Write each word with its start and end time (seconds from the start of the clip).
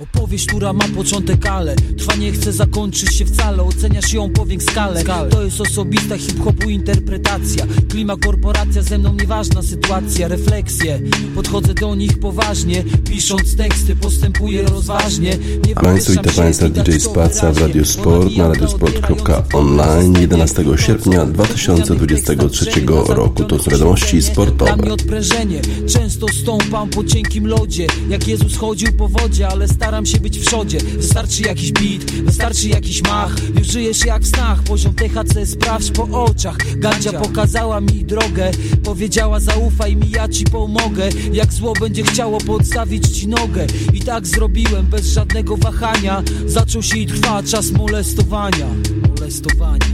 Opowieść, 0.00 0.46
która 0.46 0.72
ma 0.72 0.84
początek, 0.96 1.46
ale 1.46 1.76
trwa 1.76 2.14
nie 2.16 2.32
chce 2.32 2.52
zakończyć 2.52 3.14
się 3.14 3.24
wcale. 3.24 3.62
Oceniasz 3.62 4.12
ją 4.12 4.30
powięk 4.30 4.62
skalę. 4.62 5.04
To 5.30 5.42
jest 5.42 5.60
osobista 5.60 6.18
hip-hopu 6.18 6.70
interpretacja. 6.70 7.66
Klima, 7.88 8.16
korporacja, 8.16 8.82
ze 8.82 8.98
mną 8.98 9.14
nieważna 9.14 9.62
sytuacja. 9.62 10.28
Refleksje, 10.28 11.00
podchodzę 11.34 11.74
do 11.74 11.94
nich 11.94 12.18
poważnie. 12.18 12.84
Pisząc 13.10 13.56
teksty, 13.56 13.96
postępuję 13.96 14.62
rozważnie. 14.62 15.38
Nie 15.66 15.74
Państwo, 15.74 16.12
witam 16.12 16.34
Państwa 16.34 16.68
DJ 16.68 16.92
Spaca 16.98 17.52
w 17.52 17.58
Radio 17.58 17.84
Sport 17.84 18.36
na 18.36 18.48
radiosport.online 18.48 20.20
11 20.20 20.64
sierpnia 20.76 21.26
2023 21.26 22.70
roku. 23.08 23.44
To 23.44 23.58
są 23.58 23.70
wiadomości 23.70 24.22
sportowe 24.22 24.92
odprężenie. 24.92 25.60
Często 25.88 26.26
stąpam 26.42 26.88
po 26.88 27.04
cienkim 27.04 27.46
lodzie. 27.46 27.86
Jak 28.08 28.28
Jezus 28.28 28.56
chodził 28.56 28.92
po 28.92 29.08
wodzie, 29.08 29.48
ale 29.48 29.68
stary 29.68 29.89
staram 29.90 30.06
się 30.06 30.20
być 30.20 30.38
w 30.38 30.46
przodzie 30.46 30.78
Wystarczy 30.78 31.42
jakiś 31.42 31.72
beat, 31.72 32.10
wystarczy 32.10 32.68
jakiś 32.68 33.02
mach. 33.02 33.36
Już 33.58 33.66
żyjesz 33.66 34.04
jak 34.04 34.22
w 34.22 34.28
snach, 34.28 34.62
poziom 34.62 34.94
THC 34.94 35.46
sprawdź 35.46 35.90
po 35.90 36.24
oczach. 36.24 36.56
Gandzia 36.76 37.12
pokazała 37.12 37.80
mi 37.80 38.04
drogę 38.04 38.50
Powiedziała 38.84 39.40
zaufaj 39.40 39.96
mi, 39.96 40.10
ja 40.10 40.28
ci 40.28 40.44
pomogę. 40.44 41.08
Jak 41.32 41.52
zło 41.52 41.72
będzie 41.80 42.02
chciało 42.02 42.38
podstawić 42.38 43.08
ci 43.08 43.28
nogę. 43.28 43.66
I 43.92 44.00
tak 44.00 44.26
zrobiłem 44.26 44.86
bez 44.86 45.06
żadnego 45.06 45.56
wahania. 45.56 46.22
Zaczął 46.46 46.82
się 46.82 46.98
i 46.98 47.06
trwa 47.06 47.42
czas 47.42 47.70
molestowania. 47.70 48.66
Molestowania. 49.08 49.86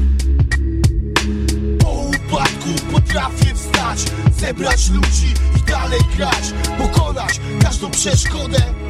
Po 1.79 1.91
upadku 1.91 2.69
potrafię 2.93 3.55
wstać 3.55 3.99
Zebrać 4.41 4.91
ludzi 4.91 5.35
i 5.57 5.71
dalej 5.71 6.01
grać 6.17 6.53
Pokonać 6.79 7.41
każdą 7.63 7.91
przeszkodę 7.91 8.86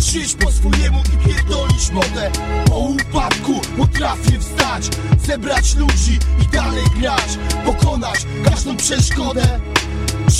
Żyć 0.00 0.34
po 0.34 0.52
swojemu 0.52 1.02
i 1.14 1.28
pierdolić 1.28 1.90
modę. 1.90 2.30
Po 2.66 2.78
upadku 2.78 3.60
potrafię 3.76 4.38
wstać 4.38 4.88
Zebrać 5.26 5.74
ludzi 5.74 6.18
i 6.42 6.46
dalej 6.56 6.84
grać 7.00 7.38
Pokonać 7.64 8.26
każdą 8.44 8.76
przeszkodę 8.76 9.60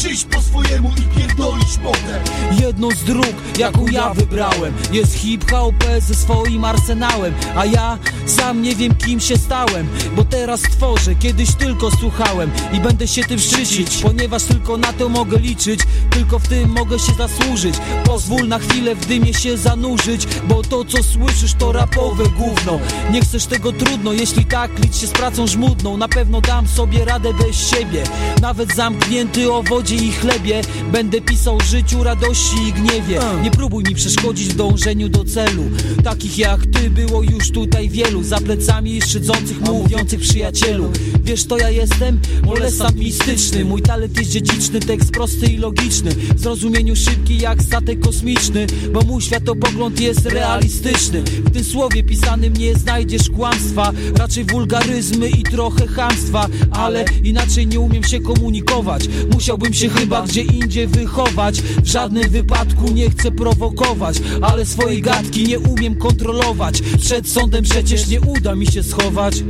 Żyć 0.03 0.25
po 0.25 0.43
swojemu 0.43 0.91
i 0.97 1.19
pierdolić 1.19 1.79
modę 1.83 2.21
Jedną 2.61 2.91
z 2.91 3.05
dróg, 3.05 3.35
jaką 3.59 3.87
ja 3.87 4.15
wybrałem 4.15 4.75
Jest 4.93 5.15
hip-hop 5.15 5.75
ze 5.99 6.15
swoim 6.15 6.65
arsenałem 6.65 7.35
A 7.57 7.67
ja 7.67 7.99
sam 8.27 8.63
nie 8.63 8.77
wiem 8.77 8.95
kim 8.95 9.21
się 9.21 9.37
stałem 9.37 9.89
Bo 10.17 10.25
teraz 10.25 10.61
tworzę, 10.63 11.15
kiedyś 11.15 11.55
tylko 11.55 11.91
słuchałem 11.91 12.51
I 12.73 12.81
będę 12.81 13.09
się 13.09 13.23
tym 13.25 13.39
szczycić 13.39 13.97
Ponieważ 14.03 14.43
tylko 14.43 14.77
na 14.77 14.93
to 14.93 15.09
mogę 15.09 15.39
liczyć 15.39 15.81
Tylko 16.11 16.39
w 16.39 16.49
tym 16.49 16.71
mogę 16.71 16.99
się 16.99 17.13
zasłużyć. 17.13 17.75
Pozwól 18.05 18.49
na 18.49 18.59
chwilę 18.59 18.95
w 18.95 19.07
dymie 19.07 19.35
się 19.35 19.57
zanurzyć 19.57 20.27
Bo 20.49 20.63
to 20.63 20.85
co 20.85 21.03
słyszysz 21.03 21.55
to 21.55 21.73
rapowe 21.73 22.25
gówno. 22.25 22.81
Nie 23.13 23.21
chcesz 23.21 23.47
tego 23.47 23.73
trudno, 23.73 24.13
jeśli 24.13 24.45
tak 24.45 24.79
licz 24.79 24.97
się 24.97 25.07
z 25.07 25.11
pracą 25.11 25.47
żmudną 25.47 25.97
Na 25.97 26.09
pewno 26.09 26.41
dam 26.41 26.69
sobie 26.69 27.05
radę 27.05 27.35
bez 27.35 27.71
siebie. 27.71 28.05
Nawet 28.41 28.75
zamknięty 28.75 29.53
o 29.53 29.63
wodzie 29.91 30.05
i 30.05 30.13
chlebie. 30.13 30.61
Będę 30.93 31.21
pisał 31.21 31.61
życiu, 31.61 32.05
radości 32.05 32.57
i 32.69 32.73
gniewie. 32.73 33.21
Nie 33.43 33.51
próbuj 33.51 33.85
mi 33.85 33.95
przeszkodzić 33.95 34.49
w 34.49 34.57
dążeniu 34.57 35.09
do 35.09 35.25
celu. 35.25 35.63
Takich 36.05 36.39
jak 36.39 36.67
ty 36.67 36.91
było 36.91 37.23
już 37.23 37.51
tutaj 37.51 37.89
wielu. 37.89 38.23
Za 38.23 38.39
plecami 38.39 39.03
szydzących, 39.03 39.61
mówiących 39.61 40.21
przyjacielu. 40.21 40.93
Wiesz 41.25 41.45
to 41.45 41.59
ja 41.59 41.71
jestem? 41.71 42.21
Molestant 42.43 42.97
mistyczny 42.97 43.65
Mój 43.65 43.83
talent 43.83 44.19
jest 44.19 44.31
dziedziczny, 44.31 44.81
tekst 44.81 45.11
prosty 45.11 45.47
i 45.47 45.57
logiczny. 45.57 46.11
W 46.11 46.41
zrozumieniu 46.41 46.97
szybki 46.97 47.39
jak 47.39 47.63
statek 47.63 48.01
kosmiczny 48.01 48.67
Bo 48.93 49.01
mój 49.01 49.23
światopogląd 49.23 50.01
jest 50.01 50.27
realistyczny. 50.27 51.23
W 51.23 51.51
tym 51.51 51.65
słowie 51.65 52.03
pisanym 52.03 52.53
nie 52.53 52.75
znajdziesz 52.75 53.31
kłamstwa. 53.31 53.93
Raczej 54.17 54.45
wulgaryzmy 54.45 55.29
i 55.29 55.43
trochę 55.43 55.87
chamstwa. 55.87 56.47
Ale 56.71 57.05
inaczej 57.25 57.67
nie 57.67 57.81
umiem 57.81 58.05
się 58.05 58.21
komunikować. 58.21 59.09
Musiałbym 59.33 59.75
się 59.75 59.80
chyba 59.89 60.23
gdzie 60.23 60.43
indziej 60.43 60.87
wychować 60.87 61.63
W 61.63 61.87
żadnym 61.87 62.31
wypadku 62.31 62.91
nie 62.93 63.11
chcę 63.11 63.31
prowokować 63.31 64.17
Ale 64.43 64.67
swojej 64.67 65.03
gadki 65.03 65.45
nie 65.49 65.59
umiem 65.59 65.95
kontrolować 65.95 66.83
Przed 67.01 67.29
sądem 67.29 67.65
przecież 67.65 68.09
nie 68.09 68.21
uda 68.21 68.55
mi 68.55 68.67
się 68.67 68.83
schować 68.83 69.45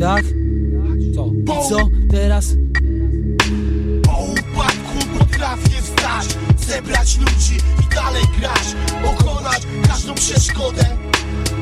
Tak? 0.00 0.24
Co? 1.14 1.26
I 1.26 1.68
co 1.68 1.88
teraz? 2.10 2.54
Po 4.02 4.18
upadku 4.18 5.18
potrafię 5.18 5.82
wstać 5.82 6.26
Zebrać 6.66 7.18
ludzi 7.18 7.56
i 7.56 7.94
dalej 7.94 8.22
grać 8.40 8.74
Pokonać 9.04 9.62
każdą 9.88 10.14
przeszkodę 10.14 10.84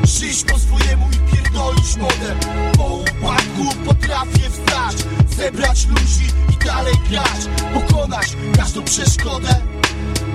Żyć 0.04 0.44
po 0.44 0.58
swojemu 0.58 1.06
i 1.12 1.36
pierdolić 1.36 1.96
modę 1.96 2.34
Po 2.76 2.84
upadku 2.84 3.84
potrafię 3.84 4.50
wstać 4.50 4.96
Zebrać 5.36 5.86
ludzi 5.86 6.32
dalej 6.64 6.94
grać 7.10 7.48
Pokonać 7.74 8.36
każdą 8.56 8.82
przeszkodę 8.84 9.71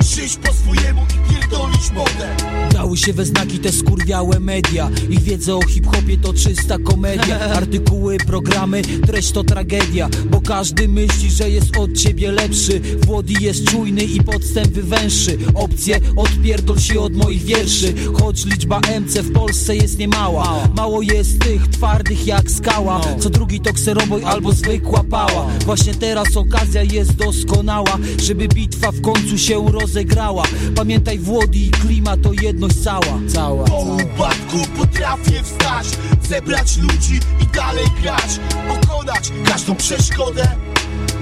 Żyć 0.02 0.35
po 0.35 0.53
swojemu 0.53 1.02
i 1.02 1.34
pierdolić 1.34 1.91
modę. 1.91 2.35
Dały 2.74 2.97
się 2.97 3.13
we 3.13 3.25
znaki 3.25 3.59
te 3.59 3.72
skurwiałe 3.72 4.40
media. 4.40 4.90
Ich 5.09 5.22
wiedza 5.22 5.56
o 5.56 5.62
hip-hopie 5.62 6.18
to 6.18 6.34
czysta 6.34 6.78
komedia. 6.80 7.40
Artykuły, 7.59 8.18
programy, 8.18 8.81
treść 8.81 9.31
to 9.31 9.44
tragedia. 9.44 10.09
Bo 10.31 10.41
każdy 10.41 10.88
myśli, 10.88 11.31
że 11.31 11.50
jest 11.50 11.78
od 11.78 11.94
ciebie 11.94 12.31
lepszy. 12.31 12.81
Włody 13.06 13.34
jest 13.41 13.63
czujny 13.63 14.03
i 14.03 14.24
podstęp 14.24 14.68
wywęższy 14.68 15.38
Opcje, 15.56 16.00
odpierdol 16.16 16.79
się 16.79 17.00
od 17.00 17.16
moich 17.16 17.44
wierszy. 17.44 17.94
Choć 18.22 18.46
liczba 18.46 18.79
MC 18.79 19.24
w 19.24 19.34
Polsce 19.34 19.75
jest 19.75 20.00
niemała. 20.00 20.68
Mało 20.75 21.02
jest 21.02 21.40
tych 21.40 21.68
twardych 21.68 22.28
jak 22.28 22.52
skała. 22.52 23.02
Co 23.19 23.29
drugi 23.29 23.59
to 23.59 23.74
kseroboj 23.74 24.24
albo 24.24 24.52
zwykła 24.52 25.03
pała. 25.03 25.47
Właśnie 25.66 25.96
teraz 25.96 26.38
okazja 26.38 26.84
jest 26.84 27.12
doskonała 27.12 27.97
Żeby 28.24 28.47
bitwa 28.47 28.91
w 28.91 29.02
końcu 29.02 29.38
się 29.38 29.59
rozegrała. 29.88 30.44
Pamiętaj 30.75 31.20
Włody 31.20 31.58
i 31.58 31.72
klima 31.72 32.18
to 32.18 32.31
jedność 32.42 32.84
cała. 32.84 33.20
Cała, 33.34 33.66
Po 33.66 33.80
upadku 33.80 34.58
potrafię 34.78 35.44
wstać 35.44 35.88
Zebrać 36.30 36.78
ludzi 36.78 37.20
i 37.42 37.56
dalej 37.56 37.86
grać 38.02 38.40
Pokonać 38.68 39.31
każdą 39.46 39.76
przeszkodę 39.76 40.47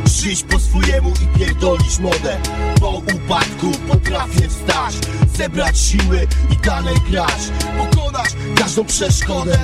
Żyć 0.06 0.44
po 0.44 0.60
swojemu 0.60 1.10
i 1.10 1.40
pierdolić 1.40 2.00
modę. 2.00 2.38
Po 2.80 2.90
upadku 2.90 3.72
potrafię 3.88 4.50
wstać 4.50 4.96
Zebrać 5.38 5.78
siły 5.78 6.28
i 6.52 6.66
dalej 6.66 6.96
grać 7.10 7.42
Pokonać 7.78 8.30
każdą 8.56 8.86
przeszkodę 8.86 9.58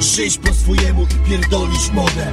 Żyć 0.00 0.38
po 0.38 0.54
swojemu 0.54 1.02
i 1.02 1.28
pierdolić 1.30 1.90
modę 1.92 2.32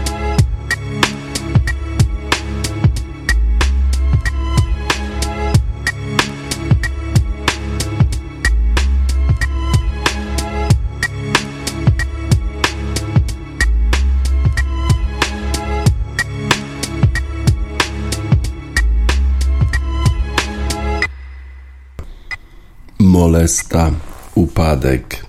molesta, 23.36 23.92
upadek. 24.34 25.25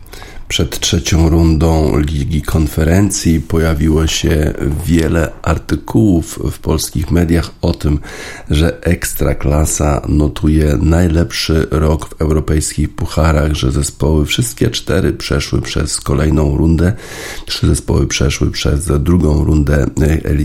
Przed 0.48 0.80
trzecią 0.80 1.28
rundą 1.28 1.98
Ligi 1.98 2.42
Konferencji 2.42 3.40
pojawiło 3.40 4.06
się 4.06 4.54
wiele 4.86 5.32
artykułów 5.42 6.38
w 6.52 6.58
polskich 6.58 7.10
mediach 7.10 7.50
o 7.62 7.72
tym, 7.74 7.98
że 8.50 8.82
Ekstraklasa 8.82 10.02
notuje 10.08 10.78
najlepszy 10.80 11.66
rok 11.70 12.08
w 12.08 12.20
europejskich 12.20 12.94
pucharach, 12.94 13.52
że 13.52 13.72
zespoły, 13.72 14.26
wszystkie 14.26 14.70
cztery 14.70 15.12
przeszły 15.12 15.62
przez 15.62 16.00
kolejną 16.00 16.56
rundę, 16.56 16.92
trzy 17.46 17.66
zespoły 17.66 18.06
przeszły 18.06 18.50
przez 18.50 18.86
drugą 19.02 19.44
rundę 19.44 19.86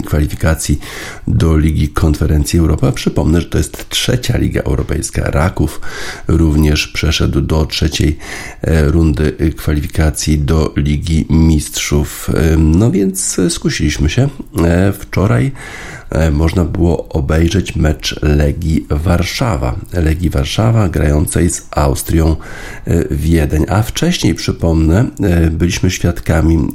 kwalifikacji 0.06 0.80
do 1.28 1.58
Ligi 1.58 1.90
Konferencji 1.90 2.60
Europa. 2.60 2.92
Przypomnę, 2.92 3.42
że 3.42 3.48
to 3.48 3.58
jest 3.58 3.90
trzecia 3.90 4.38
Liga 4.38 4.62
Europejska. 4.62 5.32
Raków 5.32 5.82
również 6.28 6.88
przeszedł 6.88 7.42
do 7.42 7.66
trzeciej 7.66 8.18
rundy 8.88 9.54
kwalifikacji 9.58 9.91
kwalifikacji 9.92 10.40
do 10.40 10.74
Ligi 10.76 11.26
Mistrzów. 11.30 12.30
No 12.58 12.92
więc 12.92 13.38
skusiliśmy 13.50 14.10
się. 14.10 14.30
E, 14.64 14.92
wczoraj 14.92 15.52
można 16.32 16.66
było 16.66 17.08
obejrzeć 17.08 17.76
mecz 17.76 18.22
Legii 18.22 18.86
Warszawa. 18.90 19.76
Legii 19.94 20.30
Warszawa 20.30 20.90
grającej 20.90 21.50
z 21.50 21.68
Austrią 21.72 22.36
Wiedeń. 23.12 23.66
A 23.70 23.82
wcześniej, 23.82 24.36
przypomnę, 24.36 25.06
byliśmy 25.52 25.92
świadkami 25.92 26.68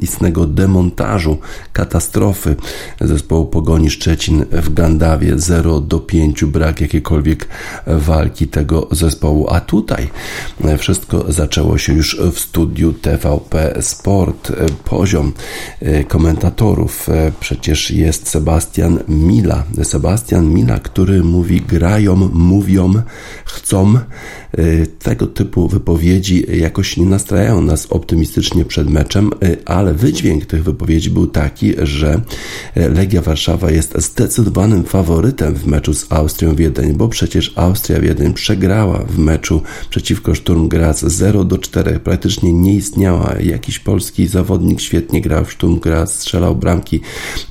istnego 0.00 0.46
demontażu, 0.46 1.38
katastrofy 1.72 2.56
zespołu 3.00 3.46
Pogoni 3.46 3.90
Szczecin 3.90 4.44
w 4.52 4.74
Gandawie 4.74 5.38
0 5.38 5.80
do 5.80 6.00
5, 6.00 6.44
brak 6.44 6.80
jakiejkolwiek 6.80 7.48
walki 7.86 8.48
tego 8.48 8.88
zespołu. 8.90 9.46
A 9.50 9.60
tutaj 9.60 10.08
wszystko 10.78 11.32
zaczęło 11.32 11.78
się 11.78 11.92
już 11.92 12.20
w 12.32 12.38
studiu 12.38 12.92
TVP 12.92 13.82
Sport. 13.82 14.52
Poziom 14.84 15.32
komentatorów 16.08 17.08
przecież 17.40 17.90
jest 17.90 18.28
Sebastian 18.28 18.63
Mila. 19.08 19.64
Sebastian 19.82 20.54
Mila, 20.54 20.78
który 20.78 21.22
mówi 21.22 21.60
grają, 21.60 22.30
mówią, 22.32 22.92
chcą. 23.44 23.94
Tego 24.98 25.26
typu 25.26 25.68
wypowiedzi 25.68 26.46
jakoś 26.60 26.96
nie 26.96 27.06
nastrajają 27.06 27.60
nas 27.60 27.86
optymistycznie 27.86 28.64
przed 28.64 28.90
meczem, 28.90 29.30
ale 29.64 29.94
wydźwięk 29.94 30.46
tych 30.46 30.64
wypowiedzi 30.64 31.10
był 31.10 31.26
taki, 31.26 31.72
że 31.82 32.20
Legia 32.76 33.22
Warszawa 33.22 33.70
jest 33.70 33.94
zdecydowanym 33.98 34.84
faworytem 34.84 35.54
w 35.54 35.66
meczu 35.66 35.94
z 35.94 36.12
Austrią 36.12 36.54
Wiedeń, 36.54 36.92
bo 36.92 37.08
przecież 37.08 37.52
Austria 37.56 38.00
Wiedeń 38.00 38.34
przegrała 38.34 38.98
w 38.98 39.18
meczu 39.18 39.62
przeciwko 39.90 40.34
Sturm 40.34 40.68
Graz 40.68 41.04
0 41.04 41.44
do 41.44 41.58
4. 41.58 42.00
Praktycznie 42.00 42.52
nie 42.52 42.74
istniała. 42.74 43.34
Jakiś 43.40 43.78
polski 43.78 44.26
zawodnik 44.26 44.80
świetnie 44.80 45.20
grał 45.20 45.44
w 45.44 45.52
Sturm 45.52 45.78
Graz, 45.80 46.20
strzelał 46.20 46.56
bramki 46.56 47.00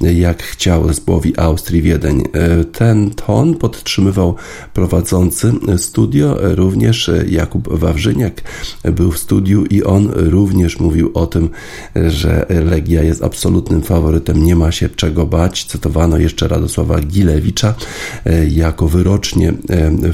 jak 0.01 0.43
chciał 0.43 0.93
zespołowi 1.03 1.39
Austrii 1.39 1.81
Wiedeń. 1.81 2.23
Ten 2.71 3.09
ton 3.09 3.55
podtrzymywał 3.55 4.35
prowadzący 4.73 5.53
studio, 5.77 6.37
również 6.41 7.11
Jakub 7.27 7.79
Wawrzyniak 7.79 8.41
był 8.83 9.11
w 9.11 9.17
studiu 9.17 9.65
i 9.65 9.83
on 9.83 10.11
również 10.15 10.79
mówił 10.79 11.11
o 11.13 11.27
tym, 11.27 11.49
że 11.95 12.45
Legia 12.65 13.03
jest 13.03 13.23
absolutnym 13.23 13.81
faworytem, 13.81 14.43
nie 14.43 14.55
ma 14.55 14.71
się 14.71 14.89
czego 14.89 15.25
bać. 15.25 15.65
Cytowano 15.65 16.17
jeszcze 16.17 16.47
Radosława 16.47 16.99
Gilewicza 16.99 17.75
e, 18.25 18.45
jako 18.47 18.87
wyrocznie 18.87 19.49
e, 19.49 19.53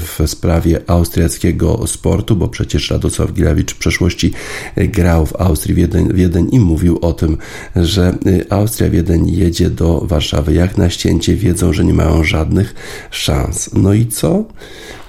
w 0.00 0.20
sprawie 0.26 0.80
austriackiego 0.86 1.86
sportu, 1.86 2.36
bo 2.36 2.48
przecież 2.48 2.90
Radosław 2.90 3.32
Gilewicz 3.32 3.74
w 3.74 3.78
przeszłości 3.78 4.32
e, 4.76 4.88
grał 4.88 5.26
w 5.26 5.36
Austrii 5.40 5.74
Wiedeń, 5.74 6.08
Wiedeń 6.14 6.48
i 6.52 6.60
mówił 6.60 6.98
o 7.02 7.12
tym, 7.12 7.36
że 7.76 8.18
Austria 8.50 8.90
Wiedeń 8.90 9.30
jedzie 9.30 9.70
do 9.70 10.00
Warszawy 10.00 10.54
jak 10.54 10.78
na 10.80 10.90
ścięcie, 10.90 11.36
wiedzą, 11.36 11.72
że 11.72 11.84
nie 11.84 11.94
mają 11.94 12.24
żadnych 12.24 12.74
szans. 13.10 13.70
No 13.72 13.92
i 13.92 14.06
co? 14.06 14.44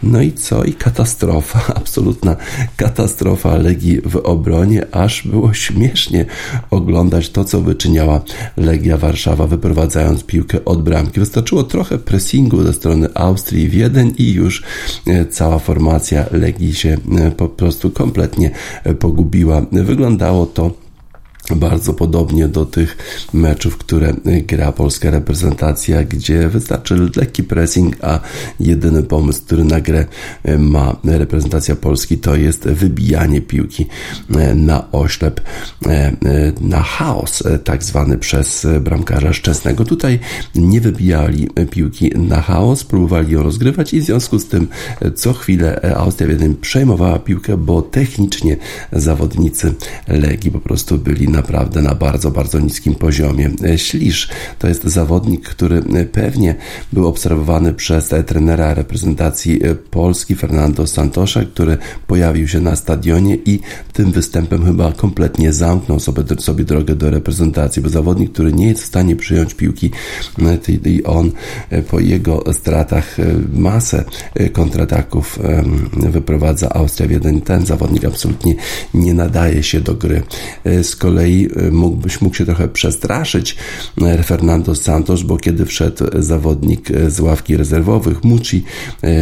No 0.03 0.21
i 0.21 0.31
co? 0.31 0.63
I 0.63 0.73
katastrofa, 0.73 1.61
absolutna 1.81 2.35
katastrofa 2.77 3.57
Legii 3.57 4.01
w 4.01 4.15
obronie, 4.15 4.85
aż 4.91 5.27
było 5.27 5.53
śmiesznie 5.53 6.25
oglądać 6.71 7.29
to, 7.29 7.45
co 7.45 7.61
wyczyniała 7.61 8.21
Legia 8.57 8.97
Warszawa, 8.97 9.47
wyprowadzając 9.47 10.23
piłkę 10.23 10.65
od 10.65 10.83
bramki. 10.83 11.19
Wystarczyło 11.19 11.63
trochę 11.63 11.97
pressingu 11.97 12.63
ze 12.63 12.73
strony 12.73 13.07
Austrii 13.13 13.69
Wiedeń 13.69 14.13
i 14.17 14.33
już 14.33 14.63
e, 15.07 15.25
cała 15.25 15.59
formacja 15.59 16.25
Legii 16.31 16.75
się 16.75 16.97
e, 17.17 17.31
po 17.31 17.49
prostu 17.49 17.91
kompletnie 17.91 18.51
e, 18.83 18.93
pogubiła. 18.93 19.61
Wyglądało 19.71 20.45
to 20.45 20.71
bardzo 21.55 21.93
podobnie 21.93 22.47
do 22.47 22.65
tych 22.65 22.97
meczów, 23.33 23.77
które 23.77 24.13
gra 24.23 24.71
polska 24.71 25.11
reprezentacja, 25.11 26.03
gdzie 26.03 26.49
wystarczy 26.49 27.09
lekki 27.15 27.43
pressing, 27.43 27.95
a 28.01 28.19
jedyny 28.59 29.03
pomysł, 29.03 29.41
który 29.45 29.63
na 29.63 29.81
grę 29.81 30.05
ma 30.59 30.95
reprezentacja 31.03 31.75
Polski, 31.75 32.17
to 32.17 32.35
jest 32.35 32.63
wybijanie 32.63 33.41
piłki 33.41 33.85
na 34.55 34.91
oślep, 34.91 35.41
na 36.61 36.81
chaos, 36.81 37.43
tak 37.63 37.83
zwany 37.83 38.17
przez 38.17 38.67
bramkarza 38.81 39.33
Szczęsnego. 39.33 39.85
Tutaj 39.85 40.19
nie 40.55 40.81
wybijali 40.81 41.49
piłki 41.69 42.11
na 42.15 42.41
chaos, 42.41 42.83
próbowali 42.83 43.33
ją 43.33 43.43
rozgrywać 43.43 43.93
i 43.93 44.01
w 44.01 44.05
związku 44.05 44.39
z 44.39 44.45
tym 44.45 44.67
co 45.15 45.33
chwilę 45.33 45.95
Austria 45.97 46.27
Wiedeń 46.27 46.55
przejmowała 46.55 47.19
piłkę, 47.19 47.57
bo 47.57 47.81
technicznie 47.81 48.57
zawodnicy 48.91 49.73
Legii 50.07 50.51
po 50.51 50.59
prostu 50.59 50.97
byli 50.97 51.30
naprawdę 51.31 51.81
na 51.81 51.95
bardzo, 51.95 52.31
bardzo 52.31 52.59
niskim 52.59 52.95
poziomie. 52.95 53.49
Ślisz 53.75 54.29
to 54.59 54.67
jest 54.67 54.83
zawodnik, 54.83 55.49
który 55.49 55.83
pewnie 56.11 56.55
był 56.93 57.07
obserwowany 57.07 57.73
przez 57.73 58.13
trenera 58.25 58.73
reprezentacji 58.73 59.61
Polski 59.91 60.35
Fernando 60.35 60.87
Santosza, 60.87 61.45
który 61.45 61.77
pojawił 62.07 62.47
się 62.47 62.59
na 62.59 62.75
stadionie 62.75 63.37
i 63.45 63.59
tym 63.93 64.11
występem 64.11 64.65
chyba 64.65 64.91
kompletnie 64.91 65.53
zamknął 65.53 65.99
sobie, 65.99 66.23
sobie 66.39 66.63
drogę 66.63 66.95
do 66.95 67.09
reprezentacji, 67.09 67.81
bo 67.81 67.89
zawodnik, 67.89 68.31
który 68.31 68.53
nie 68.53 68.67
jest 68.67 68.83
w 68.83 68.85
stanie 68.85 69.15
przyjąć 69.15 69.53
piłki 69.53 69.91
i 70.85 71.03
on 71.03 71.31
po 71.89 71.99
jego 71.99 72.43
stratach 72.53 73.17
masę 73.53 74.03
kontrataków 74.53 75.39
wyprowadza 75.93 76.69
Austria 76.69 77.07
w 77.07 77.11
jeden. 77.11 77.41
Ten 77.41 77.65
zawodnik 77.65 78.05
absolutnie 78.05 78.55
nie 78.93 79.13
nadaje 79.13 79.63
się 79.63 79.81
do 79.81 79.93
gry. 79.93 80.21
Z 80.83 80.95
kolei 80.95 81.20
kolei 81.21 81.47
y, 81.67 81.71
mógłbyś 81.71 82.21
mógł 82.21 82.35
się 82.35 82.45
trochę 82.45 82.67
przestraszyć 82.67 83.55
y, 84.19 84.23
Fernando 84.23 84.75
Santos, 84.75 85.23
bo 85.23 85.37
kiedy 85.37 85.65
wszedł 85.65 86.05
zawodnik 86.19 86.91
y, 86.91 87.11
z 87.11 87.19
ławki 87.19 87.57
rezerwowych 87.57 88.23
Muci 88.23 88.63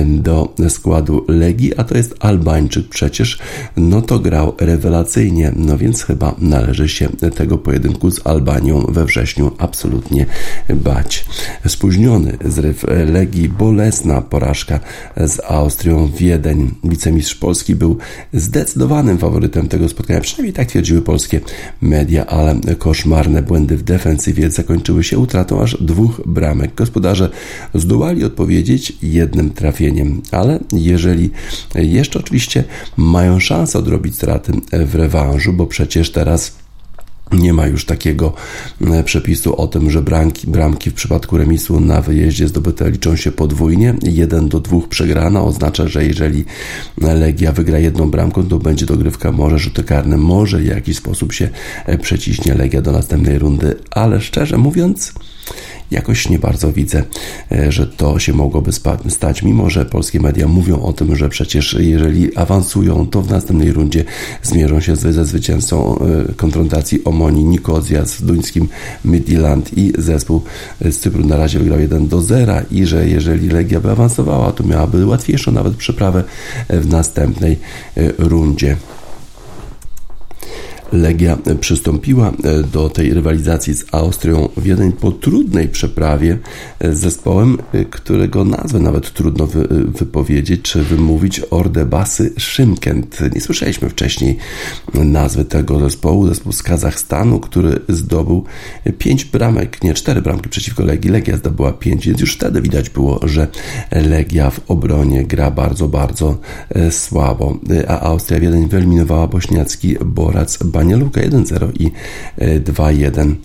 do 0.06 0.54
składu 0.70 1.26
Legii, 1.28 1.76
a 1.76 1.84
to 1.84 1.98
jest 1.98 2.16
Albańczyk 2.20 2.90
przecież, 2.90 3.40
no 3.78 4.02
to 4.02 4.20
grał 4.20 4.54
rewelacyjnie, 4.60 5.52
no 5.56 5.78
więc 5.78 6.04
chyba 6.04 6.36
należy 6.38 6.90
się 6.90 7.10
tego 7.36 7.58
pojedynku 7.58 8.12
z 8.12 8.28
Albanią 8.28 8.82
we 8.90 9.06
wrześniu 9.06 9.52
absolutnie 9.58 10.26
bać. 10.70 11.26
Spóźniony 11.68 12.38
zryw 12.46 12.86
Legii, 13.14 13.50
bolesna 13.50 14.22
porażka 14.22 14.80
z 15.18 15.40
Austrią 15.48 16.12
Wiedeń. 16.18 16.72
Wicemistrz 16.84 17.36
Polski 17.36 17.76
był 17.76 17.98
zdecydowanym 18.34 19.18
faworytem 19.18 19.68
tego 19.68 19.90
spotkania, 19.90 20.22
przynajmniej 20.22 20.54
tak 20.54 20.68
twierdziły 20.68 21.02
polskie 21.02 21.42
media, 21.90 22.26
ale 22.26 22.56
koszmarne 22.78 23.44
błędy 23.44 23.78
w 23.78 23.84
defensywie 23.84 24.50
zakończyły 24.50 25.04
się 25.04 25.20
utratą 25.20 25.62
aż 25.62 25.78
dwóch 25.82 26.22
bramek. 26.26 26.76
Gospodarze 26.76 27.30
zdołali 27.74 28.24
odpowiedzieć 28.24 28.98
jednym 29.02 29.50
trafieniem, 29.50 30.22
ale 30.32 30.60
jeżeli 30.74 31.30
jeszcze 31.76 32.20
oczywiście 32.20 32.64
mają 32.98 33.40
szansę 33.40 33.80
odrobić 33.80 34.16
straty 34.16 34.52
w 34.72 34.96
rewanżu, 34.96 35.54
bo 35.54 35.68
przecież 35.68 36.12
teraz 36.12 36.56
nie 37.32 37.54
ma 37.54 37.68
już 37.68 37.86
takiego 37.86 38.34
e, 38.82 39.04
przepisu 39.04 39.56
o 39.56 39.68
tym, 39.68 39.92
że 39.92 40.02
bramki, 40.02 40.48
bramki 40.48 40.90
w 40.90 40.94
przypadku 40.94 41.38
remisu 41.38 41.80
na 41.80 42.02
wyjeździe 42.02 42.48
zdobyte 42.48 42.92
liczą 42.92 43.16
się 43.16 43.32
podwójnie. 43.32 43.96
1 44.04 44.50
do 44.50 44.60
2 44.60 44.78
przegrana 44.90 45.44
oznacza, 45.44 45.88
że 45.88 46.06
jeżeli 46.06 46.46
Legia 46.98 47.52
wygra 47.52 47.80
jedną 47.80 48.12
bramką, 48.12 48.48
to 48.48 48.60
będzie 48.60 48.86
dogrywka, 48.86 49.32
może 49.32 49.60
rzuty 49.60 49.84
karne, 49.84 50.18
może 50.18 50.58
w 50.58 50.66
jakiś 50.66 50.98
sposób 50.98 51.34
się 51.34 51.50
e, 51.86 51.98
przeciśnie 51.98 52.54
Legia 52.54 52.82
do 52.82 52.92
następnej 52.92 53.40
rundy, 53.40 53.76
ale 53.92 54.22
szczerze 54.22 54.58
mówiąc, 54.58 55.14
jakoś 55.92 56.30
nie 56.30 56.40
bardzo 56.40 56.74
widzę, 56.74 57.04
e, 57.52 57.72
że 57.72 57.88
to 57.88 58.20
się 58.20 58.34
mogłoby 58.34 58.72
stać, 59.10 59.44
mimo 59.44 59.70
że 59.70 59.86
polskie 59.86 60.20
media 60.20 60.48
mówią 60.48 60.82
o 60.82 60.94
tym, 60.94 61.16
że 61.16 61.30
przecież 61.30 61.78
jeżeli 61.80 62.38
awansują, 62.38 63.08
to 63.08 63.22
w 63.22 63.30
następnej 63.30 63.72
rundzie 63.72 64.04
zmierzą 64.44 64.80
się 64.80 64.96
ze 64.96 65.26
zwycięzcą 65.26 66.00
e, 66.00 66.34
konfrontacji 66.34 67.04
Omoni 67.04 67.46
Nikozja 67.46 68.06
z 68.06 68.22
duńskim 68.22 68.68
Midland 69.06 69.78
i 69.78 69.94
zespół 69.98 70.42
z 70.82 70.98
Cypru 70.98 71.26
na 71.26 71.38
razie 71.38 71.60
wygrał 71.60 71.80
1 71.80 72.08
do 72.08 72.22
0 72.22 72.54
i 72.72 72.86
że 72.86 73.08
jeżeli 73.08 73.50
Legia 73.50 73.80
by 73.80 73.92
awansowała, 73.92 74.52
to 74.52 74.64
miałaby 74.64 75.06
łatwiejszą 75.06 75.52
nawet 75.52 75.76
przeprawę 75.76 76.24
w 76.70 76.88
następnej 76.88 77.60
e, 77.98 78.12
rundzie. 78.18 78.78
Legia 80.92 81.38
przystąpiła 81.60 82.32
e, 82.44 82.64
do 82.64 82.90
tej 82.90 83.14
rywalizacji 83.14 83.74
z 83.74 83.86
Austrią 83.92 84.50
Wiedeń 84.58 84.92
po 84.92 85.12
trudnej 85.12 85.68
przeprawie 85.68 86.38
e, 86.80 86.96
z 86.96 87.00
zespołem, 87.00 87.58
e, 87.74 87.86
którego 87.86 88.46
nazwę 88.46 88.80
nawet 88.80 89.14
trudno 89.14 89.48
wy, 89.48 89.68
wypowiedzieć 89.88 90.62
czy 90.62 90.84
wymówić 90.84 91.42
Ordebasy 91.52 92.34
Szymkent. 92.38 93.20
Nie 93.36 93.42
słyszeliśmy 93.42 93.90
wcześniej 93.90 94.38
nazwy 94.94 95.46
tego 95.46 95.80
zespołu, 95.80 96.28
zespół 96.28 96.52
z 96.52 96.64
Kazachstanu, 96.64 97.40
który 97.40 97.80
zdobył 97.90 98.44
pięć 98.98 99.26
bramek, 99.26 99.84
nie 99.84 99.94
cztery 99.94 100.22
bramki 100.22 100.50
przeciwko 100.50 100.84
Legii. 100.84 101.12
Legia 101.12 101.38
zdobyła 101.38 101.74
pięć, 101.74 102.08
więc 102.08 102.22
już 102.22 102.36
wtedy 102.36 102.62
widać 102.62 102.90
było, 102.90 103.20
że 103.24 103.48
Legia 103.92 104.50
w 104.50 104.72
obronie 104.72 105.26
gra 105.26 105.52
bardzo, 105.52 105.88
bardzo 105.88 106.38
słabo, 106.92 107.58
a 107.88 108.00
Austria 108.00 108.40
Wiedeń 108.40 108.70
wyeliminowała 108.70 109.28
bośniacki 109.28 109.96
Borac 110.06 110.58
Bania 110.80 110.98
Luka 110.98 111.22
1-0 111.22 111.72
i 111.80 111.92
2-1. 112.60 113.36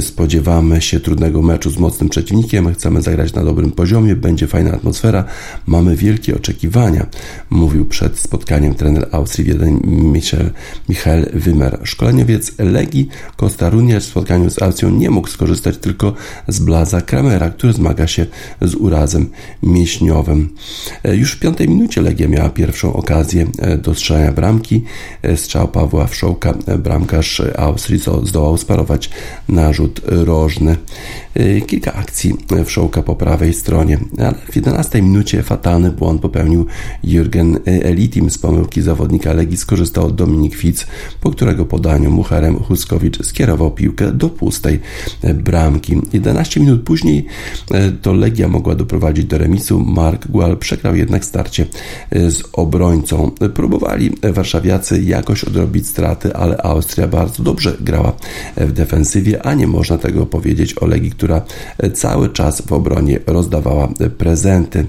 Spodziewamy 0.00 0.80
się 0.80 1.00
trudnego 1.00 1.42
meczu 1.42 1.70
z 1.70 1.78
mocnym 1.78 2.08
przeciwnikiem, 2.08 2.74
chcemy 2.74 3.02
zagrać 3.02 3.34
na 3.34 3.44
dobrym 3.44 3.72
poziomie, 3.72 4.16
będzie 4.16 4.46
fajna 4.46 4.72
atmosfera, 4.72 5.24
mamy 5.66 5.96
wielkie 5.96 6.36
oczekiwania, 6.36 7.06
mówił 7.50 7.84
przed 7.86 8.18
spotkaniem 8.18 8.74
trener 8.74 9.08
Austrii 9.12 9.44
Wiedeń 9.44 9.80
Michel, 9.86 10.50
Michael 10.88 11.30
Wimmer. 11.34 11.80
Szkoleniowiec 11.84 12.52
Legii 12.58 13.08
Kostarunia 13.36 14.00
w 14.00 14.04
spotkaniu 14.04 14.50
z 14.50 14.62
Austrią 14.62 14.90
nie 14.90 15.10
mógł 15.10 15.28
skorzystać 15.28 15.76
tylko 15.76 16.14
z 16.48 16.58
Blaza 16.58 17.00
Kramera, 17.00 17.50
który 17.50 17.72
zmaga 17.72 18.06
się 18.06 18.26
z 18.60 18.74
urazem 18.74 19.28
mięśniowym. 19.62 20.48
Już 21.04 21.32
w 21.32 21.40
piątej 21.40 21.68
minucie 21.68 22.00
Legia 22.00 22.28
miała 22.28 22.48
pierwszą 22.48 22.92
okazję 22.92 23.46
do 23.82 23.94
strzelania 23.94 24.32
bramki. 24.32 24.82
Strzał 25.36 25.68
Pawła 25.68 26.06
Wszołka, 26.06 26.54
bramkarz 26.78 27.42
Austrii 27.56 28.00
zdołał 28.22 28.56
sparować 28.56 29.10
narzut 29.48 30.00
rożny. 30.04 30.76
Kilka 31.66 31.92
akcji 31.92 32.34
Wszołka 32.64 33.02
po 33.02 33.16
prawej 33.16 33.54
stronie, 33.54 33.98
ale 34.18 34.34
w 34.50 34.56
11 34.56 35.02
minucie 35.02 35.42
fatalny 35.42 35.90
błąd 35.90 36.22
popełnił 36.22 36.66
Jürgen 37.04 37.58
Elitim 37.64 38.30
z 38.30 38.38
pomyłki 38.38 38.82
zawodnika 38.82 39.32
Legii 39.32 39.56
skorzystał 39.56 40.10
Dominik 40.10 40.54
Fitz, 40.54 40.86
po 41.20 41.30
którego 41.30 41.64
podaniu 41.64 42.10
Mucharem 42.10 42.56
Huskowicz 42.56 43.26
skierował 43.26 43.70
piłkę 43.70 44.12
do 44.12 44.28
pustej 44.28 44.80
bramki. 45.34 46.00
11 46.12 46.60
minut 46.60 46.82
później 46.82 47.26
to 48.02 48.12
Legia 48.12 48.48
mogła 48.48 48.74
doprowadzić 48.74 49.24
do 49.24 49.38
remisu. 49.38 49.80
Mark 49.80 50.26
Gual 50.26 50.56
przegrał 50.56 50.96
jednak 50.96 51.24
starcie 51.24 51.66
z 52.12 52.42
obrońcą. 52.52 53.30
Próbowali 53.54 54.10
warszawiacy 54.22 55.02
jakoś 55.02 55.44
odrobić 55.44 55.88
straty, 55.88 56.34
ale 56.34 56.56
Austria 56.62 57.08
bardzo 57.08 57.42
dobrze 57.42 57.76
grała 57.80 58.12
w 58.56 58.72
defensywie, 58.72 59.46
a 59.46 59.54
nie 59.54 59.66
można 59.66 59.98
tego 59.98 60.26
powiedzieć 60.26 60.78
o 60.78 60.86
Legii, 60.86 61.10
która 61.10 61.42
cały 61.94 62.28
czas 62.28 62.60
w 62.60 62.72
obronie 62.72 63.18
rozdawała 63.26 63.88
prezenty. 64.18 64.86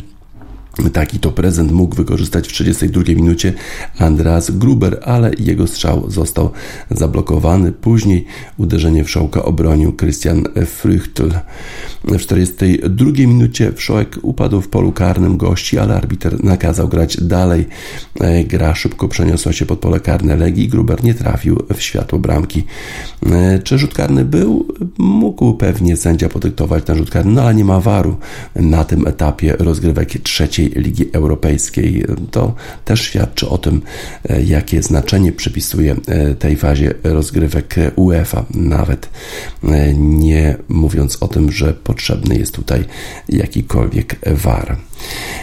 Taki 0.94 1.20
to 1.20 1.32
prezent 1.32 1.72
mógł 1.72 1.96
wykorzystać 1.96 2.48
w 2.48 2.52
32 2.52 3.04
minucie 3.04 3.54
Andreas 4.00 4.52
Gruber, 4.52 5.00
ale 5.04 5.32
jego 5.40 5.68
strzał 5.68 6.12
został 6.12 6.52
zablokowany. 6.92 7.72
Później 7.72 8.26
uderzenie 8.58 9.04
w 9.04 9.10
Szołka 9.10 9.44
obronił 9.44 9.94
Christian 9.94 10.44
Früchtl. 10.44 11.32
W 12.04 12.18
42 12.18 13.12
minucie 13.12 13.72
Wszołek 13.76 14.20
upadł 14.22 14.62
w 14.62 14.68
polu 14.68 14.92
karnym 14.92 15.38
gości, 15.38 15.80
ale 15.80 15.96
arbiter 15.96 16.44
nakazał 16.44 16.88
grać 16.88 17.18
dalej. 17.22 17.68
E, 18.20 18.44
gra 18.44 18.76
szybko 18.76 19.08
przeniosła 19.08 19.54
się 19.54 19.66
pod 19.66 19.80
pole 19.80 20.00
karne 20.00 20.36
Legii. 20.36 20.68
Gruber 20.68 21.04
nie 21.04 21.14
trafił 21.14 21.64
w 21.76 21.82
światło 21.82 22.20
bramki. 22.20 22.64
E, 23.32 23.60
czy 23.60 23.78
rzut 23.78 23.94
karny 23.94 24.26
był? 24.26 24.68
Mógł 24.98 25.54
pewnie 25.54 25.98
sędzia 25.98 26.30
podyktować 26.30 26.84
ten 26.84 26.98
rzut 26.98 27.10
karny, 27.10 27.32
no 27.32 27.42
ale 27.42 27.56
nie 27.56 27.66
ma 27.66 27.80
waru 27.80 28.16
na 28.56 28.84
tym 28.84 29.08
etapie 29.08 29.56
rozgrywek 29.60 30.10
trzeciej 30.24 30.63
Ligi 30.70 31.10
Europejskiej. 31.14 32.06
To 32.32 32.56
też 32.86 33.02
świadczy 33.02 33.50
o 33.50 33.58
tym, 33.58 33.82
e, 34.30 34.44
jakie 34.44 34.84
znaczenie 34.84 35.32
przypisuje 35.32 35.96
e, 36.08 36.36
tej 36.36 36.56
fazie 36.56 36.94
rozgrywek 37.04 37.76
UEFA, 37.96 38.46
nawet 38.54 39.10
e, 39.64 39.94
nie 39.94 40.58
mówiąc 40.70 41.18
o 41.22 41.28
tym, 41.28 41.52
że 41.52 41.74
potrzebny 41.74 42.36
jest 42.36 42.52
tutaj 42.52 42.86
jakikolwiek 43.30 44.16
VAR. 44.26 44.78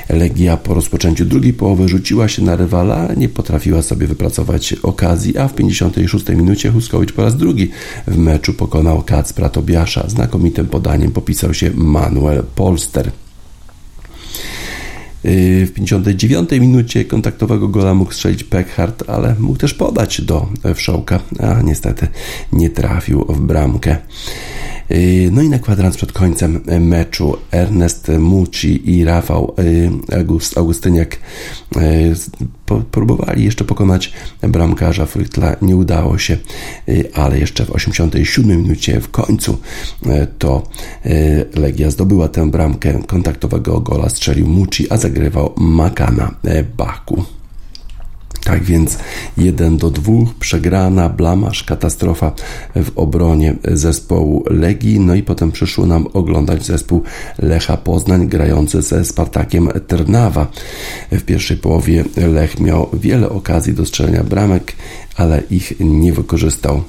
Legia 0.09 0.57
po 0.57 0.75
rozpoczęciu 0.75 1.25
drugiej 1.25 1.53
połowy 1.53 1.89
rzuciła 1.89 2.29
się 2.29 2.43
na 2.43 2.57
rywala, 2.57 3.09
nie 3.17 3.29
potrafiła 3.29 3.83
sobie 3.83 4.07
wypracować 4.07 4.73
okazji, 4.73 5.39
a 5.39 5.49
w 5.49 5.55
56 5.55 6.29
minucie 6.29 6.71
Huskowicz 6.71 7.12
po 7.12 7.23
raz 7.23 7.37
drugi 7.37 7.71
w 8.07 8.17
meczu 8.17 8.55
pokonał 8.55 9.03
Kacpra 9.03 9.49
Tobiasza. 9.49 10.09
Znakomitym 10.09 10.67
podaniem 10.67 11.12
popisał 11.12 11.55
się 11.55 11.71
Manuel 11.75 12.43
Polster. 12.55 13.11
Y, 15.25 15.67
w 15.67 15.73
59 15.73 16.50
minucie 16.50 17.05
kontaktowego 17.05 17.69
gola 17.69 17.95
mógł 17.95 18.12
strzelić 18.12 18.45
Peckhardt, 18.45 19.11
ale 19.11 19.35
mógł 19.39 19.59
też 19.59 19.75
podać 19.75 20.21
do 20.21 20.49
Wszołka, 20.75 21.21
a 21.39 21.62
niestety 21.62 22.09
nie 22.53 22.71
trafił 22.71 23.25
w 23.25 23.41
bramkę. 23.41 23.97
Y, 24.93 25.31
no 25.33 25.43
i 25.43 25.49
na 25.49 25.59
kwadrans 25.59 25.97
przed 25.97 26.13
końcem 26.13 26.61
meczu 26.81 27.37
Ernest 27.51 28.09
Muci 28.19 28.91
i 28.91 29.05
Rafał 29.05 29.55
y, 29.59 29.91
August, 30.19 30.59
Augustyniak 30.59 31.21
próbowali 32.91 33.45
jeszcze 33.45 33.65
pokonać 33.65 34.13
bramkarza 34.43 35.07
Frytla, 35.07 35.57
nie 35.63 35.77
udało 35.77 36.19
się, 36.19 36.37
ale 37.15 37.39
jeszcze 37.39 37.65
w 37.65 37.71
87 37.71 38.63
minucie 38.63 39.01
w 39.01 39.11
końcu 39.11 39.59
to 40.39 40.63
Legia 41.55 41.91
zdobyła 41.91 42.29
tę 42.29 42.51
bramkę 42.51 43.03
kontaktowego 43.07 43.81
gola, 43.81 44.09
strzelił 44.09 44.47
Muci, 44.47 44.93
a 44.93 44.97
zagrywał 44.97 45.53
Makana 45.57 46.35
Baku. 46.77 47.25
Tak 48.45 48.65
więc 48.65 48.99
1 49.37 49.77
do 49.77 49.91
2, 49.91 50.13
przegrana, 50.41 51.09
blamasz, 51.09 51.65
katastrofa 51.65 52.33
w 52.77 52.91
obronie 52.97 53.55
zespołu 53.65 54.45
Legii. 54.51 55.01
No 55.01 55.15
i 55.15 55.23
potem 55.23 55.53
przyszło 55.53 55.87
nam 55.87 56.07
oglądać 56.13 56.67
zespół 56.67 57.03
Lecha 57.39 57.77
Poznań 57.77 58.29
grający 58.29 58.83
ze 58.83 59.05
Spartakiem 59.05 59.69
Trnawa. 59.87 60.47
W 61.13 61.23
pierwszej 61.23 61.57
połowie 61.57 62.05
Lech 62.17 62.61
miał 62.61 62.91
wiele 62.93 63.29
okazji 63.29 63.73
do 63.75 63.87
strzelenia 63.87 64.25
bramek, 64.25 64.73
ale 65.17 65.43
ich 65.51 65.73
nie 65.81 66.13
wykorzystał. 66.13 66.83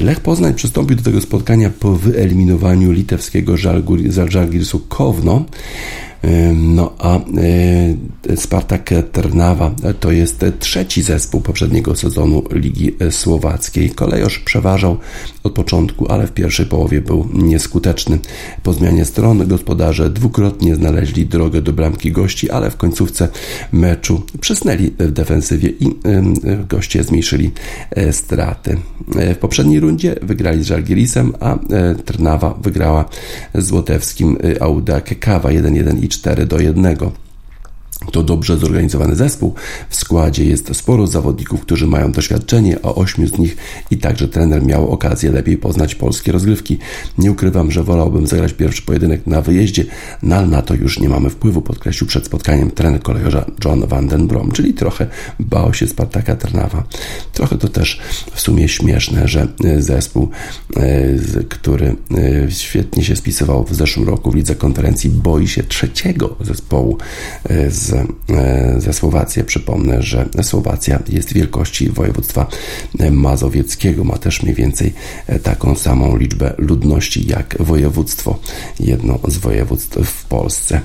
Lech 0.00 0.20
Poznań 0.20 0.54
przystąpił 0.54 0.96
do 0.96 1.02
tego 1.02 1.20
spotkania 1.20 1.70
po 1.80 1.92
wyeliminowaniu 1.92 2.92
litewskiego 2.92 3.56
Żalgirisu 4.28 4.80
Kowno. 4.88 5.44
No 6.54 6.92
a 6.98 7.16
e, 7.16 8.36
Spartak 8.36 8.90
Trnawa 9.12 9.74
to 10.00 10.12
jest 10.12 10.44
trzeci 10.58 11.02
zespół 11.02 11.40
poprzedniego 11.40 11.96
sezonu 11.96 12.42
Ligi 12.50 12.96
Słowackiej. 13.10 13.90
Kolejosz 13.90 14.38
przeważał 14.38 14.98
od 15.42 15.52
początku, 15.52 16.12
ale 16.12 16.26
w 16.26 16.32
pierwszej 16.32 16.66
połowie 16.66 17.00
był 17.00 17.28
nieskuteczny. 17.32 18.18
Po 18.62 18.72
zmianie 18.72 19.04
stron 19.04 19.48
gospodarze 19.48 20.10
dwukrotnie 20.10 20.74
znaleźli 20.74 21.26
drogę 21.26 21.62
do 21.62 21.72
bramki 21.72 22.12
gości, 22.12 22.50
ale 22.50 22.70
w 22.70 22.76
końcówce 22.76 23.28
meczu 23.72 24.22
przysnęli 24.40 24.90
w 24.98 25.12
defensywie 25.12 25.68
i 25.68 25.86
goście 26.68 27.04
zmniejszyli 27.04 27.50
e, 27.90 28.12
straty. 28.12 28.76
E, 29.16 29.34
w 29.34 29.38
poprzedniej 29.38 29.80
rundzie 29.80 30.16
wygrali 30.22 30.62
z 30.62 30.66
Żalgirisem, 30.66 31.32
a 31.40 31.58
Trnawa 32.04 32.54
wygrała 32.62 33.04
z 33.54 33.66
Złotewskim 33.66 34.38
Audak 34.60 35.18
Kawa 35.18 35.48
1-1 35.48 36.04
i 36.04 36.08
4 36.18 36.46
do 36.46 36.56
1. 36.56 37.25
To 38.12 38.22
dobrze 38.22 38.58
zorganizowany 38.58 39.16
zespół. 39.16 39.54
W 39.88 39.96
składzie 39.96 40.44
jest 40.44 40.76
sporo 40.76 41.06
zawodników, 41.06 41.60
którzy 41.60 41.86
mają 41.86 42.12
doświadczenie, 42.12 42.78
a 42.82 42.94
ośmiu 42.94 43.26
z 43.26 43.38
nich 43.38 43.56
i 43.90 43.98
także 43.98 44.28
trener 44.28 44.62
miał 44.62 44.90
okazję 44.90 45.30
lepiej 45.30 45.56
poznać 45.56 45.94
polskie 45.94 46.32
rozgrywki. 46.32 46.78
Nie 47.18 47.32
ukrywam, 47.32 47.70
że 47.70 47.82
wolałbym 47.82 48.26
zagrać 48.26 48.52
pierwszy 48.52 48.82
pojedynek 48.82 49.26
na 49.26 49.42
wyjeździe, 49.42 49.84
no 50.22 50.36
ale 50.36 50.46
na 50.46 50.62
to 50.62 50.74
już 50.74 51.00
nie 51.00 51.08
mamy 51.08 51.30
wpływu, 51.30 51.62
podkreślił 51.62 52.08
przed 52.08 52.26
spotkaniem 52.26 52.70
trener 52.70 53.02
kolejorza 53.02 53.44
John 53.64 53.86
van 53.86 54.08
den 54.08 54.26
Brom, 54.26 54.52
czyli 54.52 54.74
trochę 54.74 55.06
bał 55.40 55.74
się 55.74 55.88
Spartaka 55.88 56.36
Trnawa. 56.36 56.84
Trochę 57.32 57.58
to 57.58 57.68
też 57.68 58.00
w 58.34 58.40
sumie 58.40 58.68
śmieszne, 58.68 59.28
że 59.28 59.48
e, 59.64 59.82
zespół, 59.82 60.30
e, 60.76 61.44
który 61.48 61.96
e, 62.46 62.50
świetnie 62.50 63.04
się 63.04 63.16
spisywał 63.16 63.64
w 63.64 63.74
zeszłym 63.74 64.08
roku 64.08 64.30
w 64.30 64.34
lidze 64.34 64.54
konferencji, 64.54 65.10
boi 65.10 65.48
się 65.48 65.62
trzeciego 65.62 66.36
zespołu 66.40 66.98
z 67.68 67.85
E, 67.94 68.80
ze 68.80 68.92
Słowację. 68.92 69.44
Przypomnę, 69.44 70.02
że 70.02 70.28
Słowacja 70.42 71.02
jest 71.08 71.32
wielkości 71.32 71.88
województwa 71.88 72.46
mazowieckiego. 73.10 74.04
Ma 74.04 74.18
też 74.18 74.42
mniej 74.42 74.54
więcej 74.54 74.94
e, 75.26 75.38
taką 75.38 75.74
samą 75.74 76.16
liczbę 76.16 76.54
ludności 76.58 77.26
jak 77.26 77.56
województwo, 77.60 78.38
jedno 78.80 79.18
z 79.28 79.36
województw 79.36 79.98
w 80.04 80.24
Polsce. 80.24 80.80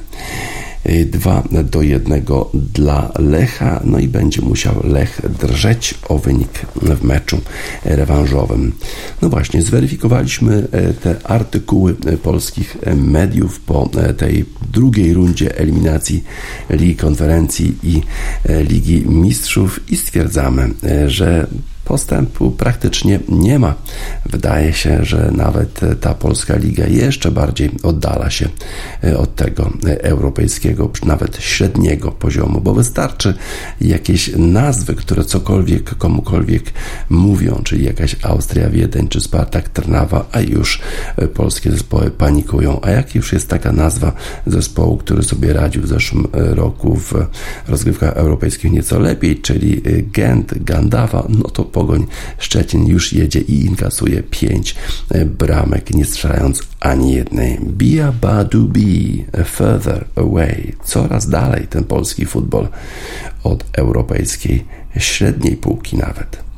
2 1.05 1.43
do 1.63 1.81
1 1.81 2.25
dla 2.53 3.11
Lecha, 3.19 3.81
no 3.83 3.99
i 3.99 4.07
będzie 4.07 4.41
musiał 4.41 4.75
Lech 4.83 5.21
drżeć 5.39 5.95
o 6.09 6.17
wynik 6.17 6.65
w 6.75 7.03
meczu 7.03 7.41
rewanżowym. 7.85 8.73
No 9.21 9.29
właśnie, 9.29 9.61
zweryfikowaliśmy 9.61 10.67
e, 10.71 10.93
te 10.93 11.15
artykuły 11.23 11.95
polskich 12.23 12.77
mediów 12.95 13.59
po 13.59 13.89
e, 13.97 14.13
tej 14.13 14.45
drugiej 14.71 15.13
rundzie 15.13 15.57
eliminacji 15.57 16.23
Ligi 16.69 16.95
Konferencji 16.95 17.77
i 17.83 18.01
e, 18.45 18.63
Ligi 18.63 19.07
Mistrzów 19.07 19.91
i 19.91 19.97
stwierdzamy, 19.97 20.69
że 21.07 21.47
postępu 21.91 22.51
praktycznie 22.51 23.19
nie 23.29 23.59
ma. 23.59 23.75
Wydaje 24.25 24.73
się, 24.73 25.05
że 25.05 25.31
nawet 25.35 25.79
ta 26.01 26.13
polska 26.13 26.55
liga 26.55 26.87
jeszcze 26.87 27.31
bardziej 27.31 27.71
oddala 27.83 28.29
się 28.29 28.49
od 29.17 29.35
tego 29.35 29.69
europejskiego, 29.83 30.91
nawet 31.05 31.37
średniego 31.37 32.11
poziomu, 32.11 32.61
bo 32.61 32.73
wystarczy 32.73 33.33
jakieś 33.81 34.31
nazwy, 34.37 34.95
które 34.95 35.25
cokolwiek 35.25 35.95
komukolwiek 35.95 36.63
mówią, 37.09 37.61
czyli 37.63 37.85
jakaś 37.85 38.15
Austria 38.23 38.69
Wiedeń 38.69 39.07
czy 39.07 39.21
Spartak 39.21 39.69
Trnawa, 39.69 40.25
a 40.31 40.39
już 40.39 40.81
polskie 41.33 41.71
zespoły 41.71 42.11
panikują. 42.11 42.79
A 42.81 42.89
jak 42.89 43.15
już 43.15 43.33
jest 43.33 43.49
taka 43.49 43.71
nazwa 43.71 44.13
zespołu, 44.47 44.97
który 44.97 45.23
sobie 45.23 45.53
radził 45.53 45.81
w 45.81 45.87
zeszłym 45.87 46.27
roku 46.33 46.95
w 46.95 47.13
rozgrywkach 47.67 48.13
europejskich 48.17 48.71
nieco 48.71 48.99
lepiej, 48.99 49.41
czyli 49.41 49.81
Gent, 50.13 50.63
Gandawa, 50.63 51.27
no 51.29 51.49
to 51.49 51.63
Pogoń 51.81 52.07
Szczecin 52.37 52.87
już 52.87 53.13
jedzie 53.13 53.39
i 53.39 53.65
inkasuje 53.65 54.23
pięć 54.23 54.75
bramek, 55.25 55.93
nie 55.93 56.05
strzelając 56.05 56.63
ani 56.79 57.13
jednej. 57.13 57.59
Bia 57.59 58.11
Badu 58.11 58.67
Be, 58.67 59.43
Further 59.45 60.05
Away. 60.15 60.75
Coraz 60.83 61.29
dalej 61.29 61.67
ten 61.67 61.83
polski 61.83 62.25
futbol 62.25 62.67
od 63.43 63.63
europejskiej 63.73 64.65
średniej 64.97 65.57
półki 65.57 65.97
nawet. 65.97 66.50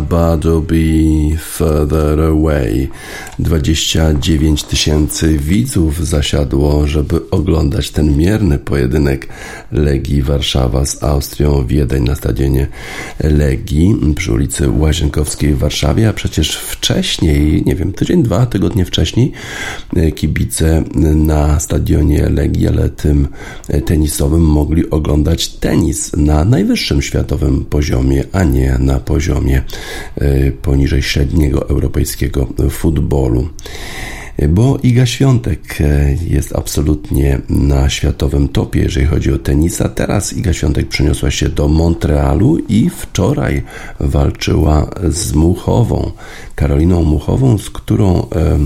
Bado 0.00 0.66
Be 0.66 1.36
Further 1.36 2.20
Away. 2.28 2.90
29 3.38 4.64
tysięcy 4.64 5.38
widzów 5.38 6.06
zasiadło, 6.06 6.86
żeby 6.86 7.30
oglądać 7.30 7.90
ten 7.90 8.16
mierny 8.16 8.58
pojedynek 8.58 9.28
Legii 9.72 10.22
Warszawa 10.22 10.84
z 10.84 11.02
Austrią 11.02 11.66
Wiedeń 11.66 12.04
na 12.04 12.14
stadionie 12.14 12.66
Legii 13.20 13.96
przy 14.16 14.32
ulicy 14.32 14.70
Łazienkowskiej 14.70 15.54
w 15.54 15.58
Warszawie, 15.58 16.08
a 16.08 16.12
przecież 16.12 16.56
wcześniej, 16.56 17.62
nie 17.66 17.74
wiem, 17.74 17.92
tydzień, 17.92 18.22
dwa 18.22 18.46
tygodnie 18.46 18.84
wcześniej 18.84 19.32
kibice 20.14 20.84
na 21.14 21.60
stadionie 21.60 22.28
Legii, 22.28 22.68
ale 22.68 22.88
tym 22.88 23.28
tenisowym 23.86 24.42
mogli 24.42 24.90
oglądać 24.90 25.48
tenis 25.48 26.12
na 26.16 26.44
najwyższym 26.44 27.02
światowym 27.02 27.64
poziomie, 27.64 28.24
a 28.32 28.44
nie 28.44 28.76
na 28.78 29.00
poziomie 29.00 29.62
e, 30.16 30.50
poniżej 30.50 31.02
średniego 31.02 31.68
europejskiego 31.68 32.46
futbolu 32.70 33.22
Paulo. 33.32 33.50
Bo 34.48 34.78
Iga 34.82 35.06
Świątek 35.06 35.80
e, 35.80 36.16
jest 36.28 36.56
absolutnie 36.56 37.40
na 37.48 37.90
światowym 37.90 38.48
topie, 38.48 38.80
jeżeli 38.80 39.06
chodzi 39.06 39.32
o 39.32 39.38
tenisa. 39.38 39.88
Teraz 39.88 40.32
Iga 40.32 40.52
Świątek 40.52 40.88
przeniosła 40.88 41.30
się 41.30 41.48
do 41.48 41.68
Montrealu 41.68 42.58
i 42.68 42.90
wczoraj 42.90 43.62
walczyła 44.00 44.90
z 45.08 45.32
Muchową, 45.32 46.12
Karoliną 46.54 47.02
Muchową, 47.02 47.58
z 47.58 47.70
którą 47.70 48.20
e, 48.20 48.58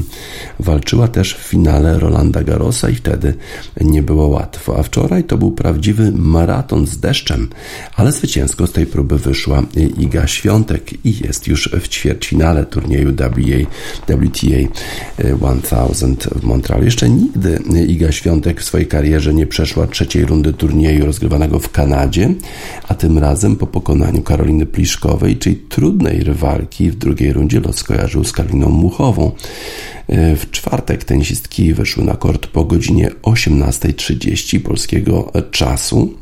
walczyła 0.60 1.08
też 1.08 1.34
w 1.34 1.38
finale 1.38 1.98
Rolanda 1.98 2.42
Garrosa 2.42 2.90
i 2.90 2.94
wtedy 2.94 3.34
nie 3.80 4.02
było 4.02 4.26
łatwo. 4.26 4.78
A 4.78 4.82
wczoraj 4.82 5.24
to 5.24 5.38
był 5.38 5.50
prawdziwy 5.50 6.12
maraton 6.12 6.86
z 6.86 6.98
deszczem, 6.98 7.48
ale 7.96 8.12
zwycięsko 8.12 8.66
z 8.66 8.72
tej 8.72 8.86
próby 8.86 9.18
wyszła 9.18 9.62
Iga 9.98 10.26
Świątek 10.26 11.06
i 11.06 11.24
jest 11.24 11.46
już 11.46 11.70
w 11.80 11.88
ćwierćfinale 11.88 12.66
turnieju 12.66 13.12
WTA, 13.12 13.70
WTA 14.06 15.55
1000 15.62 16.26
w 16.26 16.44
Montrealu. 16.44 16.84
Jeszcze 16.84 17.10
nigdy 17.10 17.60
Iga 17.88 18.12
Świątek 18.12 18.60
w 18.60 18.64
swojej 18.64 18.86
karierze 18.86 19.34
nie 19.34 19.46
przeszła 19.46 19.86
trzeciej 19.86 20.24
rundy 20.24 20.52
turnieju 20.52 21.06
rozgrywanego 21.06 21.58
w 21.58 21.70
Kanadzie, 21.70 22.34
a 22.88 22.94
tym 22.94 23.18
razem 23.18 23.56
po 23.56 23.66
pokonaniu 23.66 24.22
Karoliny 24.22 24.66
Pliszkowej, 24.66 25.36
czyli 25.36 25.56
trudnej 25.56 26.24
rywalki 26.24 26.90
w 26.90 26.96
drugiej 26.96 27.32
rundzie 27.32 27.60
los 27.60 27.76
skojarzył 27.76 28.24
z 28.24 28.32
Karoliną 28.32 28.68
Muchową. 28.68 29.32
W 30.08 30.50
czwartek 30.50 31.04
tenisistki 31.04 31.74
wyszły 31.74 32.04
na 32.04 32.14
kort 32.14 32.46
po 32.46 32.64
godzinie 32.64 33.10
18.30 33.22 34.60
polskiego 34.60 35.32
czasu. 35.50 36.14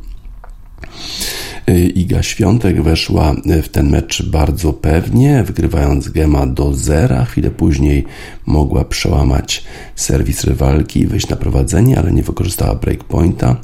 Iga 1.95 2.23
Świątek 2.23 2.81
weszła 2.81 3.35
w 3.63 3.69
ten 3.69 3.89
mecz 3.89 4.29
bardzo 4.29 4.73
pewnie, 4.73 5.43
wygrywając 5.43 6.09
gema 6.09 6.47
do 6.47 6.73
zera. 6.73 7.25
Chwilę 7.25 7.51
później 7.51 8.05
mogła 8.45 8.85
przełamać 8.85 9.63
serwis 9.95 10.43
rywalki 10.43 10.99
i 10.99 11.07
wyjść 11.07 11.29
na 11.29 11.35
prowadzenie, 11.35 11.99
ale 11.99 12.11
nie 12.11 12.23
wykorzystała 12.23 12.75
breakpointa. 12.75 13.55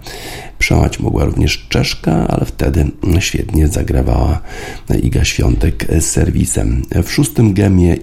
Przełamać 0.62 1.00
mogła 1.00 1.26
również 1.26 1.66
Czeszka, 1.70 2.28
ale 2.28 2.46
wtedy 2.46 2.92
świetnie 3.20 3.68
zagrawała 3.68 4.42
Iga 5.04 5.24
Świątek 5.24 5.88
z 6.00 6.06
serwisem. 6.06 6.82
W 7.04 7.12
szóstym 7.12 7.54
gemie 7.54 7.96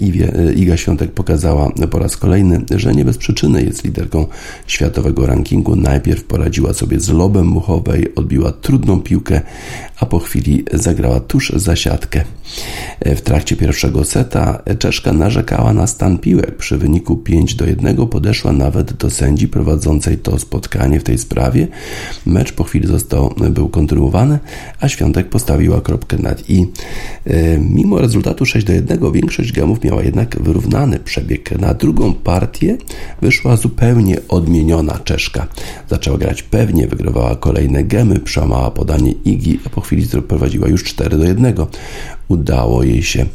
Iga 0.56 0.76
Świątek 0.76 1.12
pokazała 1.12 1.72
po 1.90 1.98
raz 1.98 2.16
kolejny, 2.16 2.64
że 2.76 2.94
nie 2.94 3.04
bez 3.04 3.18
przyczyny 3.18 3.62
jest 3.62 3.84
liderką 3.84 4.26
światowego 4.66 5.26
rankingu. 5.26 5.76
Najpierw 5.76 6.24
poradziła 6.24 6.74
sobie 6.74 7.00
z 7.00 7.08
lobem 7.08 7.46
muchowej, 7.46 8.14
odbiła 8.14 8.52
trudną 8.52 9.00
piłkę, 9.00 9.40
a 10.00 10.06
po 10.06 10.18
chwili 10.18 10.64
zagrała 10.72 11.20
tuż 11.20 11.52
za 11.56 11.76
siatkę. 11.76 12.24
W 13.00 13.20
trakcie 13.20 13.56
pierwszego 13.56 14.04
seta 14.04 14.62
Czeszka 14.78 15.12
narzekała 15.12 15.72
na 15.72 15.86
stan 15.86 16.18
piłek. 16.18 16.56
Przy 16.56 16.78
wyniku 16.78 17.16
5 17.16 17.54
do 17.54 17.66
1 17.66 18.06
podeszła 18.06 18.52
nawet 18.52 18.92
do 18.92 19.10
sędzi 19.10 19.48
prowadzącej 19.48 20.18
to 20.18 20.38
spotkanie 20.38 21.00
w 21.00 21.04
tej 21.04 21.18
sprawie. 21.18 21.68
Mecz 22.26 22.47
po 22.52 22.64
chwili 22.64 22.86
został, 22.86 23.34
był 23.50 23.68
kontynuowany, 23.68 24.38
a 24.80 24.88
Świątek 24.88 25.28
postawiła 25.28 25.80
kropkę 25.80 26.16
nad 26.16 26.50
i. 26.50 26.66
E, 27.26 27.58
mimo 27.58 27.98
rezultatu 27.98 28.46
6 28.46 28.66
do 28.66 28.72
1 28.72 29.12
większość 29.12 29.52
gemów 29.52 29.84
miała 29.84 30.02
jednak 30.02 30.42
wyrównany 30.42 30.98
przebieg. 30.98 31.58
Na 31.58 31.74
drugą 31.74 32.14
partię 32.14 32.76
wyszła 33.22 33.56
zupełnie 33.56 34.16
odmieniona 34.28 34.98
Czeszka. 35.04 35.46
Zaczęła 35.90 36.18
grać 36.18 36.42
pewnie, 36.42 36.86
wygrywała 36.86 37.36
kolejne 37.36 37.84
gemy, 37.84 38.18
przełamała 38.18 38.70
podanie 38.70 39.12
Igi, 39.12 39.60
a 39.66 39.68
po 39.68 39.80
chwili 39.80 40.06
prowadziła 40.28 40.68
już 40.68 40.84
4 40.84 41.18
do 41.18 41.24
1 41.24 41.54
udało 42.28 42.82
jej 42.82 43.02
się 43.02 43.26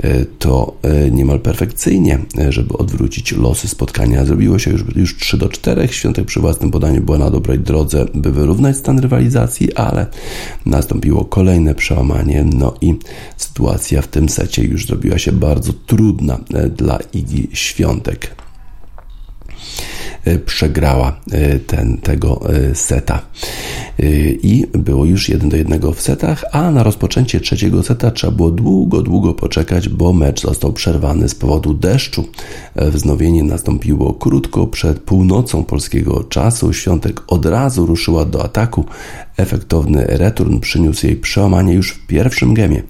e, 0.00 0.24
to 0.24 0.76
e, 0.82 1.10
niemal 1.10 1.40
perfekcyjnie, 1.40 2.18
e, 2.38 2.52
żeby 2.52 2.78
odwrócić 2.78 3.32
losy 3.32 3.68
spotkania. 3.68 4.24
Zrobiło 4.24 4.58
się 4.58 4.70
już, 4.70 4.84
już 4.96 5.16
3 5.16 5.36
do 5.36 5.48
4. 5.48 5.88
Świątek 5.88 6.26
przy 6.26 6.40
własnym 6.40 6.70
podaniu 6.70 7.02
była 7.02 7.18
na 7.18 7.30
dobrej 7.30 7.58
drodze, 7.58 8.06
by 8.14 8.32
wyrównać 8.32 8.76
stan 8.76 8.98
rywalizacji, 8.98 9.74
ale 9.74 10.06
nastąpiło 10.66 11.24
kolejne 11.24 11.74
przełamanie, 11.74 12.44
no 12.54 12.74
i 12.80 12.94
sytuacja 13.36 14.02
w 14.02 14.08
tym 14.08 14.28
secie 14.28 14.64
już 14.64 14.86
zrobiła 14.86 15.18
się 15.18 15.32
bardzo 15.32 15.72
trudna 15.72 16.40
dla 16.76 16.98
Igi 17.12 17.48
Świątek. 17.52 18.41
E, 20.24 20.38
przegrała 20.38 21.20
e, 21.32 21.58
ten, 21.58 21.98
tego 21.98 22.40
e, 22.54 22.74
seta. 22.74 23.22
I 24.42 24.66
było 24.72 25.04
już 25.04 25.28
1 25.28 25.48
do 25.48 25.56
1 25.56 25.80
w 25.94 26.00
setach, 26.00 26.44
a 26.52 26.70
na 26.70 26.82
rozpoczęcie 26.82 27.40
trzeciego 27.40 27.82
seta 27.82 28.10
trzeba 28.10 28.32
było 28.32 28.50
długo, 28.50 29.02
długo 29.02 29.34
poczekać, 29.34 29.88
bo 29.88 30.12
mecz 30.12 30.42
został 30.42 30.72
przerwany 30.72 31.28
z 31.28 31.34
powodu 31.34 31.74
deszczu. 31.74 32.24
Wznowienie 32.76 33.42
nastąpiło 33.42 34.14
krótko 34.14 34.66
przed 34.66 34.98
północą 34.98 35.64
polskiego 35.64 36.24
czasu. 36.24 36.72
Świątek 36.72 37.22
od 37.26 37.46
razu 37.46 37.86
ruszyła 37.86 38.24
do 38.24 38.44
ataku. 38.44 38.84
Efektowny 39.36 40.04
return 40.08 40.58
przyniósł 40.58 41.06
jej 41.06 41.16
przełamanie 41.16 41.74
już 41.74 41.90
w 41.90 42.06
pierwszym 42.06 42.54
gemie. 42.54 42.82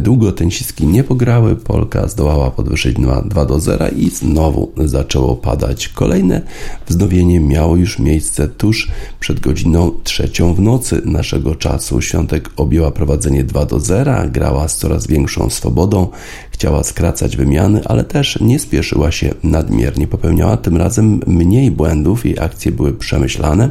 Długo 0.00 0.32
tenisistki 0.32 0.86
nie 0.86 1.04
pograły, 1.04 1.56
Polka 1.56 2.08
zdołała 2.08 2.50
podwyższyć 2.50 2.96
2 3.24 3.44
do 3.44 3.60
0 3.60 3.88
i 3.96 4.10
znowu 4.10 4.72
zaczęło 4.76 5.36
padać 5.36 5.88
kolejne 5.88 6.42
Wznowienie 6.88 7.40
miało 7.40 7.76
już 7.76 7.98
miejsce 7.98 8.48
tuż 8.48 8.88
przed 9.20 9.40
godziną 9.40 9.92
trzecią 10.04 10.54
w 10.54 10.60
nocy 10.60 11.02
naszego 11.04 11.54
czasu. 11.54 12.00
Świątek 12.00 12.50
objęła 12.56 12.90
prowadzenie 12.90 13.44
2 13.44 13.66
do 13.66 13.80
0, 13.80 14.12
grała 14.28 14.68
z 14.68 14.76
coraz 14.76 15.06
większą 15.06 15.50
swobodą, 15.50 16.08
chciała 16.50 16.84
skracać 16.84 17.36
wymiany, 17.36 17.80
ale 17.84 18.04
też 18.04 18.40
nie 18.40 18.58
spieszyła 18.58 19.12
się 19.12 19.34
nadmiernie. 19.42 20.06
Popełniała 20.06 20.56
tym 20.56 20.76
razem 20.76 21.20
mniej 21.26 21.70
błędów, 21.70 22.24
jej 22.24 22.38
akcje 22.38 22.72
były 22.72 22.92
przemyślane. 22.92 23.70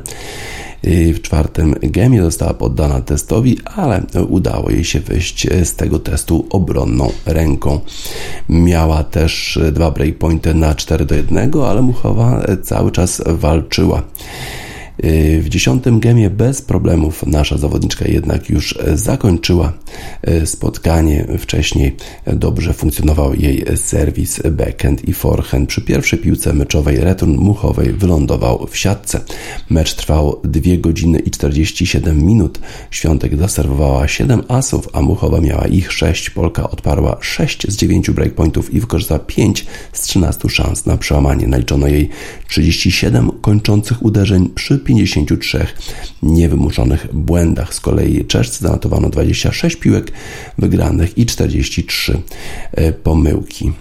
W 0.83 1.21
czwartym 1.21 1.75
gemie 1.81 2.21
została 2.21 2.53
poddana 2.53 3.01
testowi, 3.01 3.57
ale 3.75 4.03
udało 4.29 4.69
jej 4.69 4.83
się 4.83 4.99
wyjść 4.99 5.47
z 5.63 5.75
tego 5.75 5.99
testu 5.99 6.47
obronną 6.49 7.11
ręką. 7.25 7.79
Miała 8.49 9.03
też 9.03 9.59
dwa 9.71 9.91
breakpointy 9.91 10.53
na 10.53 10.75
4 10.75 11.05
do 11.05 11.15
1, 11.15 11.51
ale 11.65 11.81
Muchowa 11.81 12.45
cały 12.63 12.91
czas 12.91 13.21
walczyła. 13.25 14.03
W 15.41 15.45
dziesiątym 15.49 15.99
gemie 15.99 16.29
bez 16.29 16.61
problemów 16.61 17.25
nasza 17.25 17.57
zawodniczka 17.57 18.05
jednak 18.07 18.49
już 18.49 18.77
zakończyła 18.93 19.73
e, 20.21 20.45
spotkanie. 20.45 21.27
Wcześniej 21.39 21.95
dobrze 22.27 22.73
funkcjonował 22.73 23.33
jej 23.33 23.65
serwis, 23.75 24.41
backhand 24.51 25.07
i 25.07 25.13
forehand. 25.13 25.69
Przy 25.69 25.81
pierwszej 25.81 26.19
piłce 26.19 26.53
meczowej 26.53 26.97
return 26.97 27.35
Muchowej 27.35 27.93
wylądował 27.93 28.67
w 28.67 28.77
siatce. 28.77 29.21
Mecz 29.69 29.93
trwał 29.93 30.41
2 30.43 30.61
godziny 30.77 31.19
i 31.19 31.31
47 31.31 32.25
minut. 32.25 32.59
Świątek 32.91 33.37
zaserwowała 33.37 34.07
7 34.07 34.43
asów, 34.47 34.89
a 34.93 35.01
Muchowa 35.01 35.41
miała 35.41 35.67
ich 35.67 35.91
6. 35.91 36.29
Polka 36.29 36.69
odparła 36.69 37.17
6 37.21 37.71
z 37.71 37.75
9 37.75 38.11
breakpointów 38.11 38.73
i 38.73 38.79
wykorzystała 38.79 39.19
5 39.19 39.65
z 39.93 40.01
13 40.01 40.49
szans 40.49 40.85
na 40.85 40.97
przełamanie. 40.97 41.47
Naliczono 41.47 41.87
jej 41.87 42.09
37 42.47 43.31
kończących 43.41 44.03
uderzeń 44.03 44.49
przy 44.55 44.79
53 44.89 45.65
niewymuszonych 46.23 47.07
błędach. 47.13 47.73
Z 47.73 47.79
kolei 47.79 48.25
Czeszcy 48.25 48.63
zanotowano 48.63 49.09
26 49.09 49.75
piłek 49.75 50.11
wygranych 50.57 51.17
i 51.17 51.25
43 51.25 52.21
e, 52.71 52.91
pomyłki. 52.91 53.71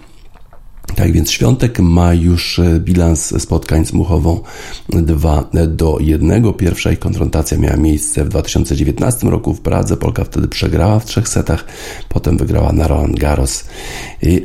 Tak 0.95 1.11
więc 1.11 1.31
Świątek 1.31 1.79
ma 1.79 2.13
już 2.13 2.59
e, 2.59 2.79
bilans 2.79 3.41
spotkań 3.41 3.85
z 3.85 3.93
Muchową 3.93 4.41
2 4.89 5.49
do 5.67 5.97
1. 5.99 6.53
Pierwsza 6.53 6.91
ich 6.91 6.99
konfrontacja 6.99 7.57
miała 7.57 7.77
miejsce 7.77 8.25
w 8.25 8.29
2019 8.29 9.29
roku 9.29 9.53
w 9.53 9.61
Pradze. 9.61 9.97
Polka 9.97 10.23
wtedy 10.23 10.47
przegrała 10.47 10.99
w 10.99 11.05
trzech 11.05 11.27
setach, 11.27 11.65
potem 12.09 12.37
wygrała 12.37 12.73
na 12.73 12.87
Roland 12.87 13.19
Garros, 13.19 13.65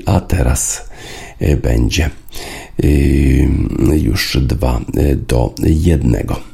a 0.07 0.21
teraz 0.21 0.89
e, 1.39 1.57
będzie 1.57 2.11
już 3.97 4.39
2 4.41 4.81
do 5.29 5.55
1. 5.59 6.54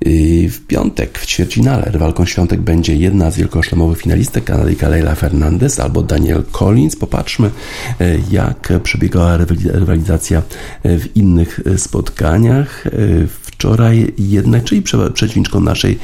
W 0.00 0.60
piątek 0.68 1.18
w 1.18 1.26
ćwierćfinale 1.26 1.84
rywalką 1.90 2.26
świątek 2.26 2.60
będzie 2.60 2.96
jedna 2.96 3.30
z 3.30 3.36
wielkoszlemowych 3.36 3.98
finalistek 3.98 4.44
Kanadyjka 4.44 4.88
Leila 4.88 5.14
Fernandez 5.14 5.80
albo 5.80 6.02
Daniel 6.02 6.42
Collins. 6.52 6.96
Popatrzmy 6.96 7.50
e, 8.00 8.18
jak 8.30 8.72
przebiegała 8.82 9.36
rywalizacja 9.64 10.42
w 10.84 11.16
innych 11.16 11.60
spotkaniach. 11.76 12.86
E, 12.86 12.90
wczoraj 13.42 14.12
jednak, 14.18 14.64
czyli 14.64 14.82
przeciwniczką 15.14 15.60
naszej 15.60 15.98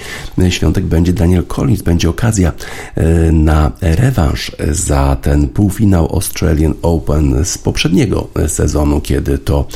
świątek 0.48 0.84
będzie 0.84 1.12
Daniel 1.12 1.44
Collins. 1.44 1.82
Będzie 1.82 2.10
okazja 2.10 2.52
e, 2.94 3.32
na 3.32 3.72
rewanż 3.80 4.52
za 4.70 5.16
ten 5.22 5.48
półfinał 5.48 6.08
Australian 6.12 6.74
Open 6.82 7.44
z 7.44 7.58
poprzedniego 7.58 8.28
sezonu, 8.48 9.00
kiedy 9.00 9.38
to 9.38 9.66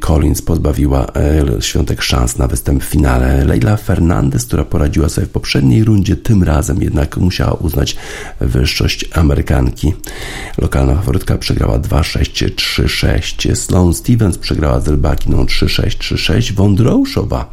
Collins 0.00 0.42
pozbawiła 0.42 1.06
świątek 1.60 2.02
szans 2.02 2.38
na 2.38 2.46
występ 2.46 2.84
w 2.84 2.86
finale 2.86 3.15
ale 3.16 3.44
Leila 3.44 3.76
Fernandez, 3.76 4.46
która 4.46 4.64
poradziła 4.64 5.08
sobie 5.08 5.26
w 5.26 5.30
poprzedniej 5.30 5.84
rundzie, 5.84 6.16
tym 6.16 6.42
razem 6.42 6.82
jednak 6.82 7.16
musiała 7.16 7.52
uznać 7.52 7.96
wyższość 8.40 9.04
Amerykanki. 9.12 9.94
Lokalna 10.58 10.94
faworytka 10.94 11.38
przegrała 11.38 11.78
2-6, 11.78 12.50
3-6. 12.54 13.54
Sloane 13.54 13.94
Stevens 13.94 14.38
przegrała 14.38 14.80
z 14.80 14.88
Rybakiną 14.88 15.44
3-6, 15.44 16.14
3-6. 16.14 16.52
Wądrouszowa 16.52 17.50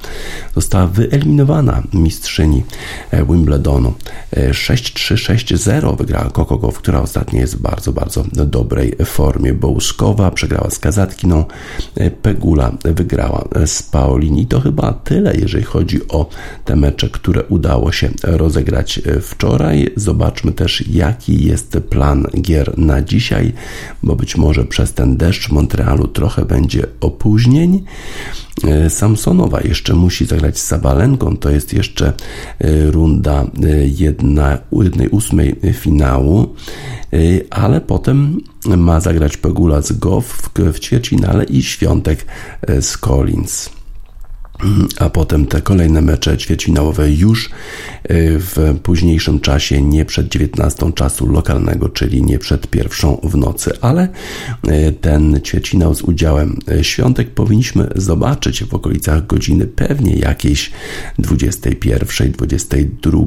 została 0.55 0.87
wyeliminowana 0.87 1.83
mistrzyni 1.93 2.63
e, 3.11 3.25
Wimbledonu. 3.25 3.93
6-3, 4.35 5.13
e, 5.13 5.35
6-0 5.35 5.97
wygrała 5.97 6.29
Kokogow, 6.29 6.77
która 6.77 7.01
ostatnio 7.01 7.39
jest 7.39 7.55
w 7.55 7.61
bardzo, 7.61 7.93
bardzo 7.93 8.23
dobrej 8.33 8.95
formie. 9.05 9.53
Bołuszkowa 9.53 10.31
przegrała 10.31 10.69
z 10.69 10.79
Kazatkiną. 10.79 11.45
E, 11.95 12.11
Pegula 12.11 12.71
wygrała 12.83 13.47
z 13.65 13.83
Paulini. 13.83 14.45
To 14.45 14.59
chyba 14.59 14.93
tyle, 14.93 15.35
jeżeli 15.35 15.52
jeżeli 15.53 15.71
chodzi 15.71 16.07
o 16.07 16.29
te 16.65 16.75
mecze, 16.75 17.09
które 17.09 17.43
udało 17.43 17.91
się 17.91 18.09
rozegrać 18.23 19.01
wczoraj. 19.21 19.91
Zobaczmy 19.95 20.51
też, 20.51 20.87
jaki 20.87 21.45
jest 21.45 21.77
plan 21.89 22.27
gier 22.41 22.77
na 22.77 23.01
dzisiaj, 23.01 23.53
bo 24.03 24.15
być 24.15 24.37
może 24.37 24.65
przez 24.65 24.93
ten 24.93 25.17
deszcz 25.17 25.49
w 25.49 25.51
Montrealu 25.51 26.07
trochę 26.07 26.45
będzie 26.45 26.87
opóźnień. 27.01 27.83
E, 28.63 28.89
Samsonowa 28.89 29.61
jeszcze 29.61 29.93
musi 29.93 30.25
zagrać 30.25 30.59
z 30.59 30.65
Sabalenką, 30.65 31.37
to 31.37 31.49
jest 31.49 31.73
jeszcze 31.73 32.13
e, 32.59 32.91
runda 32.91 33.43
e, 33.43 33.87
jedna, 33.87 34.57
jednej 34.71 35.09
ósmej 35.09 35.55
finału, 35.73 36.55
ale 37.49 37.81
potem 37.81 38.41
ma 38.65 38.99
zagrać 38.99 39.37
Pegula 39.37 39.81
z 39.81 39.91
Goff 39.91 40.51
w 40.73 40.79
ćwierćfinale 40.79 41.43
i 41.43 41.63
Świątek 41.63 42.25
z 42.81 42.97
Collins 42.97 43.82
a 44.99 45.09
potem 45.09 45.45
te 45.45 45.61
kolejne 45.61 46.01
mecze 46.01 46.37
ćwierćfinałowe 46.37 47.11
już 47.11 47.45
y, 47.45 47.49
w 48.39 48.79
późniejszym 48.83 49.39
czasie, 49.39 49.81
nie 49.81 50.05
przed 50.05 50.27
19 50.27 50.91
czasu 50.91 51.27
lokalnego, 51.27 51.89
czyli 51.89 52.23
nie 52.23 52.39
przed 52.39 52.67
pierwszą 52.67 53.21
w 53.23 53.37
nocy, 53.37 53.71
ale 53.81 54.07
y, 54.67 54.93
ten 55.01 55.39
ćwierćfinał 55.41 55.95
z 55.95 56.01
udziałem 56.01 56.59
y, 56.79 56.83
świątek 56.83 57.29
powinniśmy 57.29 57.89
zobaczyć 57.95 58.63
w 58.63 58.73
okolicach 58.73 59.27
godziny 59.27 59.67
pewnie 59.67 60.15
jakiejś 60.15 60.71
21, 61.19 62.31
22. 62.31 63.19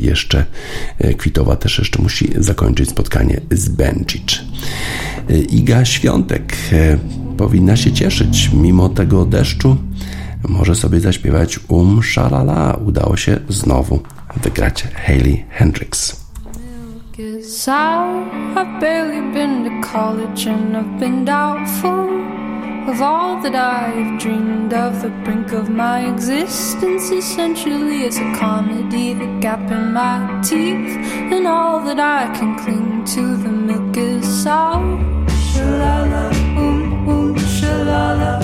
Jeszcze 0.00 0.44
Kwitowa 1.18 1.56
też 1.56 1.78
jeszcze 1.78 2.02
musi 2.02 2.30
zakończyć 2.38 2.90
spotkanie 2.90 3.40
z 3.50 3.68
Benčić. 3.68 4.44
Iga 5.48 5.84
Świątek 5.84 6.56
powinna 7.36 7.76
się 7.76 7.92
cieszyć 7.92 8.50
mimo 8.52 8.88
tego 8.88 9.24
deszczu 9.24 9.76
może 10.48 10.74
sobie 10.74 11.00
zaśpiewać 11.00 11.60
Um 11.68 12.02
Shalala. 12.02 12.76
Udało 12.86 13.16
się 13.16 13.38
znowu 13.48 14.00
wygrać 14.42 14.84
Hayley 15.06 15.44
doubtful 21.24 22.24
of 22.88 23.00
all 23.00 23.40
that 23.42 23.54
I've 23.54 24.18
dreamed 24.20 24.72
of. 24.74 25.02
The 25.02 25.10
brink 25.24 25.52
of 25.52 25.68
my 25.68 26.06
existence 26.12 27.10
essentially 27.10 28.04
is 28.04 28.18
a 28.18 28.34
comedy, 28.36 29.14
the 29.14 29.26
gap 29.40 29.70
in 29.70 29.92
my 29.92 30.40
teeth, 30.42 30.96
and 31.32 31.46
all 31.46 31.80
that 31.84 31.98
I 31.98 32.26
can 32.38 32.58
cling 32.58 33.04
to. 33.14 33.36
The 33.36 33.48
milk 33.48 33.96
is 33.96 34.24
sour. 34.42 34.82
Shalala, 35.50 36.24
um, 36.58 37.08
um, 37.08 37.34
shalala, 37.36 38.43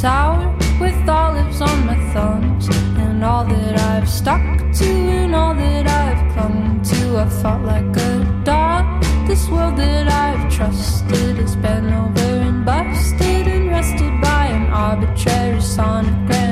sour 0.00 0.56
with 0.78 1.08
olives 1.08 1.60
on 1.60 1.84
my 1.84 1.98
thumbs, 2.12 2.68
and 3.02 3.24
all 3.24 3.44
that 3.44 3.76
I've 3.80 4.08
stuck 4.08 4.40
to 4.74 4.84
and 4.84 5.34
all 5.34 5.54
that 5.54 5.86
I've 5.88 6.32
clung 6.32 6.80
to. 6.90 7.18
I've 7.18 7.32
fought 7.42 7.64
like 7.64 7.96
a 7.96 8.42
dog. 8.44 8.84
This 9.26 9.48
world 9.48 9.76
that 9.78 10.06
I've 10.06 10.44
trusted 10.52 11.38
has 11.38 11.56
been 11.56 11.92
over 11.92 12.30
and 12.48 12.64
busted 12.64 13.48
and 13.48 13.70
rested 13.70 14.14
by 14.22 14.46
an 14.46 14.66
arbitrary 14.72 15.58
sonogram. 15.58 16.47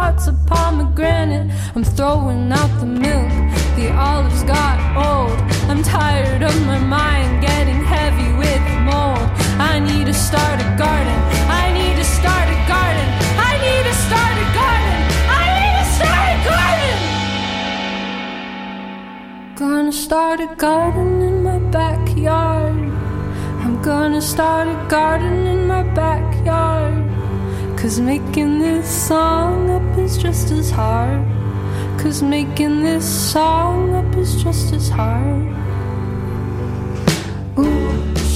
Heart's 0.00 0.26
a 0.28 0.32
pomegranate. 0.46 1.46
I'm 1.74 1.84
throwing 1.84 2.50
out 2.60 2.72
the 2.80 2.86
milk, 2.86 3.32
the 3.76 3.86
olives 4.08 4.42
got 4.44 4.76
old. 5.08 5.38
I'm 5.70 5.82
tired 5.82 6.42
of 6.42 6.54
my 6.70 6.78
mind 6.78 7.42
getting 7.48 7.80
heavy 7.94 8.30
with 8.42 8.64
mold. 8.88 9.26
I 9.72 9.74
need 9.78 10.06
to 10.06 10.16
start 10.28 10.56
a 10.66 10.68
garden, 10.84 11.18
I 11.62 11.64
need 11.78 11.96
to 12.00 12.06
start 12.18 12.46
a 12.56 12.58
garden, 12.74 13.08
I 13.50 13.52
need 13.64 13.84
to 13.90 13.94
start 14.06 14.34
a 14.44 14.46
garden. 14.60 14.98
I 15.42 15.44
need 15.58 15.74
to 15.80 15.86
start 15.96 16.28
a 16.36 16.38
garden. 16.50 16.98
Gonna 19.62 19.96
start 20.06 20.38
a 20.48 20.50
garden 20.66 21.10
in 21.28 21.36
my 21.48 21.58
backyard. 21.78 22.78
I'm 23.62 23.76
gonna 23.82 24.22
start 24.22 24.66
a 24.66 24.78
garden 24.88 25.36
in 25.54 25.60
my 25.66 25.82
backyard. 26.02 26.99
Cause 27.80 27.98
making 27.98 28.58
this 28.58 28.86
song 29.08 29.70
up 29.70 29.98
is 29.98 30.18
just 30.18 30.50
as 30.50 30.70
hard. 30.70 31.24
Cause 31.98 32.22
making 32.22 32.82
this 32.82 33.06
song 33.32 33.94
up 33.94 34.14
is 34.18 34.42
just 34.42 34.74
as 34.74 34.90
hard. 34.90 35.46
Ooh, 37.58 37.64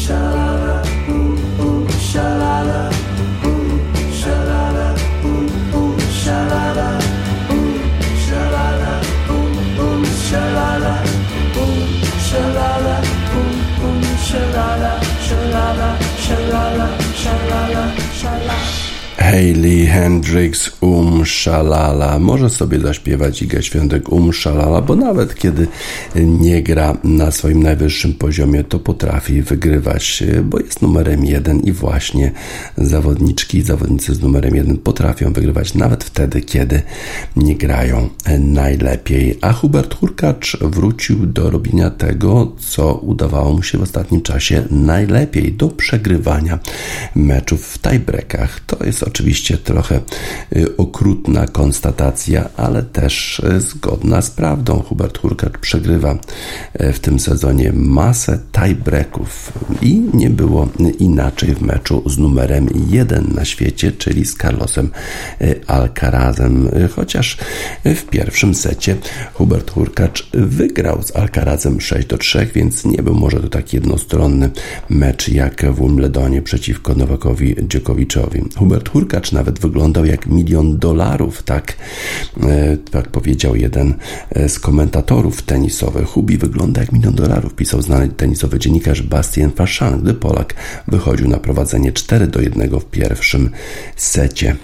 la 0.08 0.82
ooh, 1.10 1.36
ooh, 1.60 1.86
la 2.16 2.88
Ooh, 3.44 3.76
shalala, 4.18 4.96
ooh, 5.26 5.76
ooh, 5.76 5.98
shalala. 6.22 6.88
Ooh, 7.52 7.84
ooh, 9.28 9.54
ooh, 18.24 18.83
Hayley 19.30 19.86
Hendrix 19.86 20.70
Um 20.80 21.26
Shalala. 21.26 22.18
Może 22.18 22.50
sobie 22.50 22.80
zaśpiewać 22.80 23.42
Iga 23.42 23.62
Świątek 23.62 24.12
Um 24.12 24.32
Shalala, 24.32 24.82
bo 24.82 24.96
nawet 24.96 25.34
kiedy 25.34 25.66
nie 26.16 26.62
gra 26.62 26.96
na 27.04 27.30
swoim 27.30 27.62
najwyższym 27.62 28.14
poziomie, 28.14 28.64
to 28.64 28.78
potrafi 28.78 29.42
wygrywać, 29.42 30.24
bo 30.42 30.60
jest 30.60 30.82
numerem 30.82 31.24
jeden 31.24 31.60
i 31.60 31.72
właśnie 31.72 32.32
zawodniczki, 32.76 33.62
zawodnicy 33.62 34.14
z 34.14 34.22
numerem 34.22 34.54
jeden 34.54 34.76
potrafią 34.76 35.32
wygrywać 35.32 35.74
nawet 35.74 36.04
wtedy, 36.04 36.40
kiedy 36.40 36.82
nie 37.36 37.56
grają 37.56 38.08
najlepiej. 38.38 39.38
A 39.40 39.52
Hubert 39.52 39.94
Hurkacz 39.94 40.56
wrócił 40.60 41.26
do 41.26 41.50
robienia 41.50 41.90
tego, 41.90 42.52
co 42.58 42.94
udawało 42.94 43.52
mu 43.52 43.62
się 43.62 43.78
w 43.78 43.82
ostatnim 43.82 44.22
czasie 44.22 44.64
najlepiej, 44.70 45.52
do 45.52 45.68
przegrywania 45.68 46.58
meczów 47.14 47.66
w 47.66 47.78
tiebreakach. 47.78 48.60
To 48.60 48.84
jest 48.84 49.02
oczywiście 49.14 49.58
trochę 49.58 50.00
y, 50.56 50.76
okrutna 50.76 51.46
konstatacja, 51.46 52.48
ale 52.56 52.82
też 52.82 53.38
y, 53.38 53.60
zgodna 53.60 54.22
z 54.22 54.30
prawdą. 54.30 54.82
Hubert 54.82 55.18
Hurkacz 55.18 55.58
przegrywa 55.58 56.18
y, 56.80 56.92
w 56.92 57.00
tym 57.00 57.18
sezonie 57.20 57.72
masę 57.74 58.38
tiebreaków 58.52 59.52
i 59.82 60.02
nie 60.14 60.30
było 60.30 60.68
inaczej 60.98 61.54
w 61.54 61.62
meczu 61.62 62.02
z 62.06 62.18
numerem 62.18 62.68
jeden 62.90 63.32
na 63.34 63.44
świecie, 63.44 63.92
czyli 63.92 64.24
z 64.24 64.36
Carlosem 64.36 64.90
Alcarazem. 65.66 66.68
Chociaż 66.96 67.38
w 67.84 68.02
pierwszym 68.02 68.54
secie 68.54 68.96
Hubert 69.34 69.70
Hurkacz 69.70 70.30
wygrał 70.32 71.02
z 71.02 71.16
Alcarazem 71.16 71.80
6 71.80 72.06
do 72.06 72.18
3, 72.18 72.48
więc 72.54 72.84
nie 72.84 73.02
był 73.02 73.14
może 73.14 73.40
to 73.40 73.48
tak 73.48 73.72
jednostronny 73.72 74.50
mecz 74.88 75.28
jak 75.28 75.72
w 75.72 75.80
Wimbledonie 75.80 76.42
przeciwko 76.42 76.94
Nowakowi 76.94 77.56
Dziokowiczowi. 77.68 78.42
Hubert 78.56 78.88
Hurkacz 78.88 79.03
Hurkacz 79.04 79.32
nawet 79.32 79.58
wyglądał 79.58 80.04
jak 80.04 80.26
milion 80.26 80.78
dolarów, 80.78 81.42
tak, 81.42 81.76
e, 82.42 82.76
tak 82.76 83.08
powiedział 83.08 83.56
jeden 83.56 83.94
e, 84.30 84.48
z 84.48 84.58
komentatorów 84.58 85.42
tenisowych. 85.42 86.06
Hubi 86.08 86.38
wygląda 86.38 86.80
jak 86.80 86.92
milion 86.92 87.14
dolarów, 87.14 87.54
pisał 87.54 87.82
znany 87.82 88.08
tenisowy 88.08 88.58
dziennikarz 88.58 89.02
Bastien 89.02 89.50
Fachan, 89.50 90.00
gdy 90.00 90.14
Polak 90.14 90.54
wychodził 90.88 91.28
na 91.28 91.38
prowadzenie 91.38 91.92
4 91.92 92.26
do 92.26 92.40
1 92.40 92.80
w 92.80 92.84
pierwszym 92.84 93.50
secie. 93.96 94.56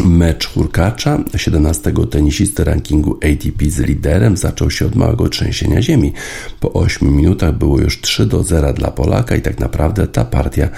Mecz 0.00 0.46
Hurkacza, 0.46 1.18
17 1.36 1.92
tenisisty 2.10 2.64
rankingu 2.64 3.18
ATP 3.22 3.70
z 3.70 3.78
liderem, 3.78 4.36
zaczął 4.36 4.70
się 4.70 4.86
od 4.86 4.94
małego 4.94 5.28
trzęsienia 5.28 5.82
ziemi. 5.82 6.12
Po 6.60 6.72
8 6.72 7.16
minutach 7.16 7.58
było 7.58 7.80
już 7.80 8.00
3 8.00 8.26
do 8.26 8.42
0 8.42 8.72
dla 8.72 8.90
Polaka 8.90 9.36
i 9.36 9.42
tak 9.42 9.60
naprawdę 9.60 10.06
ta 10.06 10.24
partia 10.24 10.68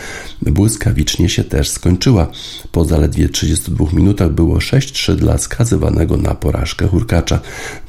błyskawicznie 0.42 1.28
się 1.28 1.44
też 1.44 1.68
skończyła. 1.68 2.30
Po 2.72 2.84
zaledwie 2.84 3.28
32 3.28 3.86
minutach 3.92 4.32
było 4.32 4.56
6-3 4.56 5.16
dla 5.16 5.38
skazywanego 5.38 6.16
na 6.16 6.34
porażkę 6.34 6.86
Hurkacza. 6.86 7.40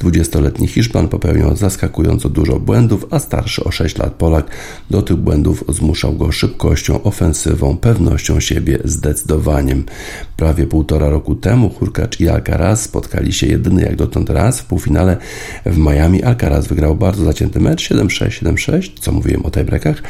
20-letni 0.02 0.68
Hiszpan 0.68 1.08
popełniał 1.08 1.56
zaskakująco 1.56 2.30
dużo 2.30 2.60
błędów, 2.60 3.06
a 3.12 3.20
starszy 3.20 3.64
o 3.64 3.72
6 3.72 3.98
lat 3.98 4.14
Polak 4.14 4.52
do 4.90 5.02
tych 5.02 5.18
błędów 5.18 5.64
zmuszał 5.70 6.14
go 6.14 6.32
szybkością, 6.32 7.04
ofensywą, 7.04 7.78
pewnością 7.78 8.40
siebie, 8.40 8.80
zdecydowaniem. 8.84 9.84
Prawie 10.38 10.68
półtora 10.68 11.10
roku 11.16 11.36
temu 11.36 11.70
Hurkacz 11.70 12.20
i 12.20 12.30
Alcaraz 12.30 12.82
spotkali 12.82 13.34
się 13.34 13.48
jedyny 13.48 13.82
jak 13.82 13.96
dotąd 13.96 14.30
raz 14.30 14.60
w 14.60 14.66
półfinale 14.66 15.18
w 15.66 15.78
Miami. 15.78 16.24
Alcaraz 16.24 16.68
wygrał 16.68 16.96
bardzo 16.96 17.24
zacięty 17.24 17.60
mecz 17.60 17.90
7-6, 17.90 18.44
7-6, 18.44 18.92
co 19.00 19.12
mówiłem 19.12 19.46
o 19.46 19.52
tiebreakach, 19.52 20.04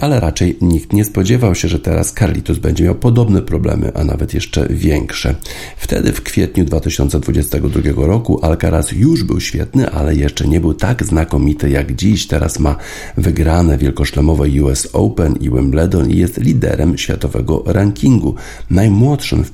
ale 0.00 0.20
raczej 0.20 0.58
nikt 0.60 0.92
nie 0.92 1.04
spodziewał 1.04 1.54
się, 1.54 1.68
że 1.68 1.78
teraz 1.78 2.12
Carlitos 2.12 2.58
będzie 2.58 2.84
miał 2.84 2.94
podobne 2.94 3.42
problemy, 3.42 3.92
a 3.94 4.04
nawet 4.04 4.34
jeszcze 4.34 4.66
większe. 4.70 5.34
Wtedy 5.76 6.12
w 6.12 6.22
kwietniu 6.22 6.64
2022 6.64 8.06
roku 8.06 8.44
Alcaraz 8.44 8.92
już 8.92 9.24
był 9.24 9.40
świetny, 9.40 9.90
ale 9.90 10.14
jeszcze 10.14 10.48
nie 10.48 10.60
był 10.60 10.74
tak 10.74 11.04
znakomity 11.04 11.70
jak 11.70 11.94
dziś. 11.94 12.26
Teraz 12.26 12.58
ma 12.58 12.76
wygrane 13.16 13.78
wielkoszlemowe 13.78 14.44
US 14.62 14.88
Open 14.92 15.36
i 15.40 15.50
Wimbledon 15.50 16.10
i 16.10 16.16
jest 16.16 16.40
liderem 16.40 16.98
światowego 16.98 17.62
rankingu, 17.66 18.34
najmłodszym 18.70 19.44
w 19.44 19.52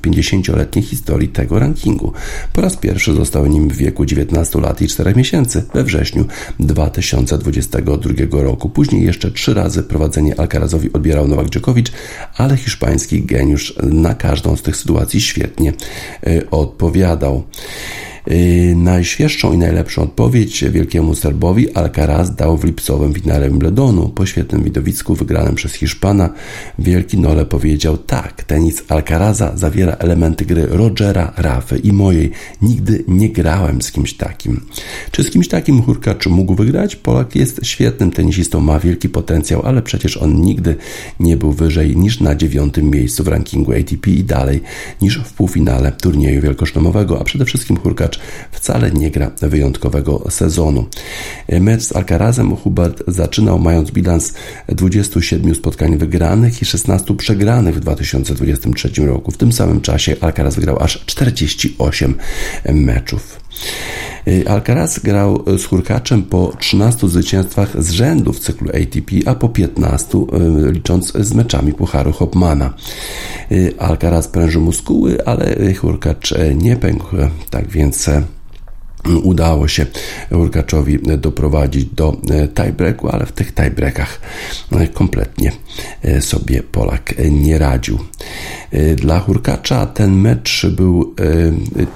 50-letniej 0.75 0.83
historii 0.83 1.27
tego 1.27 1.59
rankingu. 1.59 2.13
Po 2.53 2.61
raz 2.61 2.77
pierwszy 2.77 3.13
został 3.13 3.45
nim 3.45 3.69
w 3.69 3.75
wieku 3.75 4.05
19 4.05 4.61
lat 4.61 4.81
i 4.81 4.87
4 4.87 5.15
miesięcy 5.15 5.63
we 5.73 5.83
wrześniu 5.83 6.25
2022 6.59 8.43
roku. 8.43 8.69
Później 8.69 9.05
jeszcze 9.05 9.31
trzy 9.31 9.53
razy 9.53 9.83
prowadzenie 9.83 10.39
Alcarazowi 10.39 10.93
odbierał 10.93 11.27
Nowak 11.27 11.49
Djokovic, 11.49 11.87
ale 12.37 12.57
hiszpański 12.57 13.23
geniusz 13.23 13.75
na 13.83 14.13
każdą 14.13 14.55
z 14.55 14.61
tych 14.61 14.75
sytuacji 14.75 15.21
świetnie 15.21 15.73
y, 16.27 16.49
odpowiadał. 16.51 17.43
Yy, 18.27 18.75
najświeższą 18.75 19.53
i 19.53 19.57
najlepszą 19.57 20.01
odpowiedź 20.01 20.63
wielkiemu 20.63 21.15
Serbowi 21.15 21.73
Alcaraz 21.73 22.35
dał 22.35 22.57
w 22.57 22.63
lipcowym 22.63 23.13
finale 23.13 23.49
Wimbledonu. 23.49 24.09
Po 24.09 24.25
świetnym 24.25 24.63
widowisku 24.63 25.15
wygranym 25.15 25.55
przez 25.55 25.73
Hiszpana 25.73 26.29
wielki 26.79 27.17
Nole 27.17 27.45
powiedział 27.45 27.97
tak, 27.97 28.43
tenis 28.43 28.83
Alcaraza 28.87 29.57
zawiera 29.57 29.93
elementy 29.93 30.45
gry 30.45 30.67
Rogera, 30.69 31.33
Rafy 31.37 31.77
i 31.77 31.93
mojej. 31.93 32.31
Nigdy 32.61 33.03
nie 33.07 33.29
grałem 33.29 33.81
z 33.81 33.91
kimś 33.91 34.13
takim. 34.13 34.61
Czy 35.11 35.23
z 35.23 35.29
kimś 35.29 35.47
takim 35.47 35.81
Hurkacz 35.81 36.27
mógł 36.27 36.55
wygrać? 36.55 36.95
Polak 36.95 37.35
jest 37.35 37.59
świetnym 37.63 38.11
tenisistą, 38.11 38.59
ma 38.59 38.79
wielki 38.79 39.09
potencjał, 39.09 39.61
ale 39.65 39.81
przecież 39.81 40.17
on 40.17 40.41
nigdy 40.41 40.75
nie 41.19 41.37
był 41.37 41.51
wyżej 41.51 41.97
niż 41.97 42.19
na 42.19 42.35
dziewiątym 42.35 42.89
miejscu 42.89 43.23
w 43.23 43.27
rankingu 43.27 43.71
ATP 43.71 44.11
i 44.11 44.23
dalej 44.23 44.61
niż 45.01 45.17
w 45.17 45.33
półfinale 45.33 45.91
turnieju 45.91 46.41
wielkoszlemowego, 46.41 47.21
a 47.21 47.23
przede 47.23 47.45
wszystkim 47.45 47.77
Hurkacz 47.77 48.14
wcale 48.51 48.91
nie 48.91 49.11
gra 49.11 49.31
wyjątkowego 49.41 50.23
sezonu. 50.29 50.85
Mecz 51.49 51.83
z 51.83 51.95
Alcarazem 51.95 52.55
Hubert 52.55 53.03
zaczynał 53.07 53.59
mając 53.59 53.91
bilans 53.91 54.33
27 54.67 55.55
spotkań 55.55 55.97
wygranych 55.97 56.61
i 56.61 56.65
16 56.65 57.15
przegranych 57.15 57.75
w 57.75 57.79
2023 57.79 59.05
roku. 59.05 59.31
W 59.31 59.37
tym 59.37 59.51
samym 59.51 59.81
czasie 59.81 60.15
Alcaraz 60.21 60.55
wygrał 60.55 60.83
aż 60.83 61.05
48 61.05 62.15
meczów. 62.73 63.44
Alcaraz 64.47 64.99
grał 64.99 65.43
z 65.57 65.65
Hurkaczem 65.65 66.23
po 66.23 66.53
13 66.59 67.07
zwycięstwach 67.07 67.83
z 67.83 67.91
rzędu 67.91 68.33
w 68.33 68.39
cyklu 68.39 68.69
ATP, 68.69 69.11
a 69.25 69.35
po 69.35 69.49
15 69.49 70.17
e, 70.17 70.71
licząc 70.71 71.13
z 71.13 71.33
meczami 71.33 71.73
Pucharu 71.73 72.11
Hopmana. 72.11 72.73
Alcaraz 73.79 74.27
prężył 74.27 74.61
muskuły, 74.61 75.25
ale 75.25 75.73
Hurkacz 75.73 76.33
nie 76.55 76.75
pękł, 76.75 77.15
tak 77.49 77.67
więc 77.67 78.09
udało 79.23 79.67
się 79.67 79.85
Urkaczowi 80.31 80.99
doprowadzić 81.17 81.85
do 81.85 82.17
tiebreaku, 82.55 83.09
ale 83.09 83.25
w 83.25 83.31
tych 83.31 83.53
tiebreakach 83.53 84.21
kompletnie 84.93 85.51
sobie 86.19 86.63
Polak 86.63 87.13
nie 87.31 87.57
radził. 87.57 87.99
Dla 88.95 89.19
Hurkacza 89.19 89.85
ten 89.85 90.15
mecz 90.15 90.67
był 90.67 91.15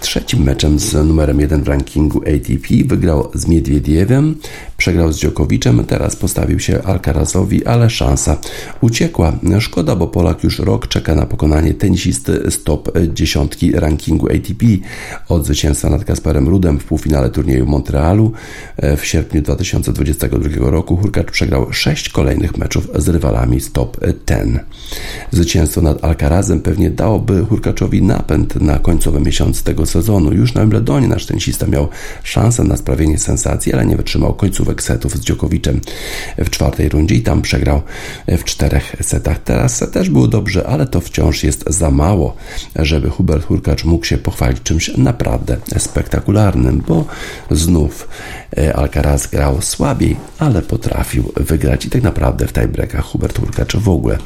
trzecim 0.02 0.44
meczem 0.44 0.80
z 0.80 0.94
numerem 0.94 1.40
1 1.40 1.64
w 1.64 1.68
rankingu 1.68 2.22
ATP. 2.22 2.68
Wygrał 2.86 3.32
z 3.34 3.48
Miedwiediewem, 3.48 4.36
przegrał 4.78 5.12
z 5.12 5.20
Dziokowiczem, 5.20 5.86
teraz 5.86 6.16
postawił 6.16 6.60
się 6.60 6.84
Alcarazowi, 6.84 7.66
ale 7.66 7.90
szansa 7.90 8.38
uciekła. 8.82 9.34
Szkoda, 9.60 9.96
bo 9.96 10.08
Polak 10.08 10.44
już 10.44 10.60
rok 10.60 10.88
czeka 10.88 11.16
na 11.16 11.26
pokonanie 11.26 11.74
tenisisty 11.74 12.52
z 12.52 12.64
top 12.64 12.92
dziesiątki 13.14 13.72
rankingu 13.72 14.28
ATP. 14.28 14.66
Od 15.30 15.46
zwycięstwa 15.46 15.90
nad 15.90 16.06
Kasperem 16.06 16.48
Rudem 16.48 16.80
w 16.80 16.84
półfinale 17.00 17.30
turnieju 17.30 17.66
Montrealu 17.66 18.32
w 18.98 19.06
sierpniu 19.06 19.42
2022 19.42 20.70
roku 20.72 20.98
Hurkacz 20.98 21.32
przegrał 21.32 21.74
sześć 21.74 22.10
kolejnych 22.10 22.58
meczów 22.58 22.88
z 22.96 23.10
rywalami 23.10 23.62
z 23.62 23.72
top 23.72 23.98
10. 24.28 24.60
Zwycięstwo 25.32 25.82
nad 25.82 26.04
Alcarazem 26.04 26.62
pewnie 26.62 26.90
dałoby 26.90 27.46
Hurkaczowi 27.46 28.04
napęd 28.04 28.56
na 28.56 28.80
końcowy 28.80 29.20
miesiąc 29.20 29.64
tego 29.64 29.86
sezonu. 29.86 30.34
Już 30.34 30.54
na 30.54 30.62
Wimbledonie 30.62 31.08
nasz 31.08 31.26
tenisista 31.26 31.68
miał 31.68 31.88
szansę 32.24 32.64
na 32.64 32.78
sprawienie 32.78 33.18
sensacji, 33.18 33.74
ale 33.74 33.86
nie 33.86 33.98
wytrzymał 33.98 34.34
końcówek 34.34 34.84
setów 34.84 35.16
z 35.16 35.20
Dziokowiczem 35.20 35.82
w 36.38 36.50
czwartej 36.50 36.90
rundzie 36.90 37.16
i 37.16 37.22
tam 37.22 37.42
przegrał 37.42 37.82
w 38.28 38.44
czterech 38.44 38.96
setach. 39.02 39.40
Teraz 39.44 39.84
też 39.92 40.10
było 40.10 40.28
dobrze, 40.28 40.68
ale 40.68 40.88
to 40.88 41.02
wciąż 41.02 41.44
jest 41.44 41.64
za 41.68 41.92
mało, 41.92 42.36
żeby 42.76 43.10
Hubert 43.10 43.46
Hurkacz 43.46 43.86
mógł 43.86 44.06
się 44.06 44.18
pochwalić 44.18 44.62
czymś 44.64 44.98
naprawdę 44.98 45.58
spektakularnym, 45.78 46.82
bo 46.90 47.06
znów 47.52 48.08
e, 48.58 48.76
Alcaraz 48.76 49.28
grał 49.28 49.62
słabiej, 49.62 50.16
ale 50.40 50.62
potrafił 50.62 51.32
wygrać 51.36 51.86
i 51.86 51.90
tak 51.90 52.04
naprawdę 52.04 52.48
w 52.48 52.54
tiebreakach 52.54 53.06
Hubert 53.06 53.40
Hurkacz 53.40 53.76
w 53.76 53.90
ogóle 53.90 54.18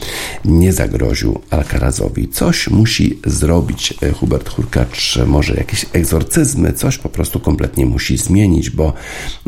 nie 0.46 0.74
zagroził 0.74 1.42
Alcarazowi. 1.50 2.28
Coś 2.28 2.70
musi 2.70 3.20
zrobić 3.26 3.94
e, 4.02 4.12
Hubert 4.12 4.50
Hurkacz, 4.50 5.20
może 5.28 5.54
jakieś 5.56 5.86
egzorcyzmy, 5.94 6.74
coś 6.74 6.98
po 6.98 7.10
prostu 7.10 7.40
kompletnie 7.40 7.86
musi 7.86 8.18
zmienić, 8.18 8.70
bo 8.70 8.94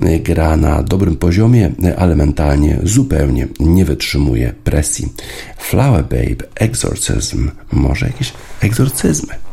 e, 0.01 0.19
gra 0.19 0.58
na 0.58 0.84
dobrym 0.84 1.15
poziomie, 1.15 1.71
ale 1.97 2.15
mentalnie 2.15 2.80
zupełnie 2.84 3.47
nie 3.60 3.86
wytrzymuje 3.86 4.54
presji. 4.63 5.13
Flower 5.58 6.04
Babe, 6.04 6.45
egzorcyzm, 6.56 7.51
może 7.71 8.06
jakieś 8.06 8.34
egzorcyzmy. 8.62 9.44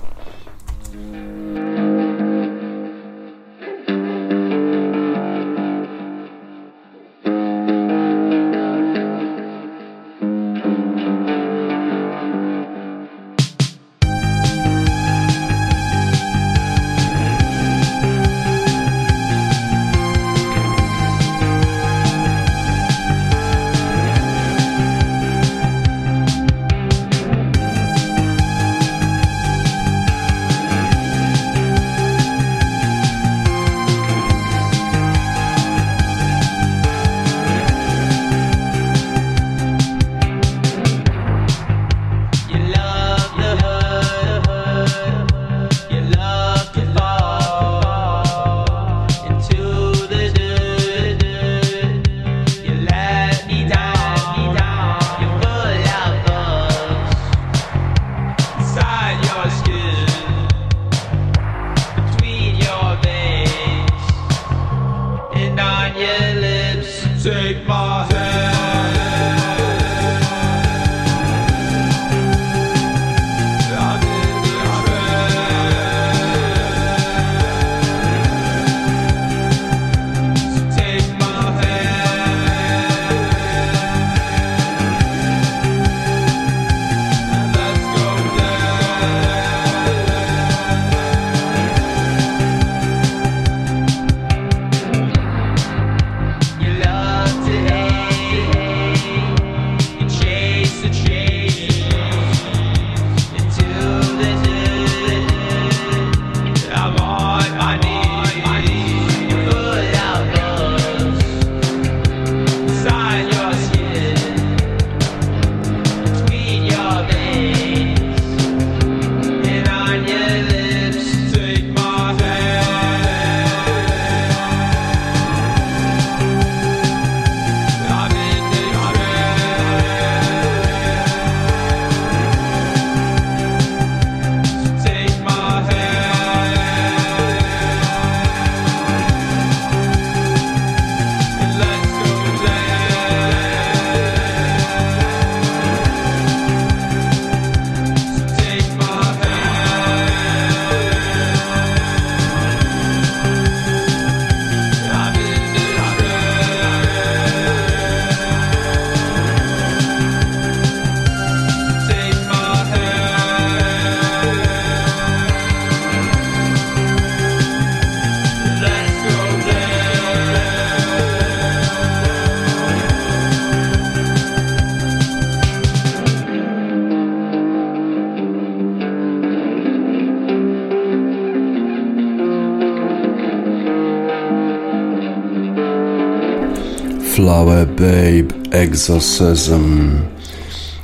Flower 187.33 187.67
Babe, 187.67 188.51
Exorcism. 188.51 189.91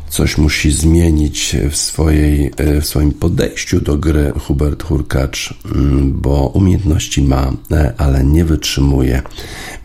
Coś 0.09 0.38
musi 0.38 0.70
zmienić 0.70 1.57
w, 1.70 1.76
swojej, 1.76 2.53
w 2.80 2.86
swoim 2.86 3.12
podejściu 3.12 3.80
do 3.80 3.96
gry 3.96 4.32
Hubert 4.46 4.82
Hurkacz, 4.82 5.55
mm, 5.74 6.20
bo 6.20 6.46
umiejętności 6.46 7.22
ma, 7.22 7.53
ale 7.96 8.24
nie 8.24 8.44
wytrzymuje 8.44 9.22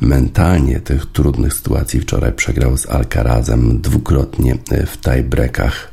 mentalnie 0.02 0.80
tych 0.80 1.06
trudnych 1.06 1.54
sytuacji. 1.54 2.00
Wczoraj 2.00 2.34
przegrał 2.34 2.78
z 2.78 2.90
Alcarazem 2.90 3.82
dwukrotnie 3.82 4.58
w 4.88 4.98
tiebreakach. 5.02 5.93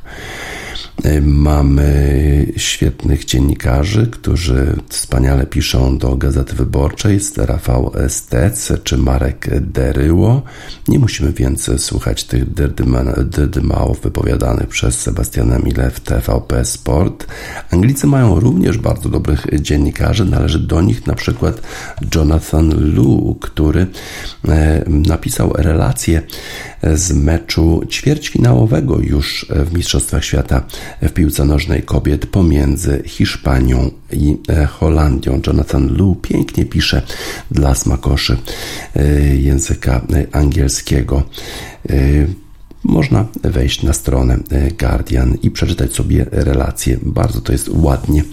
Mamy 1.21 2.45
świetnych 2.57 3.25
dziennikarzy, 3.25 4.07
którzy 4.07 4.75
wspaniale 4.89 5.45
piszą 5.45 5.97
do 5.97 6.15
Gazety 6.15 6.55
Wyborczej, 6.55 7.19
Rafał 7.37 7.91
Stec 8.07 8.71
czy 8.83 8.97
Marek 8.97 9.61
Deryło. 9.61 10.41
Nie 10.87 10.99
musimy 10.99 11.33
więc 11.33 11.71
słuchać 11.77 12.23
tych 12.23 12.45
dydymałów 13.23 14.01
wypowiadanych 14.01 14.67
przez 14.67 14.99
Sebastiana 14.99 15.59
Mille 15.59 15.91
w 15.91 15.99
TVP 15.99 16.65
Sport. 16.65 17.27
Anglicy 17.71 18.07
mają 18.07 18.39
również 18.39 18.77
bardzo 18.77 19.09
dobrych 19.09 19.47
dziennikarzy. 19.61 20.25
Należy 20.25 20.59
do 20.59 20.81
nich 20.81 21.07
na 21.07 21.15
przykład 21.15 21.61
Jonathan 22.15 22.93
Lu, 22.93 23.37
który 23.41 23.87
e, 24.47 24.83
napisał 24.87 25.53
relację 25.53 26.21
z 26.93 27.11
meczu 27.11 27.81
ćwierćfinałowego 27.89 28.99
już 28.99 29.45
w 29.49 29.73
Mistrzostwach 29.73 30.25
Świata 30.25 30.63
w 31.01 31.11
piłce 31.11 31.45
nożnej 31.45 31.83
kobiet 31.83 32.25
pomiędzy 32.25 33.03
Hiszpanią 33.05 33.91
i 34.11 34.37
e, 34.49 34.65
Holandią. 34.65 35.41
Jonathan 35.47 35.87
Lu 35.87 36.15
pięknie 36.15 36.65
pisze 36.65 37.01
dla 37.51 37.75
smakoszy 37.75 38.37
e, 38.95 39.05
języka 39.35 40.01
angielskiego 40.31 41.23
można 42.83 43.25
wejść 43.43 43.83
na 43.83 43.93
stronę 43.93 44.37
e, 44.51 44.71
Guardian 44.71 45.37
i 45.43 45.51
przeczytać 45.51 45.93
sobie 45.93 46.25
relacje. 46.31 46.97
Bardzo 47.01 47.41
to 47.41 47.51
jest 47.51 47.69
ładnie 47.73 48.23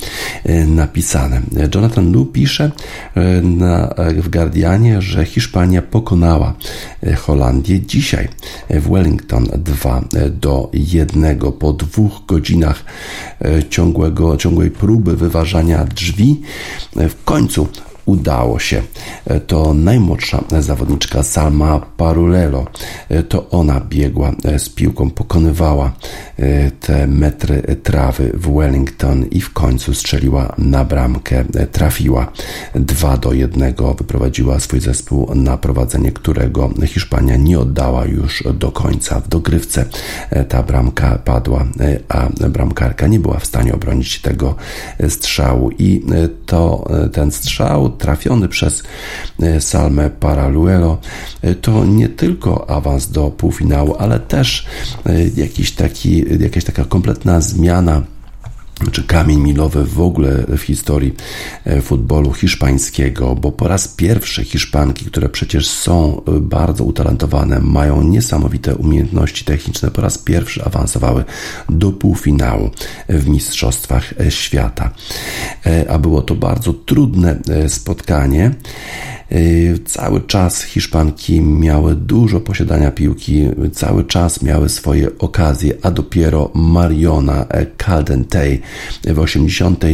e, 0.45 0.67
napisane. 0.67 1.41
Jonathan 1.75 2.13
Lu 2.13 2.27
pisze 2.27 2.71
e, 3.15 3.43
na, 3.43 3.95
w 4.17 4.29
Guardianie, 4.29 5.03
że 5.03 5.25
Hiszpania 5.25 5.83
pokonała 5.83 6.55
Holandię 7.17 7.81
dzisiaj 7.81 8.29
w 8.71 8.91
Wellington 8.91 9.49
2 9.59 10.05
do 10.31 10.71
1 10.73 11.39
po 11.59 11.73
dwóch 11.73 12.27
godzinach 12.27 12.85
ciągłego, 13.71 14.37
ciągłej 14.37 14.71
próby 14.71 15.17
wyważania 15.17 15.85
drzwi. 15.85 16.43
W 16.97 17.25
końcu 17.25 17.69
udało 18.09 18.59
się. 18.59 18.83
To 19.47 19.75
najmłodsza 19.75 20.45
zawodniczka 20.61 21.23
Salma 21.23 21.81
Parulelo. 21.97 22.67
To 23.29 23.51
ona 23.51 23.81
biegła 23.81 24.33
z 24.59 24.69
piłką, 24.69 25.11
pokonywała 25.11 25.93
e, 26.39 26.71
te 26.71 27.07
metry 27.07 27.63
trawy 27.83 28.33
w 28.35 28.55
Wellington 28.55 29.25
i 29.31 29.41
w 29.41 29.53
końcu 29.53 29.95
strzeliła 29.95 30.55
na 30.59 30.85
bramkę. 30.85 31.45
Trafiła 31.73 32.33
2 32.75 33.17
do 33.17 33.33
1, 33.33 33.75
wyprowadziła 33.99 34.61
swój 34.61 34.81
zespół 34.81 35.35
na 35.35 35.57
prowadzenie, 35.57 36.13
którego 36.13 36.71
Hiszpania 36.87 37.37
nie 37.37 37.59
oddała 37.59 38.05
już 38.05 38.45
do 38.55 38.73
końca. 38.73 39.21
W 39.21 39.29
dogrywce 39.29 39.85
e, 40.31 40.45
ta 40.45 40.63
bramka 40.63 41.19
padła, 41.25 41.67
e, 41.81 41.99
a 42.09 42.29
bramkarka 42.49 43.07
nie 43.07 43.21
była 43.21 43.39
w 43.39 43.47
stanie 43.47 43.75
obronić 43.75 44.21
tego 44.21 44.55
strzału 45.09 45.71
i 45.79 46.03
to 46.47 46.89
ten 47.13 47.31
strzał 47.31 47.98
trafiony 47.99 48.49
przez 48.49 48.83
e, 49.43 49.61
Salmę 49.61 50.11
Paraluelo, 50.11 50.99
e, 51.43 51.55
to 51.55 51.85
nie 51.85 52.09
tylko 52.09 52.71
awans 52.71 53.11
do 53.11 53.31
półfinału, 53.31 53.97
ale 53.99 54.21
też 54.21 54.67
e, 55.07 55.29
jakiś 55.37 55.73
taki, 55.73 56.25
jakaś 56.43 56.65
taka 56.65 56.85
kompletna 56.85 57.41
zmiana 57.41 58.03
czy 58.93 59.05
kamień 59.05 59.41
milowy 59.41 59.85
w 59.85 60.01
ogóle 60.01 60.45
w 60.49 60.61
historii 60.61 61.15
futbolu 61.83 62.33
hiszpańskiego, 62.33 63.35
bo 63.35 63.53
po 63.53 63.69
raz 63.69 63.89
pierwszy 63.89 64.45
Hiszpanki, 64.45 65.05
które 65.05 65.29
przecież 65.29 65.67
są 65.67 66.23
bardzo 66.41 66.85
utalentowane, 66.85 67.61
mają 67.61 68.03
niesamowite 68.03 68.75
umiejętności 68.75 69.45
techniczne, 69.45 69.91
po 69.91 70.03
raz 70.03 70.19
pierwszy 70.19 70.65
awansowały 70.65 71.25
do 71.69 71.93
półfinału 71.93 72.71
w 73.09 73.29
Mistrzostwach 73.29 74.15
Świata. 74.29 74.91
A 75.89 75.99
było 75.99 76.23
to 76.23 76.35
bardzo 76.35 76.73
trudne 76.73 77.39
spotkanie. 77.69 78.55
Cały 79.85 80.21
czas 80.21 80.63
Hiszpanki 80.63 81.41
miały 81.41 81.95
dużo 81.95 82.41
posiadania 82.41 82.91
piłki, 82.91 83.49
cały 83.73 84.05
czas 84.05 84.43
miały 84.43 84.69
swoje 84.69 85.19
okazje, 85.19 85.75
a 85.83 85.91
dopiero 85.91 86.51
Mariona 86.55 87.47
Caldentej 87.77 88.63
w 89.05 89.19
80 89.19 89.85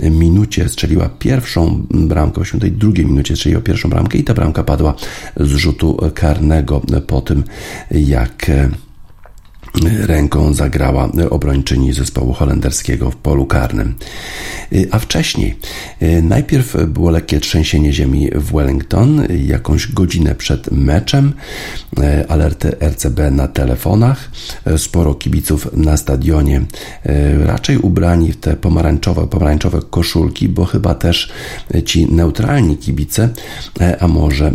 minucie 0.00 0.68
strzeliła 0.68 1.08
pierwszą 1.08 1.86
bramkę, 1.90 2.40
w 2.40 2.42
82 2.42 2.92
minucie 2.92 3.36
strzeliła 3.36 3.62
pierwszą 3.62 3.90
bramkę 3.90 4.18
i 4.18 4.24
ta 4.24 4.34
bramka 4.34 4.64
padła 4.64 4.94
z 5.36 5.48
rzutu 5.48 5.98
karnego 6.14 6.82
po 7.06 7.20
tym, 7.20 7.44
jak 7.90 8.50
ręką 10.00 10.54
zagrała 10.54 11.08
obrończyni 11.30 11.92
zespołu 11.92 12.32
holenderskiego 12.32 13.10
w 13.10 13.16
polu 13.16 13.46
karnym. 13.46 13.94
A 14.90 14.98
wcześniej, 14.98 15.56
najpierw 16.22 16.76
było 16.86 17.10
lekkie 17.10 17.40
trzęsienie 17.40 17.92
ziemi 17.92 18.30
w 18.34 18.52
Wellington, 18.52 19.22
jakąś 19.46 19.92
godzinę 19.92 20.34
przed 20.34 20.72
meczem, 20.72 21.32
alerty 22.28 22.76
RCB 22.80 23.30
na 23.30 23.48
telefonach, 23.48 24.30
sporo 24.76 25.14
kibiców 25.14 25.68
na 25.72 25.96
stadionie, 25.96 26.62
raczej 27.44 27.78
ubrani 27.78 28.32
w 28.32 28.36
te 28.36 28.56
pomarańczowe, 28.56 29.26
pomarańczowe 29.26 29.80
koszulki, 29.90 30.48
bo 30.48 30.64
chyba 30.64 30.94
też 30.94 31.32
ci 31.84 32.12
neutralni 32.12 32.76
kibice, 32.76 33.28
a 34.00 34.08
może 34.08 34.52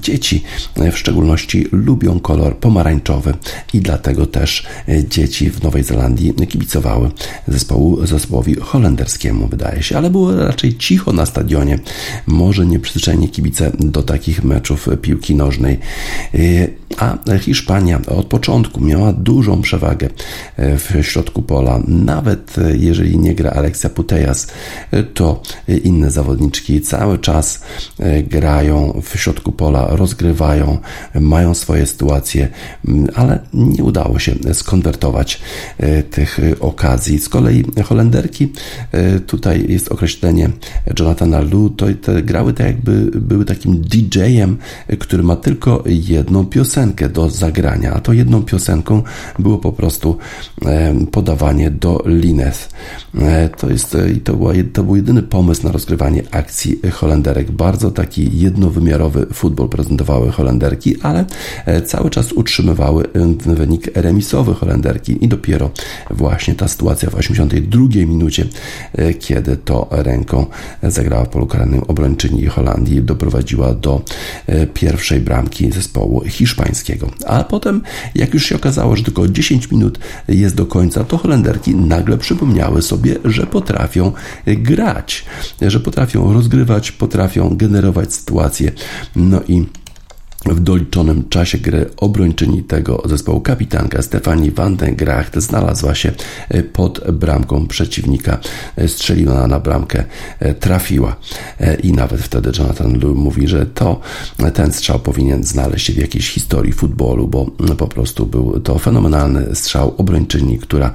dzieci 0.00 0.44
w 0.92 0.98
szczególności 0.98 1.66
lubią 1.72 2.20
kolor 2.20 2.56
pomarańczowy 2.56 3.34
i 3.72 3.80
dlatego 3.80 4.26
też 4.26 4.53
E, 4.88 5.04
dzieci 5.04 5.50
w 5.50 5.62
Nowej 5.62 5.82
Zelandii 5.82 6.34
kibicowały 6.48 7.10
zespołu, 7.48 8.06
zespołowi 8.06 8.54
holenderskiemu, 8.54 9.48
wydaje 9.48 9.82
się, 9.82 9.96
ale 9.96 10.10
było 10.10 10.36
raczej 10.36 10.76
cicho 10.76 11.12
na 11.12 11.26
stadionie. 11.26 11.78
Może 12.26 12.66
nieprzyzwyczajeni 12.66 13.28
kibice 13.28 13.72
do 13.78 14.02
takich 14.02 14.44
meczów 14.44 14.88
piłki 15.02 15.34
nożnej. 15.34 15.78
E, 17.02 17.32
a 17.34 17.38
Hiszpania 17.38 18.00
od 18.06 18.26
początku 18.26 18.80
miała 18.80 19.12
dużą 19.12 19.62
przewagę 19.62 20.08
e, 20.56 20.78
w 20.78 20.92
środku 21.02 21.42
pola. 21.42 21.80
Nawet 21.88 22.56
jeżeli 22.74 23.18
nie 23.18 23.34
gra 23.34 23.50
Alexia 23.50 23.88
Putejas, 23.88 24.46
to 25.14 25.42
inne 25.84 26.10
zawodniczki 26.10 26.80
cały 26.80 27.18
czas 27.18 27.60
grają 28.30 29.00
w 29.02 29.18
środku 29.18 29.52
pola, 29.52 29.86
rozgrywają, 29.90 30.78
mają 31.20 31.54
swoje 31.54 31.86
sytuacje, 31.86 32.48
ale 33.14 33.38
nie 33.54 33.84
udało 33.84 34.18
się 34.18 34.34
skonwertować 34.52 35.40
e, 35.78 36.02
tych 36.02 36.38
okazji. 36.60 37.18
Z 37.18 37.28
kolei 37.28 37.64
Holenderki, 37.84 38.52
e, 38.92 39.20
tutaj 39.20 39.66
jest 39.68 39.88
określenie 39.88 40.50
Jonathana 40.98 41.40
Lu, 41.40 41.70
to 41.70 41.86
grały 42.22 42.52
tak 42.52 42.66
jakby 42.66 43.10
były 43.20 43.44
takim 43.44 43.80
DJ-em, 43.80 44.56
który 44.98 45.22
ma 45.22 45.36
tylko 45.36 45.84
jedną 45.86 46.46
piosenkę 46.46 46.83
do 47.12 47.30
zagrania, 47.30 47.92
a 47.92 48.00
to 48.00 48.12
jedną 48.12 48.42
piosenką 48.42 49.02
było 49.38 49.58
po 49.58 49.72
prostu 49.72 50.18
e, 50.66 50.94
podawanie 51.10 51.70
do 51.70 52.02
Lineth. 52.06 52.68
To, 53.56 53.70
jest, 53.70 53.96
to, 54.24 54.36
była, 54.36 54.52
to 54.72 54.84
był 54.84 54.96
jedyny 54.96 55.22
pomysł 55.22 55.62
na 55.64 55.72
rozgrywanie 55.72 56.22
akcji 56.30 56.80
Holenderek. 56.92 57.50
Bardzo 57.50 57.90
taki 57.90 58.38
jednowymiarowy 58.38 59.26
futbol 59.26 59.68
prezentowały 59.68 60.32
Holenderki, 60.32 60.96
ale 61.02 61.24
cały 61.86 62.10
czas 62.10 62.32
utrzymywały 62.32 63.04
wynik 63.46 63.90
remisowy 63.94 64.54
Holenderki 64.54 65.24
i 65.24 65.28
dopiero 65.28 65.70
właśnie 66.10 66.54
ta 66.54 66.68
sytuacja 66.68 67.10
w 67.10 67.14
82 67.14 68.06
minucie, 68.06 68.46
e, 68.92 69.14
kiedy 69.14 69.56
to 69.56 69.88
ręką 69.90 70.46
zagrała 70.82 71.24
w 71.24 71.28
polu 71.28 71.46
karnym 71.46 71.82
obrończyni 71.88 72.46
Holandii, 72.46 73.02
doprowadziła 73.02 73.74
do 73.74 74.02
e, 74.46 74.66
pierwszej 74.66 75.20
bramki 75.20 75.72
zespołu 75.72 76.22
hiszpańskiego. 76.64 77.10
A 77.26 77.44
potem, 77.44 77.82
jak 78.14 78.34
już 78.34 78.46
się 78.46 78.56
okazało, 78.56 78.96
że 78.96 79.02
tylko 79.02 79.28
10 79.28 79.70
minut 79.70 79.98
jest 80.28 80.54
do 80.54 80.66
końca, 80.66 81.04
to 81.04 81.18
Holenderki 81.18 81.74
nagle 81.74 82.18
przypomniały 82.18 82.82
sobie, 82.82 83.16
że 83.24 83.46
potrafią 83.46 84.12
grać, 84.46 85.24
że 85.60 85.80
potrafią 85.80 86.32
rozgrywać, 86.32 86.92
potrafią 86.92 87.56
generować 87.56 88.14
sytuacje. 88.14 88.72
No 89.16 89.40
i 89.48 89.64
w 90.46 90.60
doliczonym 90.60 91.28
czasie 91.28 91.58
gry 91.58 91.90
obrończyni 91.96 92.62
tego 92.62 93.02
zespołu 93.04 93.40
kapitanka 93.40 94.02
Stefani 94.02 94.50
van 94.50 94.76
den 94.76 94.96
Gracht 94.96 95.36
znalazła 95.36 95.94
się 95.94 96.12
e, 96.48 96.62
pod 96.62 97.10
bramką 97.12 97.66
przeciwnika. 97.66 98.38
E, 98.76 98.88
strzeliła 98.88 99.46
na 99.46 99.60
bramkę, 99.60 100.04
e, 100.40 100.54
trafiła 100.54 101.16
i 101.82 101.92
nawet 101.92 102.20
wtedy 102.20 102.52
Jonathan 102.58 102.92
Lew 102.92 103.16
mówi, 103.16 103.48
że 103.48 103.66
to 103.66 104.00
ten 104.54 104.72
strzał 104.72 104.98
powinien 104.98 105.44
znaleźć 105.44 105.86
się 105.86 105.92
w 105.92 105.96
jakiejś 105.96 106.30
historii 106.30 106.72
futbolu, 106.72 107.28
bo 107.28 107.46
po 107.78 107.86
prostu 107.86 108.26
był 108.26 108.60
to 108.60 108.78
fenomenalny 108.78 109.56
strzał 109.56 109.94
obrończyni, 109.98 110.58
która 110.58 110.92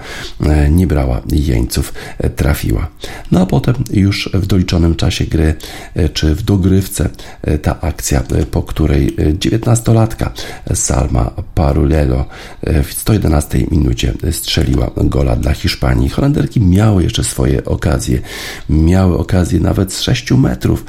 nie 0.72 0.88
brała 0.88 1.22
jeńców, 1.32 1.94
trafiła. 2.36 2.88
No 3.32 3.42
a 3.42 3.46
potem 3.46 3.76
już 3.92 4.30
w 4.34 4.46
doliczonym 4.46 4.96
czasie 4.96 5.26
gry, 5.26 5.56
czy 6.14 6.36
w 6.36 6.42
dogrywce 6.42 7.10
ta 7.62 7.82
akcja, 7.82 8.24
po 8.52 8.64
której 8.64 9.16
19-latka 9.40 10.30
Salma 10.74 11.32
Parulelo 11.56 12.26
w 12.84 12.94
111 12.94 13.66
minucie 13.72 14.14
strzeliła 14.32 14.92
gola 14.98 15.36
dla 15.36 15.54
Hiszpanii. 15.54 16.10
Holenderki 16.10 16.62
miały 16.62 17.04
jeszcze 17.04 17.24
swoje 17.24 17.66
okazje. 17.66 18.22
Miały 18.70 19.18
okazję 19.18 19.60
nawet 19.60 19.94
z 19.94 20.02
6 20.02 20.32
metrów 20.32 20.86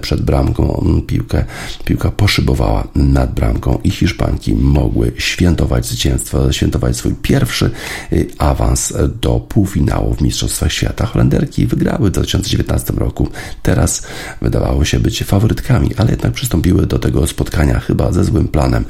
przed 0.00 0.22
bramką. 0.22 0.84
Piłkę, 1.06 1.44
piłka 1.84 2.10
poszybowała 2.10 2.88
nad 2.94 3.34
bramką 3.34 3.78
i 3.84 3.90
Hiszpanki 3.90 4.54
mogły 4.54 5.12
świętować 5.18 5.86
zwycięstwo, 5.86 6.52
świętować 6.52 6.96
swój 6.96 7.14
pierwszy 7.14 7.70
y, 8.12 8.26
awans 8.38 8.92
do 9.22 9.40
półfinału 9.40 10.14
w 10.14 10.20
Mistrzostwach 10.20 10.72
Świata. 10.72 11.06
Holenderki 11.06 11.66
wygrały 11.66 12.08
w 12.08 12.12
2019 12.12 12.92
roku. 12.96 13.28
Teraz 13.62 14.02
wydawało 14.42 14.84
się 14.84 15.00
być 15.00 15.22
faworytkami, 15.22 15.90
ale 15.96 16.10
jednak 16.10 16.32
przystąpiły 16.32 16.86
do 16.86 16.98
tego 16.98 17.26
spotkania 17.26 17.80
ze 18.10 18.24
złym 18.24 18.48
planem. 18.48 18.84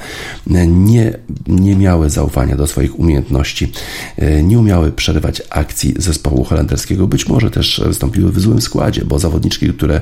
Nie, 0.67 1.19
nie 1.47 1.77
miały 1.77 2.11
zaufania 2.11 2.57
do 2.57 2.67
swoich 2.67 2.99
umiejętności, 2.99 3.73
nie 4.43 4.59
umiały 4.59 4.93
przerywać 4.93 5.43
akcji 5.51 5.95
zespołu 5.99 6.45
holenderskiego. 6.45 7.07
Być 7.07 7.29
może 7.29 7.51
też 7.51 7.83
wystąpiły 7.87 8.33
w 8.33 8.41
złym 8.41 8.61
składzie, 8.61 9.05
bo 9.05 9.19
zawodniczki, 9.19 9.69
które 9.69 10.01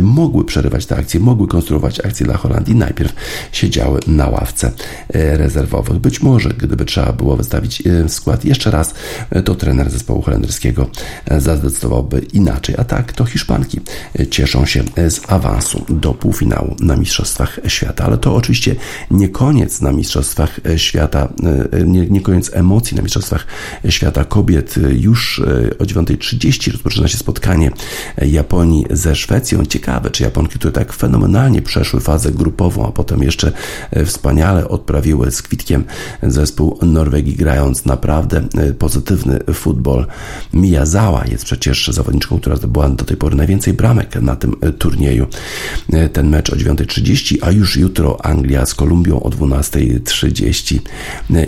mogły 0.00 0.44
przerywać 0.44 0.86
te 0.86 0.96
akcje, 0.96 1.20
mogły 1.20 1.48
konstruować 1.48 2.00
akcje 2.00 2.26
dla 2.26 2.36
Holandii, 2.36 2.74
najpierw 2.74 3.12
siedziały 3.52 4.00
na 4.06 4.28
ławce 4.28 4.72
rezerwowych. 5.14 5.98
Być 5.98 6.22
może, 6.22 6.48
gdyby 6.48 6.84
trzeba 6.84 7.12
było 7.12 7.36
wystawić 7.36 7.82
e, 7.86 8.08
skład 8.08 8.44
jeszcze 8.44 8.70
raz, 8.70 8.94
to 9.44 9.54
trener 9.54 9.90
zespołu 9.90 10.22
holenderskiego 10.22 10.90
zadecydowałby 11.38 12.20
inaczej. 12.32 12.74
A 12.78 12.84
tak, 12.84 13.12
to 13.12 13.24
Hiszpanki 13.24 13.80
cieszą 14.30 14.66
się 14.66 14.82
z 15.08 15.20
awansu 15.28 15.84
do 15.88 16.14
półfinału 16.14 16.76
na 16.80 16.96
Mistrzostwach 16.96 17.60
Świata. 17.66 18.04
Ale 18.04 18.18
to 18.18 18.34
oczywiście 18.38 18.76
nie 19.10 19.28
koniec 19.28 19.80
na 19.80 19.92
Mistrzostwach 19.92 20.60
Świata, 20.76 21.28
e, 21.72 21.84
nie, 21.84 22.06
nie 22.06 22.20
koniec 22.20 22.50
emocji 22.54 22.96
na 22.96 23.02
Mistrzostwach 23.02 23.46
Świata 23.88 24.24
Kobiet. 24.24 24.74
Już 24.98 25.38
e, 25.38 25.78
o 25.78 25.84
9.30 25.84 26.72
rozpoczyna 26.72 27.08
się 27.08 27.18
spotkanie 27.18 27.70
Japonii 28.22 28.84
ze 28.90 29.16
Szwecją. 29.16 29.64
Ciekawe, 29.66 30.10
czy 30.10 30.22
Japonki, 30.22 30.58
które 30.58 30.72
tak 30.72 30.92
fenomenalnie 30.92 31.62
przeszły 31.62 32.00
fazę 32.00 32.32
grupową, 32.32 32.88
a 32.88 32.92
potem 32.92 33.22
jeszcze 33.22 33.52
e, 33.90 34.04
wspaniale 34.04 34.68
odprawiły 34.68 35.30
z 35.30 35.42
kwitkiem 35.42 35.84
zespół 36.22 36.78
Norwegii, 36.82 37.34
grając 37.34 37.84
naprawdę 37.84 38.42
pozytywny 38.78 39.38
futbol. 39.54 40.06
Miyazawa 40.52 41.24
jest 41.30 41.44
przecież 41.44 41.88
zawodniczką, 41.88 42.40
która 42.40 42.56
zdobyła 42.56 42.88
do 42.88 43.04
tej 43.04 43.16
pory 43.16 43.36
najwięcej 43.36 43.72
bramek 43.72 44.14
na 44.22 44.36
tym 44.36 44.56
turnieju. 44.78 45.26
Ten 46.12 46.28
mecz 46.28 46.50
o 46.50 46.56
9.30, 46.56 47.36
a 47.40 47.50
już 47.50 47.76
jutro 47.76 48.26
Anglia 48.28 48.66
z 48.66 48.74
Kolumbią 48.74 49.20
o 49.20 49.28
12.30 49.28 50.78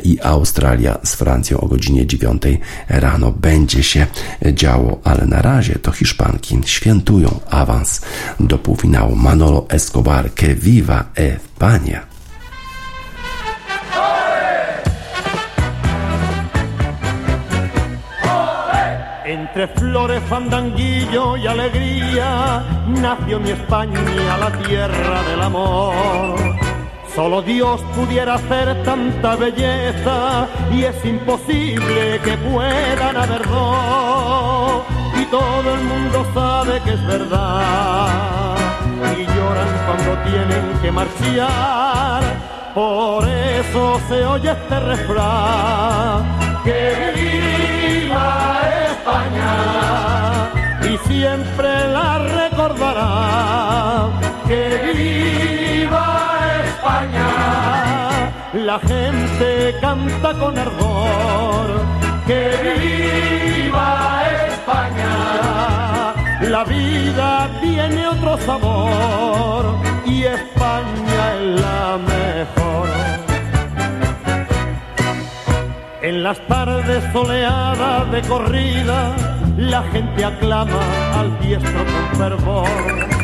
i 0.05 0.21
Australia 0.21 0.99
z 1.05 1.15
Francją 1.15 1.61
o 1.61 1.69
godzinie 1.69 2.07
9 2.07 2.43
rano 2.89 3.33
będzie 3.33 3.83
się 3.83 4.07
działo, 4.53 5.01
ale 5.05 5.27
na 5.27 5.43
razie 5.43 5.79
to 5.79 5.93
Hiszpanki 5.93 6.59
świętują 6.65 7.41
awans 7.51 8.01
do 8.41 8.59
półfinału. 8.59 9.17
Manolo 9.17 9.67
Escobar, 9.69 10.35
que 10.35 10.55
viva 10.55 11.05
España! 11.15 12.11
Entre 19.31 19.69
flores, 19.69 20.21
fandanguillo 20.29 21.37
y 21.37 21.47
alegría 21.47 22.65
nació 22.89 23.39
mi 23.39 23.51
España, 23.51 24.37
la 24.39 24.51
tierra 24.63 25.23
del 25.23 25.43
amor. 25.43 26.50
Solo 27.15 27.43
Dios 27.43 27.81
pudiera 27.97 28.35
hacer 28.35 28.83
tanta 28.85 29.35
belleza 29.35 30.47
y 30.73 30.85
es 30.85 31.05
imposible 31.05 32.21
que 32.25 32.37
puedan 32.39 33.17
haber 33.17 33.49
dos. 33.49 34.83
Y 35.21 35.25
todo 35.27 35.75
el 35.75 35.81
mundo 35.83 36.27
sabe 36.33 36.81
que 36.83 36.93
es 36.93 37.07
verdad 37.07 38.57
y 39.19 39.27
lloran 39.27 39.69
cuando 39.87 40.23
tienen 40.31 40.79
que 40.81 40.93
marchar. 40.93 42.23
Por 42.75 43.29
eso 43.29 44.01
se 44.09 44.25
oye 44.25 44.53
este 44.53 44.81
refrán 44.81 46.25
que 46.65 47.13
viva 47.17 48.61
España 48.89 50.51
y 50.83 51.09
siempre 51.09 51.89
la 51.89 52.19
recordará 52.19 54.09
que 54.47 54.93
viva 54.95 56.20
España 56.81 57.51
la 58.55 58.79
gente 58.81 59.77
canta 59.81 60.33
con 60.35 60.59
ardor. 60.59 61.67
¡Que 62.27 63.69
viva 63.69 64.23
España! 64.49 66.15
La 66.49 66.65
vida 66.65 67.49
tiene 67.61 68.09
otro 68.09 68.39
sabor 68.39 69.77
y 70.07 70.25
España 70.25 71.35
es 71.35 71.61
la 71.61 71.99
mejor. 71.99 72.89
En 76.03 76.23
las 76.23 76.39
tardes 76.49 77.05
soleadas 77.13 78.11
de 78.11 78.23
corrida, 78.23 79.15
la 79.59 79.83
gente 79.93 80.25
aclama 80.25 80.81
al 81.19 81.39
diestro 81.41 81.85
con 81.85 82.19
fervor 82.19 83.20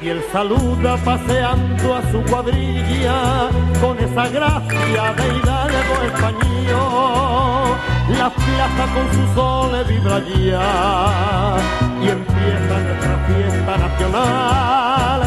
y 0.00 0.08
él 0.10 0.22
saluda 0.32 0.96
paseando 0.98 1.96
a 1.96 2.02
su 2.10 2.22
cuadrilla 2.22 3.48
con 3.80 3.98
esa 3.98 4.28
gracia 4.28 5.14
de 5.14 5.28
hidalgo 5.36 5.94
español. 6.06 7.76
La 8.16 8.30
plaza 8.30 8.86
con 8.94 9.12
su 9.12 9.34
sol 9.34 9.84
vibra 9.88 10.20
ya 10.20 11.56
y 12.00 12.08
empieza 12.08 12.78
nuestra 12.84 13.16
fiesta 13.26 13.76
nacional. 13.76 15.22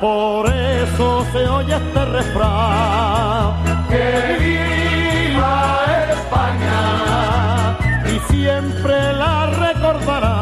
Por 0.00 0.52
eso 0.52 1.26
se 1.32 1.48
oye 1.48 1.74
este 1.74 2.04
refrán. 2.04 3.54
¡Que 3.88 4.36
viva 4.40 5.80
España! 6.10 7.76
Y 8.06 8.32
siempre 8.32 9.12
la 9.14 9.46
recordará 9.46 10.41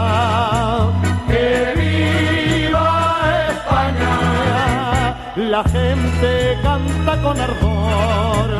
la 5.51 5.65
gente 5.65 6.59
canta 6.63 7.21
con 7.23 7.41
ardor. 7.41 8.51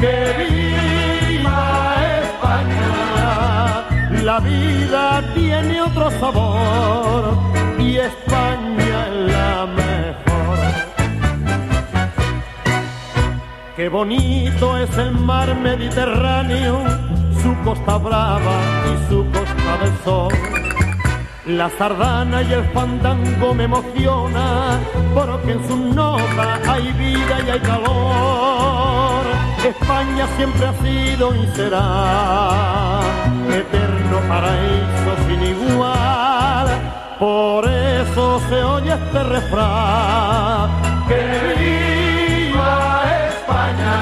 ¡Que 0.00 0.16
viva 0.40 1.94
España! 2.24 3.84
La 4.24 4.40
vida 4.40 5.22
tiene 5.34 5.82
otro 5.82 6.10
sabor 6.18 7.36
y 7.78 7.96
España 7.98 9.06
es 9.06 9.32
la 9.32 9.66
mejor. 9.66 10.58
Qué 13.76 13.88
bonito 13.88 14.78
es 14.78 14.98
el 14.98 15.12
mar 15.12 15.54
Mediterráneo, 15.56 16.80
su 17.40 17.54
costa 17.64 17.98
brava 17.98 18.58
y 18.90 19.08
su 19.08 19.24
costa 19.30 19.78
del 19.80 19.96
sol 20.04 20.61
la 21.46 21.68
sardana 21.70 22.42
y 22.42 22.52
el 22.52 22.64
fandango 22.70 23.54
me 23.54 23.64
emociona, 23.64 24.78
porque 25.14 25.52
en 25.52 25.68
su 25.68 25.76
nota 25.76 26.60
hay 26.68 26.92
vida 26.92 27.40
y 27.46 27.50
hay 27.50 27.60
calor. 27.60 29.24
España 29.64 30.26
siempre 30.36 30.66
ha 30.66 30.74
sido 30.82 31.34
y 31.34 31.46
será 31.54 33.00
eterno 33.48 34.20
paraíso 34.28 35.16
sin 35.26 35.42
igual. 35.42 36.68
Por 37.18 37.68
eso 37.68 38.40
se 38.48 38.62
oye 38.62 38.92
este 38.92 39.22
refrán, 39.22 40.70
que 41.08 41.20
viva 41.58 43.02
España 43.30 43.98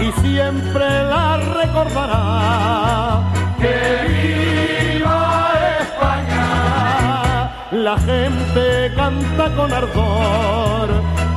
y 0.00 0.12
siempre 0.20 0.86
la 1.04 1.36
recordará. 1.36 2.31
La 7.92 7.98
gente 7.98 8.90
canta 8.96 9.44
con 9.54 9.70
ardor. 9.70 10.88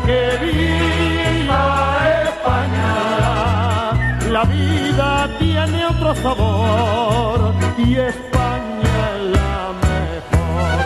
¡Que 0.06 0.22
viva 0.44 1.64
España! 2.24 2.94
La 4.32 4.44
vida 4.46 5.10
tiene 5.38 5.86
otro 5.86 6.16
sabor 6.16 7.54
y 7.78 7.96
España 7.96 8.96
es 9.16 9.22
la 9.38 9.60
mejor. 9.88 10.80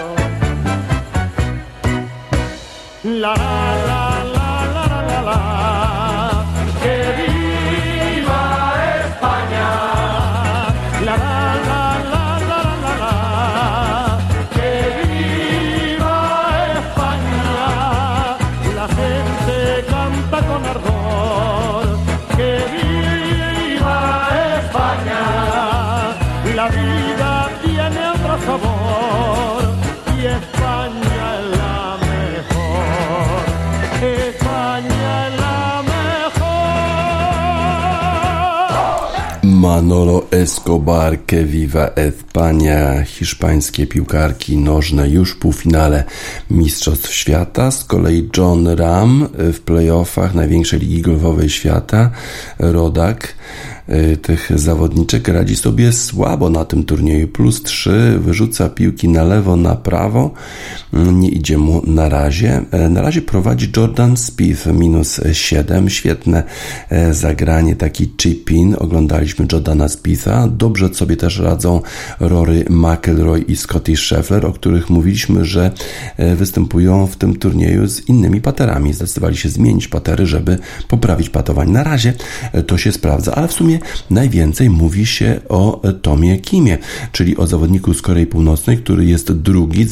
La 3.26 3.69
Manolo 39.70 40.28
Escobar, 40.32 41.26
que 41.26 41.44
viva 41.44 41.92
Espania, 41.96 43.04
hiszpańskie 43.04 43.88
piłkarki 43.88 44.58
nożne 44.58 45.10
już 45.10 45.32
w 45.32 45.40
półfinale 45.40 46.04
Mistrzostw 46.50 47.14
Świata. 47.14 47.72
Z 47.72 47.84
kolei 47.84 48.30
John 48.38 48.68
Ram 48.68 49.28
w 49.34 49.60
playoffach 49.60 50.36
największej 50.36 50.80
ligi 50.80 51.02
golfowej 51.02 51.50
świata, 51.50 52.12
rodak 52.60 53.36
tych 54.22 54.52
zawodniczek 54.56 55.28
radzi 55.28 55.56
sobie 55.56 55.94
słabo 55.94 56.50
na 56.50 56.66
tym 56.66 56.84
turnieju. 56.84 57.28
Plus 57.28 57.64
3, 57.64 58.20
wyrzuca 58.20 58.70
piłki 58.70 59.10
na 59.10 59.24
lewo, 59.24 59.56
na 59.56 59.76
prawo. 59.76 60.32
Mm, 60.94 61.20
nie 61.20 61.30
idzie 61.30 61.58
mu 61.58 61.82
na 61.86 62.10
razie. 62.10 62.62
E, 62.72 62.90
na 62.90 63.02
razie 63.02 63.22
prowadzi 63.22 63.72
Jordan 63.78 64.18
Spieth 64.18 64.66
minus 64.66 65.22
7. 65.34 65.90
Świetne 65.90 66.44
e, 66.90 67.14
zagranie, 67.14 67.76
taki 67.76 68.10
chip-in. 68.18 68.76
Oglądaliśmy 68.80 69.46
Jordana 69.52 69.90
Spietha. 69.90 70.48
Dobrze 70.48 70.94
sobie 70.94 71.18
też 71.18 71.40
radzą 71.40 71.82
Rory 72.20 72.66
McIlroy 72.70 73.42
i 73.42 73.56
Scotty 73.56 73.98
Scheffler, 73.98 74.46
o 74.46 74.52
których 74.52 74.90
mówiliśmy, 74.90 75.46
że 75.46 75.72
e, 76.18 76.36
występują 76.36 77.08
w 77.08 77.16
tym 77.16 77.36
turnieju 77.36 77.88
z 77.88 78.10
innymi 78.10 78.42
paterami. 78.42 78.94
Zdecydowali 78.94 79.38
się 79.38 79.50
zmienić 79.50 79.88
patery, 79.88 80.26
żeby 80.26 80.58
poprawić 80.88 81.30
patowanie. 81.30 81.72
Na 81.72 81.84
razie 81.84 82.14
to 82.68 82.78
się 82.78 82.92
sprawdza, 82.92 83.36
ale 83.36 83.48
w 83.48 83.54
sumie 83.54 83.79
najwięcej 84.10 84.70
mówi 84.70 85.06
się 85.06 85.40
o 85.50 85.82
Tomie 86.02 86.38
Kimie, 86.38 86.78
czyli 87.12 87.38
o 87.38 87.48
zawodniku 87.48 87.94
z 87.94 88.02
Korei 88.02 88.26
Północnej, 88.26 88.78
który 88.78 89.06
jest 89.06 89.32
drugi, 89.32 89.86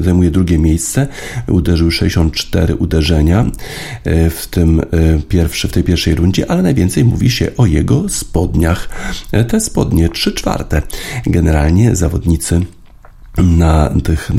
zajmuje 0.00 0.30
drugie 0.30 0.58
miejsce, 0.58 1.08
uderzył 1.48 1.90
64 1.90 2.74
uderzenia 2.74 3.46
e, 4.04 4.30
w, 4.30 4.46
tym 4.46 4.80
e, 4.80 4.84
pierwszy, 5.28 5.68
w 5.68 5.72
tej 5.72 5.84
pierwszej 5.84 6.14
rundzie, 6.14 6.50
ale 6.50 6.62
najwięcej 6.62 7.04
mówi 7.04 7.30
się 7.30 7.50
o 7.56 7.66
jego 7.66 8.08
spodniach. 8.08 8.88
E, 9.32 9.44
te 9.44 9.60
spodnie 9.60 10.08
3 10.08 10.32
czwarte. 10.32 10.82
Generalnie 11.26 11.96
zawodnicy 11.96 12.60
na 13.42 13.90
tych 14.04 14.30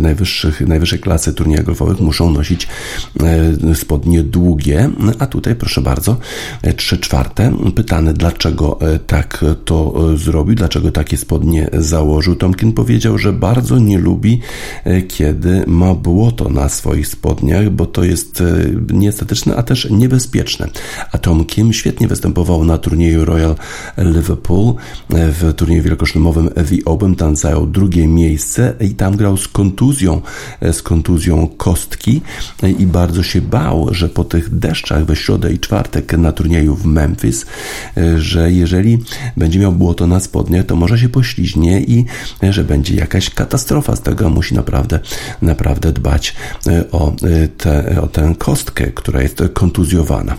najwyższych, 0.00 0.60
najwyższej 0.60 0.98
klasy 0.98 1.32
turniejach 1.32 1.64
golfowych 1.64 2.00
muszą 2.00 2.30
nosić 2.30 2.68
e, 3.70 3.74
spodnie 3.74 4.22
długie, 4.22 4.90
a 5.18 5.26
tutaj 5.26 5.54
proszę 5.54 5.80
bardzo, 5.80 6.16
e, 6.62 6.72
trzy 6.72 6.98
czwarte. 6.98 7.52
Pytany, 7.74 8.12
dlaczego 8.12 8.80
e, 8.80 8.98
tak 8.98 9.44
to 9.64 9.94
zrobił, 10.16 10.54
dlaczego 10.54 10.92
takie 10.92 11.16
spodnie 11.16 11.70
założył. 11.72 12.36
Tomkin 12.36 12.72
powiedział, 12.72 13.18
że 13.18 13.32
bardzo 13.32 13.78
nie 13.78 13.98
lubi, 13.98 14.40
kiedy 15.08 15.64
ma 15.66 15.94
błoto 15.94 16.48
na 16.48 16.68
swoich 16.68 17.08
spodniach, 17.08 17.70
bo 17.70 17.86
to 17.86 18.04
jest 18.04 18.42
nieestetyczne, 18.92 19.56
a 19.56 19.62
też 19.62 19.90
niebezpieczne. 19.90 20.68
A 21.12 21.18
Tom 21.18 21.44
Kim 21.44 21.72
świetnie 21.72 22.08
występował 22.08 22.64
na 22.64 22.78
turnieju 22.78 23.24
Royal 23.24 23.54
Liverpool, 23.98 24.74
w 25.10 25.54
turnieju 25.56 25.82
wielkoszlemowym 25.82 26.48
The 26.48 26.84
Open, 26.84 27.14
tam 27.14 27.36
zajął 27.36 27.66
drugie 27.66 28.08
miejsce 28.08 28.37
miejsce 28.38 28.74
i 28.80 28.94
tam 28.94 29.16
grał 29.16 29.36
z 29.36 29.48
kontuzją, 29.48 30.20
e, 30.60 30.72
z 30.72 30.82
kontuzją 30.82 31.48
kostki 31.56 32.20
e, 32.62 32.70
i 32.70 32.86
bardzo 32.86 33.22
się 33.22 33.40
bał, 33.40 33.88
że 33.90 34.08
po 34.08 34.24
tych 34.24 34.58
deszczach 34.58 35.04
we 35.04 35.16
środę 35.16 35.52
i 35.52 35.58
czwartek 35.58 36.18
na 36.18 36.32
turnieju 36.32 36.74
w 36.74 36.84
Memphis, 36.84 37.46
e, 37.96 38.18
że 38.18 38.52
jeżeli 38.52 38.98
będzie 39.36 39.58
miał 39.58 39.72
błoto 39.72 40.06
na 40.06 40.20
spodniach, 40.20 40.66
to 40.66 40.76
może 40.76 40.98
się 40.98 41.08
pośliźnie 41.08 41.80
i 41.80 42.04
że 42.50 42.64
będzie 42.64 42.94
jakaś 42.94 43.30
katastrofa 43.30 43.96
z 43.96 44.00
tego. 44.00 44.30
Musi 44.30 44.54
naprawdę, 44.54 45.00
naprawdę 45.42 45.92
dbać 45.92 46.34
o, 46.92 47.12
te, 47.56 48.00
o 48.02 48.06
tę 48.06 48.34
kostkę, 48.38 48.86
która 48.86 49.22
jest 49.22 49.42
kontuzjowana. 49.52 50.36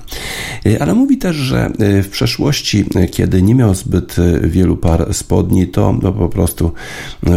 Ale 0.80 0.94
mówi 0.94 1.18
też, 1.18 1.36
że 1.36 1.72
w 2.04 2.10
przeszłości, 2.10 2.86
kiedy 3.12 3.42
nie 3.42 3.56
miał 3.56 3.76
zbyt 3.76 4.16
wielu 4.44 4.78
par 4.78 5.14
spodni, 5.14 5.68
to, 5.68 5.96
to 6.02 6.14
po 6.14 6.30
prostu 6.30 6.72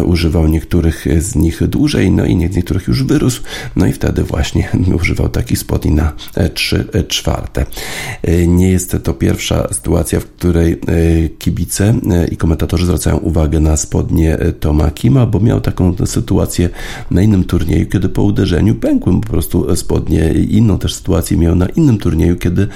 używał 0.05 0.47
niektórych 0.53 1.07
z 1.19 1.35
nich 1.35 1.69
dłużej, 1.69 2.11
no 2.11 2.25
i 2.25 2.37
niektórych 2.37 2.89
już 2.89 3.05
wyrósł, 3.05 3.43
no 3.77 3.87
i 3.87 3.93
wtedy 3.93 4.23
właśnie 4.23 4.69
używał 5.01 5.29
takich 5.29 5.59
spodni 5.59 5.91
na 5.91 6.13
3 6.55 6.89
czwarte. 7.09 7.67
Nie 8.47 8.71
jest 8.71 8.97
to 9.03 9.15
pierwsza 9.15 9.69
sytuacja, 9.73 10.21
w 10.21 10.25
której 10.25 10.81
kibice 11.39 11.95
i 12.31 12.37
komentatorzy 12.37 12.87
zwracają 12.87 13.17
uwagę 13.17 13.61
na 13.61 13.77
spodnie 13.77 14.39
Toma 14.61 14.91
Kima, 14.91 15.27
bo 15.27 15.41
miał 15.41 15.61
taką 15.61 15.95
sytuację 16.07 16.69
na 17.11 17.23
innym 17.23 17.45
turnieju, 17.45 17.87
kiedy 17.87 18.09
po 18.09 18.23
uderzeniu 18.23 18.75
pękły 18.75 19.21
po 19.21 19.29
prostu 19.29 19.77
spodnie. 19.77 20.33
Inną 20.33 20.79
też 20.79 20.95
sytuację 20.95 21.37
miał 21.37 21.55
na 21.55 21.67
innym 21.67 21.99
turnieju, 21.99 22.37
kiedy 22.37 22.69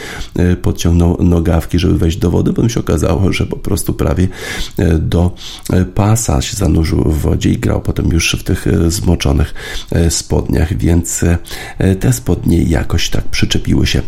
podciągnął 0.63 1.17
nogawki, 1.21 1.79
żeby 1.79 1.99
wejść 1.99 2.17
do 2.17 2.31
wody, 2.31 2.53
bo 2.53 2.69
się 2.69 2.81
okazało, 2.81 3.33
że 3.33 3.47
po 3.47 3.57
prostu 3.57 3.95
prawie 3.95 4.29
do 4.99 5.35
pasa 5.95 6.43
się 6.43 6.57
zanurzył 6.57 7.05
w 7.05 7.19
wodzie 7.21 7.51
i 7.51 7.57
grał 7.67 7.81
potem 7.81 8.09
już 8.13 8.37
w 8.41 8.45
tych 8.45 8.67
zmoczonych 8.89 9.55
spodniach, 10.09 10.77
więc 10.77 11.25
te 12.01 12.13
spodnie 12.13 12.63
jakoś 12.63 13.11
tak 13.11 13.25
przyczepiły 13.25 13.87
się 13.87 14.03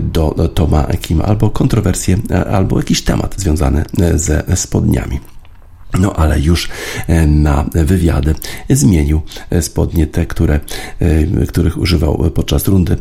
do 0.00 0.48
Toma 0.54 0.86
Kim 1.00 1.20
albo 1.20 1.50
kontrowersje, 1.50 2.18
albo 2.50 2.78
jakiś 2.78 3.02
temat 3.02 3.34
związany 3.40 3.84
ze 4.14 4.44
spodniami. 4.54 5.31
No 5.98 6.12
ale 6.12 6.40
już 6.40 6.68
e, 7.06 7.26
na 7.26 7.64
wywiady 7.74 8.34
zmienił 8.70 9.20
e, 9.50 9.62
spodnie 9.62 10.06
te, 10.06 10.26
które, 10.26 10.60
e, 11.00 11.46
których 11.46 11.78
używał 11.78 12.30
podczas 12.34 12.68
rundy. 12.68 12.96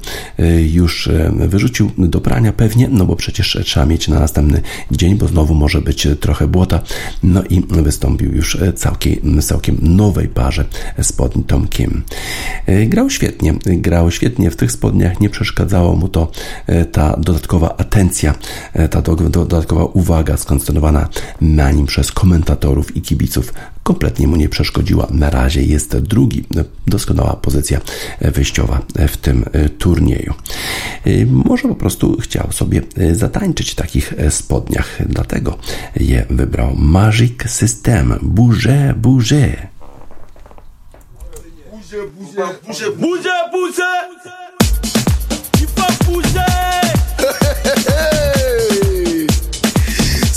Już 0.71 1.09
wyrzucił 1.31 1.91
do 1.97 2.21
prania 2.21 2.53
pewnie, 2.53 2.87
no 2.91 3.05
bo 3.05 3.15
przecież 3.15 3.57
trzeba 3.65 3.85
mieć 3.85 4.07
na 4.07 4.19
następny 4.19 4.61
dzień, 4.91 5.15
bo 5.15 5.27
znowu 5.27 5.53
może 5.55 5.81
być 5.81 6.07
trochę 6.19 6.47
błota. 6.47 6.81
No 7.23 7.43
i 7.49 7.61
wystąpił 7.69 8.35
już 8.35 8.57
całkiem, 8.75 9.41
całkiem 9.41 9.77
nowej 9.81 10.27
parze 10.27 10.65
spodni 11.01 11.43
Tom 11.43 11.67
Kim. 11.67 12.03
Grał 12.87 13.09
świetnie, 13.09 13.53
grał 13.65 14.11
świetnie 14.11 14.51
w 14.51 14.55
tych 14.55 14.71
spodniach, 14.71 15.19
nie 15.19 15.29
przeszkadzało 15.29 15.95
mu 15.95 16.07
to 16.07 16.31
ta 16.91 17.17
dodatkowa 17.17 17.77
atencja, 17.77 18.35
ta 18.89 19.01
dodatkowa 19.01 19.85
uwaga 19.85 20.37
skoncentrowana 20.37 21.09
na 21.41 21.71
nim 21.71 21.85
przez 21.85 22.11
komentatorów 22.11 22.80
i 22.95 23.01
kibiców 23.01 23.53
kompletnie 23.83 24.27
mu 24.27 24.35
nie 24.35 24.49
przeszkodziła. 24.49 25.07
Na 25.11 25.29
razie 25.29 25.63
jest 25.63 25.97
drugi, 25.97 26.45
doskonała 26.87 27.35
pozycja 27.35 27.81
wyjściowa 28.21 28.81
w 29.07 29.17
tym 29.17 29.45
turnieju. 29.77 30.33
Może 31.27 31.67
po 31.67 31.75
prostu 31.75 32.17
chciał 32.21 32.51
sobie 32.51 32.81
zatańczyć 33.11 33.71
w 33.71 33.75
takich 33.75 34.13
spodniach, 34.29 34.97
dlatego 35.09 35.57
je 35.95 36.25
wybrał 36.29 36.75
Magic 36.75 37.33
System. 37.47 38.19
Bouge, 38.21 38.93
bouge. 38.97 39.67
Bouge, 41.81 41.97
bouge, 42.17 42.51
bouge, 42.61 42.91
Bouge, 43.01 43.29
bouge 43.51 43.81
Il 45.61 45.67
faut 45.67 46.05
bouger 46.11 46.51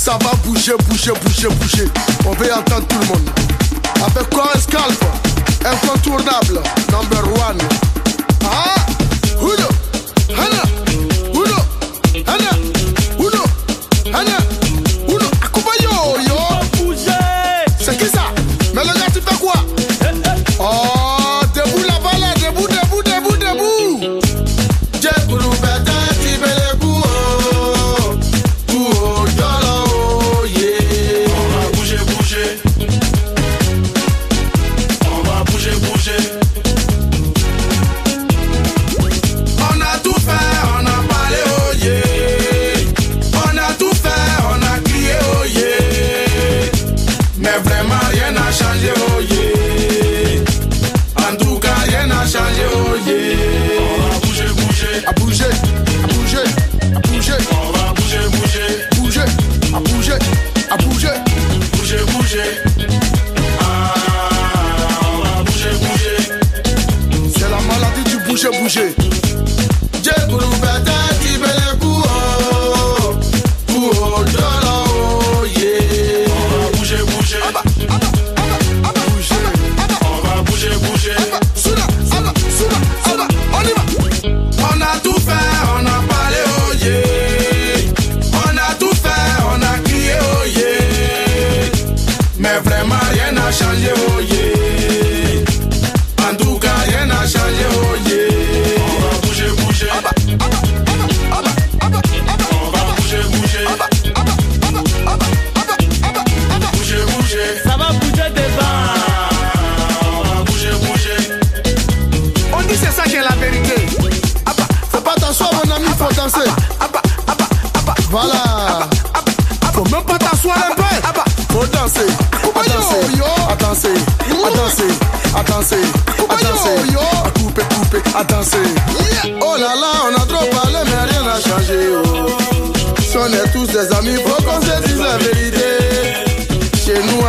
Ça 0.04 0.18
va 0.22 0.32
bouger, 0.44 0.74
bouger, 0.86 1.12
bouger, 1.22 1.48
bouger. 1.48 1.88
On 2.26 2.32
veut 2.32 2.52
entendre 2.52 2.86
tout 2.86 2.98
le 2.98 3.06
monde. 3.06 3.30
Avec 4.04 4.28
quoi 4.28 4.50
un 4.54 4.60
scalp 4.60 5.02
Incontournable, 5.64 6.60
number 6.92 7.24
one. 7.32 7.58
Ah 8.44 8.74
Uno 9.40 9.66
Hana 10.28 10.62
Uno 11.32 11.56
Hana 12.26 12.53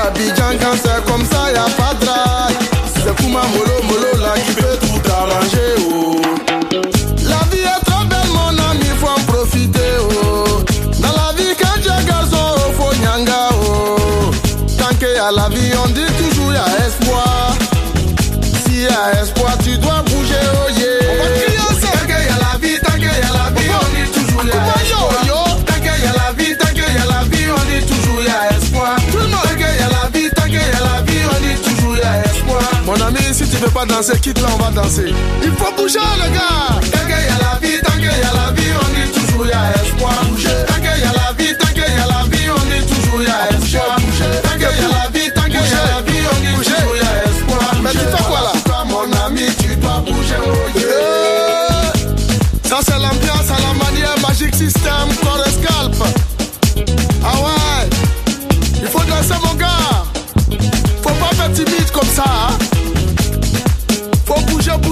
Abidjan, 0.05 0.57
quand 0.61 0.75
c'est 0.75 1.11
comme 1.11 1.25
ça, 1.25 1.51
y 1.51 1.55
a 1.55 1.63
pas 1.63 1.95
de 1.95 2.04
pas 33.87 33.95
danser, 33.95 34.19
quitte 34.19 34.41
là, 34.41 34.47
on 34.53 34.57
va 34.57 34.71
danser. 34.71 35.13
Il 35.43 35.51
faut 35.51 35.73
bouger, 35.75 35.99
le 35.99 36.33
gars. 36.33 36.79
Tant 36.91 36.99
qu'il 36.99 37.09
y 37.09 37.13
a 37.13 37.37
la 37.39 37.59
vie, 37.59 37.81
tant 37.83 37.93
qu'il 37.93 38.03
y 38.03 38.07
a 38.07 38.33
la 38.33 38.51
vie, 38.51 38.71
on 38.81 38.87
dit 38.93 39.11
toujours 39.11 39.45
y 39.45 39.51
a 39.51 39.71
espoir. 39.83 40.13
Tant 40.21 40.64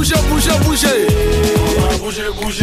bouger, 0.04 0.22
bouger, 0.30 0.52
bouger. 0.66 1.08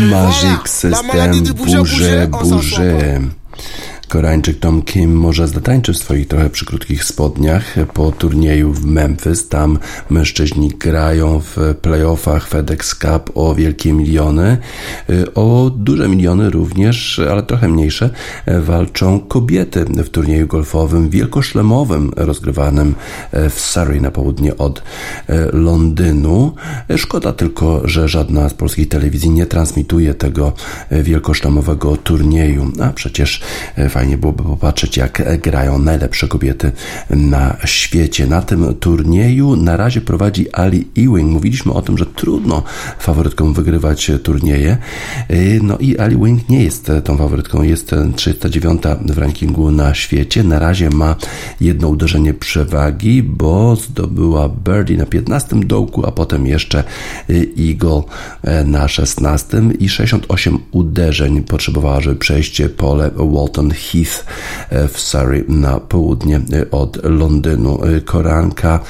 Magic 0.03 0.45
voilà. 0.45 0.63
System, 0.67 1.07
bouger, 1.55 2.27
bouger. 2.27 3.19
Koreańczyk 4.11 4.59
Tom 4.59 4.83
Kim 4.83 5.15
może 5.17 5.49
zatańczy 5.49 5.93
w 5.93 5.97
swoich 5.99 6.29
trochę 6.29 6.51
przykrótkich 6.51 7.05
spodniach 7.05 7.75
po 7.95 8.13
turnieju 8.13 8.73
w 8.73 8.85
Memphis. 8.85 9.49
Tam 9.49 9.79
mężczyźni 10.11 10.69
grają 10.69 11.41
w 11.41 11.75
playoffach 11.83 12.49
FedEx 12.49 12.95
Cup 12.95 13.31
o 13.35 13.55
wielkie 13.55 13.93
miliony. 13.93 14.59
O 15.35 15.71
duże 15.77 16.09
miliony 16.09 16.51
również, 16.51 17.21
ale 17.31 17.43
trochę 17.43 17.69
mniejsze, 17.69 18.11
walczą 18.47 19.21
kobiety 19.21 19.85
w 19.85 20.09
turnieju 20.09 20.47
golfowym 20.47 21.11
wielkoszlemowym 21.11 22.13
rozgrywanym 22.17 22.95
w 23.51 23.61
Surrey 23.61 24.01
na 24.01 24.11
południe 24.11 24.57
od 24.57 24.83
Londynu. 25.53 26.55
Szkoda 26.97 27.33
tylko, 27.33 27.89
że 27.89 28.09
żadna 28.09 28.49
z 28.49 28.55
polskich 28.55 28.89
telewizji 28.89 29.31
nie 29.31 29.47
transmituje 29.47 30.15
tego 30.15 30.53
wielkoszlemowego 30.91 31.97
turnieju. 31.97 32.73
A 32.83 32.89
przecież 32.89 33.43
fajnie 33.89 34.00
byłoby 34.19 34.43
popatrzeć, 34.43 34.97
jak 34.97 35.41
grają 35.43 35.79
najlepsze 35.79 36.29
kobiety 36.29 36.73
na 37.11 37.57
świecie. 37.65 38.27
Na 38.27 38.43
tym 38.43 38.75
turnieju 38.75 39.57
na 39.57 39.77
razie 39.77 40.01
prowadzi 40.01 40.53
Ali 40.53 40.89
Ewing. 40.99 41.31
Mówiliśmy 41.31 41.73
o 41.73 41.83
tym, 41.83 41.99
że 41.99 42.07
trudno 42.07 42.63
faworytkom 42.99 43.55
wygrywać 43.55 44.11
turnieje. 44.23 44.77
No 45.63 45.79
i 45.79 45.99
Ali 45.99 46.17
Ewing 46.17 46.49
nie 46.49 46.65
jest 46.65 46.93
tą 47.05 47.17
faworytką, 47.17 47.63
jest 47.63 47.95
309 48.17 48.83
w 49.07 49.19
rankingu 49.19 49.71
na 49.71 49.95
świecie. 49.95 50.45
Na 50.45 50.59
razie 50.59 50.91
ma 50.91 51.17
jedno 51.61 51.89
uderzenie 51.89 52.35
przewagi, 52.35 53.23
bo 53.23 53.77
zdobyła 53.77 54.49
birdie 54.49 54.97
na 54.97 55.07
15 55.07 55.61
dołku, 55.61 56.07
a 56.07 56.13
potem 56.13 56.47
jeszcze 56.47 56.85
eagle 57.59 58.03
na 58.65 58.89
16 58.89 59.63
i 59.79 59.89
68 59.89 60.59
uderzeń 60.71 61.43
potrzebowała, 61.43 62.01
żeby 62.01 62.17
przejść 62.17 62.63
pole 62.77 63.11
Walton 63.17 63.71
Heath 63.93 64.25
w 64.89 65.01
Surrey 65.01 65.45
na 65.49 65.81
południe 65.81 66.41
od 66.71 67.05
Londynu. 67.05 67.81
Koranka 68.05 68.81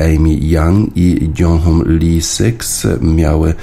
Amy 0.00 0.34
Young 0.34 0.96
i 0.96 1.30
Jonghyun 1.38 1.98
Lee 1.98 2.22
Six 2.22 2.86
miały 3.00 3.54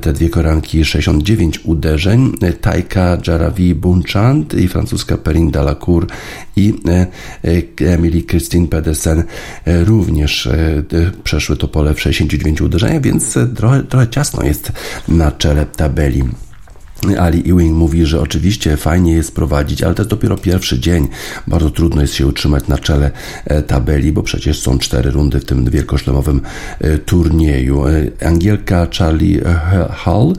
te 0.00 0.12
dwie 0.12 0.28
koranki 0.28 0.84
69 0.84 1.60
uderzeń. 1.64 2.32
Taika 2.60 3.18
Jaravi 3.26 3.74
Bunchant 3.74 4.54
i 4.54 4.68
francuska 4.68 5.16
Perrine 5.16 5.50
Dalacour 5.50 6.06
i 6.56 6.74
Emily 7.80 8.22
Christine 8.22 8.68
Pedersen 8.68 9.24
również 9.66 10.48
przeszły 11.24 11.56
to 11.56 11.68
pole 11.68 11.94
w 11.94 12.00
69 12.00 12.60
uderzeniach, 12.60 13.02
więc 13.02 13.38
trochę, 13.56 13.82
trochę 13.82 14.08
ciasno 14.08 14.42
jest 14.42 14.72
na 15.08 15.32
czele 15.32 15.66
tabeli. 15.66 16.22
Ali 17.18 17.50
Ewing 17.52 17.76
mówi, 17.76 18.06
że 18.06 18.20
oczywiście 18.20 18.76
fajnie 18.76 19.12
jest 19.12 19.34
prowadzić, 19.34 19.82
ale 19.82 19.94
to 19.94 20.02
jest 20.02 20.10
dopiero 20.10 20.36
pierwszy 20.36 20.78
dzień. 20.78 21.08
Bardzo 21.46 21.70
trudno 21.70 22.02
jest 22.02 22.14
się 22.14 22.26
utrzymać 22.26 22.68
na 22.68 22.78
czele 22.78 23.10
tabeli, 23.66 24.12
bo 24.12 24.22
przecież 24.22 24.60
są 24.60 24.78
cztery 24.78 25.10
rundy 25.10 25.40
w 25.40 25.44
tym 25.44 25.70
wielkoszlemowym 25.70 26.40
turnieju. 27.06 27.84
Angielka 28.26 28.86
Charlie 28.98 29.40
Hull 30.04 30.34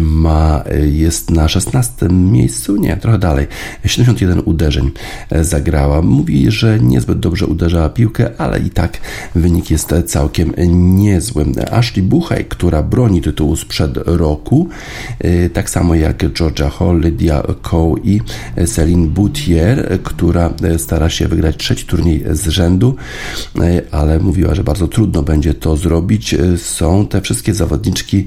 ma, 0.00 0.64
jest 0.92 1.30
na 1.30 1.48
16 1.48 2.08
miejscu, 2.08 2.76
nie, 2.76 2.96
trochę 2.96 3.18
dalej. 3.18 3.46
71 3.86 4.42
uderzeń 4.44 4.90
zagrała. 5.40 6.02
Mówi, 6.02 6.50
że 6.50 6.80
niezbyt 6.80 7.20
dobrze 7.20 7.46
uderzała 7.46 7.88
piłkę, 7.88 8.30
ale 8.38 8.58
i 8.58 8.70
tak 8.70 8.98
wynik 9.34 9.70
jest 9.70 9.94
całkiem 10.06 10.52
niezły. 10.96 11.44
Ashley 11.70 12.02
Buchej, 12.02 12.44
która 12.44 12.82
broni 12.82 13.22
tytułu 13.22 13.56
sprzed 13.56 13.98
roku, 14.06 14.68
tak 15.54 15.70
samo 15.70 15.94
jak 15.94 16.32
Georgia 16.32 16.70
Hall, 16.70 17.00
Lydia 17.00 17.42
Coe 17.62 17.94
i 18.04 18.20
Celine 18.66 19.06
Boutier, 19.06 19.98
która 20.02 20.50
stara 20.78 21.10
się 21.10 21.28
wygrać 21.28 21.56
trzeci 21.56 21.86
turniej 21.86 22.24
z 22.30 22.48
rzędu, 22.48 22.96
ale 23.90 24.18
mówiła, 24.18 24.54
że 24.54 24.64
bardzo 24.64 24.88
trudno 24.88 25.22
będzie 25.22 25.54
to 25.54 25.76
zrobić. 25.76 26.34
Są 26.56 27.06
te 27.06 27.20
wszystkie 27.20 27.54
zawodniczki 27.54 28.24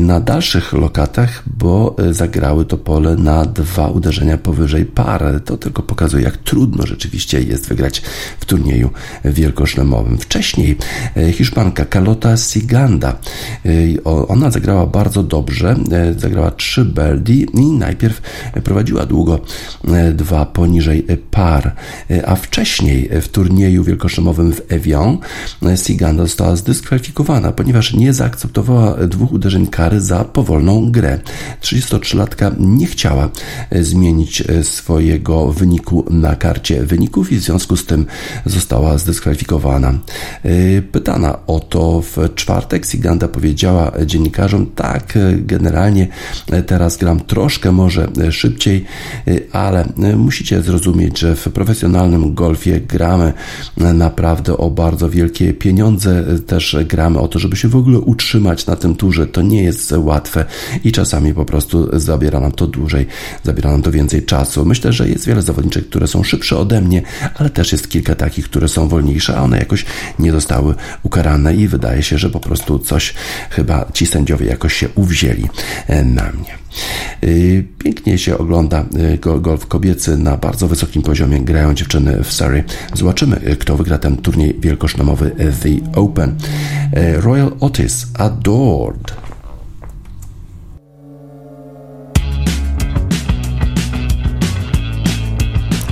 na 0.00 0.20
dalszych 0.20 0.72
lokatach, 0.72 1.42
bo 1.46 1.96
zagrały 2.10 2.64
to 2.64 2.76
pole 2.76 3.16
na 3.16 3.44
dwa 3.44 3.88
uderzenia 3.88 4.38
powyżej 4.38 4.84
par. 4.84 5.40
To 5.44 5.56
tylko 5.56 5.82
pokazuje, 5.82 6.24
jak 6.24 6.36
trudno 6.36 6.86
rzeczywiście 6.86 7.42
jest 7.42 7.68
wygrać 7.68 8.02
w 8.40 8.44
turnieju 8.44 8.90
wielkoszlemowym. 9.24 10.18
Wcześniej 10.18 10.76
Hiszpanka 11.32 11.84
Carlota 11.92 12.36
Siganda, 12.36 13.16
ona 14.28 14.50
zagrała 14.50 14.86
bardzo 14.86 15.22
dobrze, 15.22 15.76
zagrała 16.16 16.49
trzy 16.50 16.84
birdie 16.84 17.46
i 17.54 17.66
najpierw 17.66 18.22
prowadziła 18.64 19.06
długo 19.06 19.40
dwa 20.14 20.46
poniżej 20.46 21.06
par, 21.30 21.74
a 22.26 22.36
wcześniej 22.36 23.10
w 23.20 23.28
turnieju 23.28 23.84
wielkoszlemowym 23.84 24.52
w 24.52 24.62
Evian 24.68 25.18
Siganda 25.76 26.22
została 26.22 26.56
zdyskwalifikowana, 26.56 27.52
ponieważ 27.52 27.94
nie 27.94 28.12
zaakceptowała 28.12 28.94
dwóch 29.06 29.32
uderzeń 29.32 29.66
kary 29.66 30.00
za 30.00 30.24
powolną 30.24 30.90
grę. 30.90 31.18
33-latka 31.62 32.54
nie 32.58 32.86
chciała 32.86 33.28
zmienić 33.80 34.42
swojego 34.62 35.52
wyniku 35.52 36.04
na 36.10 36.36
karcie 36.36 36.86
wyników 36.86 37.32
i 37.32 37.36
w 37.36 37.42
związku 37.42 37.76
z 37.76 37.86
tym 37.86 38.06
została 38.46 38.98
zdyskwalifikowana. 38.98 39.94
Pytana 40.92 41.38
o 41.46 41.60
to 41.60 42.02
w 42.02 42.34
czwartek 42.34 42.86
Siganda 42.86 43.28
powiedziała 43.28 43.92
dziennikarzom, 44.06 44.66
tak, 44.66 45.18
generalnie 45.36 46.08
teraz 46.66 46.96
gram 46.96 47.20
troszkę 47.20 47.72
może 47.72 48.08
szybciej, 48.30 48.84
ale 49.52 49.84
musicie 50.16 50.62
zrozumieć, 50.62 51.18
że 51.18 51.36
w 51.36 51.48
profesjonalnym 51.48 52.34
golfie 52.34 52.80
gramy 52.80 53.32
naprawdę 53.76 54.56
o 54.56 54.70
bardzo 54.70 55.10
wielkie 55.10 55.54
pieniądze, 55.54 56.24
też 56.46 56.76
gramy 56.86 57.18
o 57.18 57.28
to, 57.28 57.38
żeby 57.38 57.56
się 57.56 57.68
w 57.68 57.76
ogóle 57.76 57.98
utrzymać 57.98 58.66
na 58.66 58.76
tym 58.76 58.94
turze. 58.94 59.26
To 59.26 59.42
nie 59.42 59.62
jest 59.64 59.94
łatwe 59.96 60.44
i 60.84 60.92
czasami 60.92 61.34
po 61.34 61.44
prostu 61.44 62.00
zabiera 62.00 62.40
nam 62.40 62.52
to 62.52 62.66
dłużej, 62.66 63.06
zabiera 63.44 63.70
nam 63.70 63.82
to 63.82 63.90
więcej 63.90 64.22
czasu. 64.22 64.64
Myślę, 64.64 64.92
że 64.92 65.08
jest 65.08 65.26
wiele 65.26 65.42
zawodniczek, 65.42 65.88
które 65.88 66.06
są 66.06 66.22
szybsze 66.22 66.56
ode 66.58 66.80
mnie, 66.80 67.02
ale 67.34 67.50
też 67.50 67.72
jest 67.72 67.88
kilka 67.88 68.14
takich, 68.14 68.44
które 68.44 68.68
są 68.68 68.88
wolniejsze, 68.88 69.36
a 69.36 69.42
one 69.42 69.58
jakoś 69.58 69.84
nie 70.18 70.32
zostały 70.32 70.74
ukarane 71.02 71.54
i 71.54 71.68
wydaje 71.68 72.02
się, 72.02 72.18
że 72.18 72.30
po 72.30 72.40
prostu 72.40 72.78
coś 72.78 73.14
chyba 73.50 73.86
ci 73.92 74.06
sędziowie 74.06 74.46
jakoś 74.46 74.74
się 74.74 74.88
uwzięli 74.94 75.48
na 76.04 76.29
mnie. 76.32 76.58
Pięknie 77.78 78.18
się 78.18 78.38
ogląda 78.38 78.84
golf 79.40 79.66
kobiecy 79.66 80.16
na 80.16 80.36
bardzo 80.36 80.68
wysokim 80.68 81.02
poziomie. 81.02 81.40
Grają 81.40 81.74
dziewczyny 81.74 82.24
w 82.24 82.32
Surrey. 82.32 82.64
Zobaczymy, 82.94 83.56
kto 83.58 83.76
wygra 83.76 83.98
ten 83.98 84.16
turniej 84.16 84.56
wielkoszlemowy 84.60 85.30
The 85.62 86.00
Open. 86.00 86.36
Royal 87.16 87.52
Otis 87.60 88.06
Adored. 88.18 89.14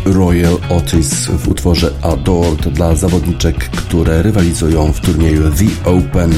Royal 0.04 0.58
Otis 0.68 1.26
w 1.26 1.48
utworze 1.48 1.90
Adored 2.02 2.68
dla 2.68 2.94
zawodniczek, 2.94 3.56
które 3.58 4.22
rywalizują 4.22 4.92
w 4.92 5.00
turnieju 5.00 5.42
The 5.42 5.90
Open 5.90 6.30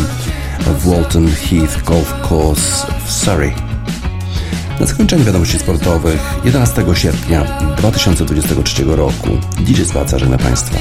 w 0.61 0.89
Walton 0.89 1.29
Heath 1.29 1.85
Golf 1.85 2.15
Course 2.31 2.87
w 3.07 3.13
Surrey. 3.13 3.70
Na 4.81 4.87
zakończenie 4.87 5.25
wiadomości 5.25 5.59
sportowych 5.59 6.21
11 6.45 6.85
sierpnia 6.95 7.45
2023 7.77 8.85
roku 8.85 9.29
DJ 9.61 9.83
Spaca 9.83 10.19
żegna 10.19 10.39
Państwa. 10.39 10.79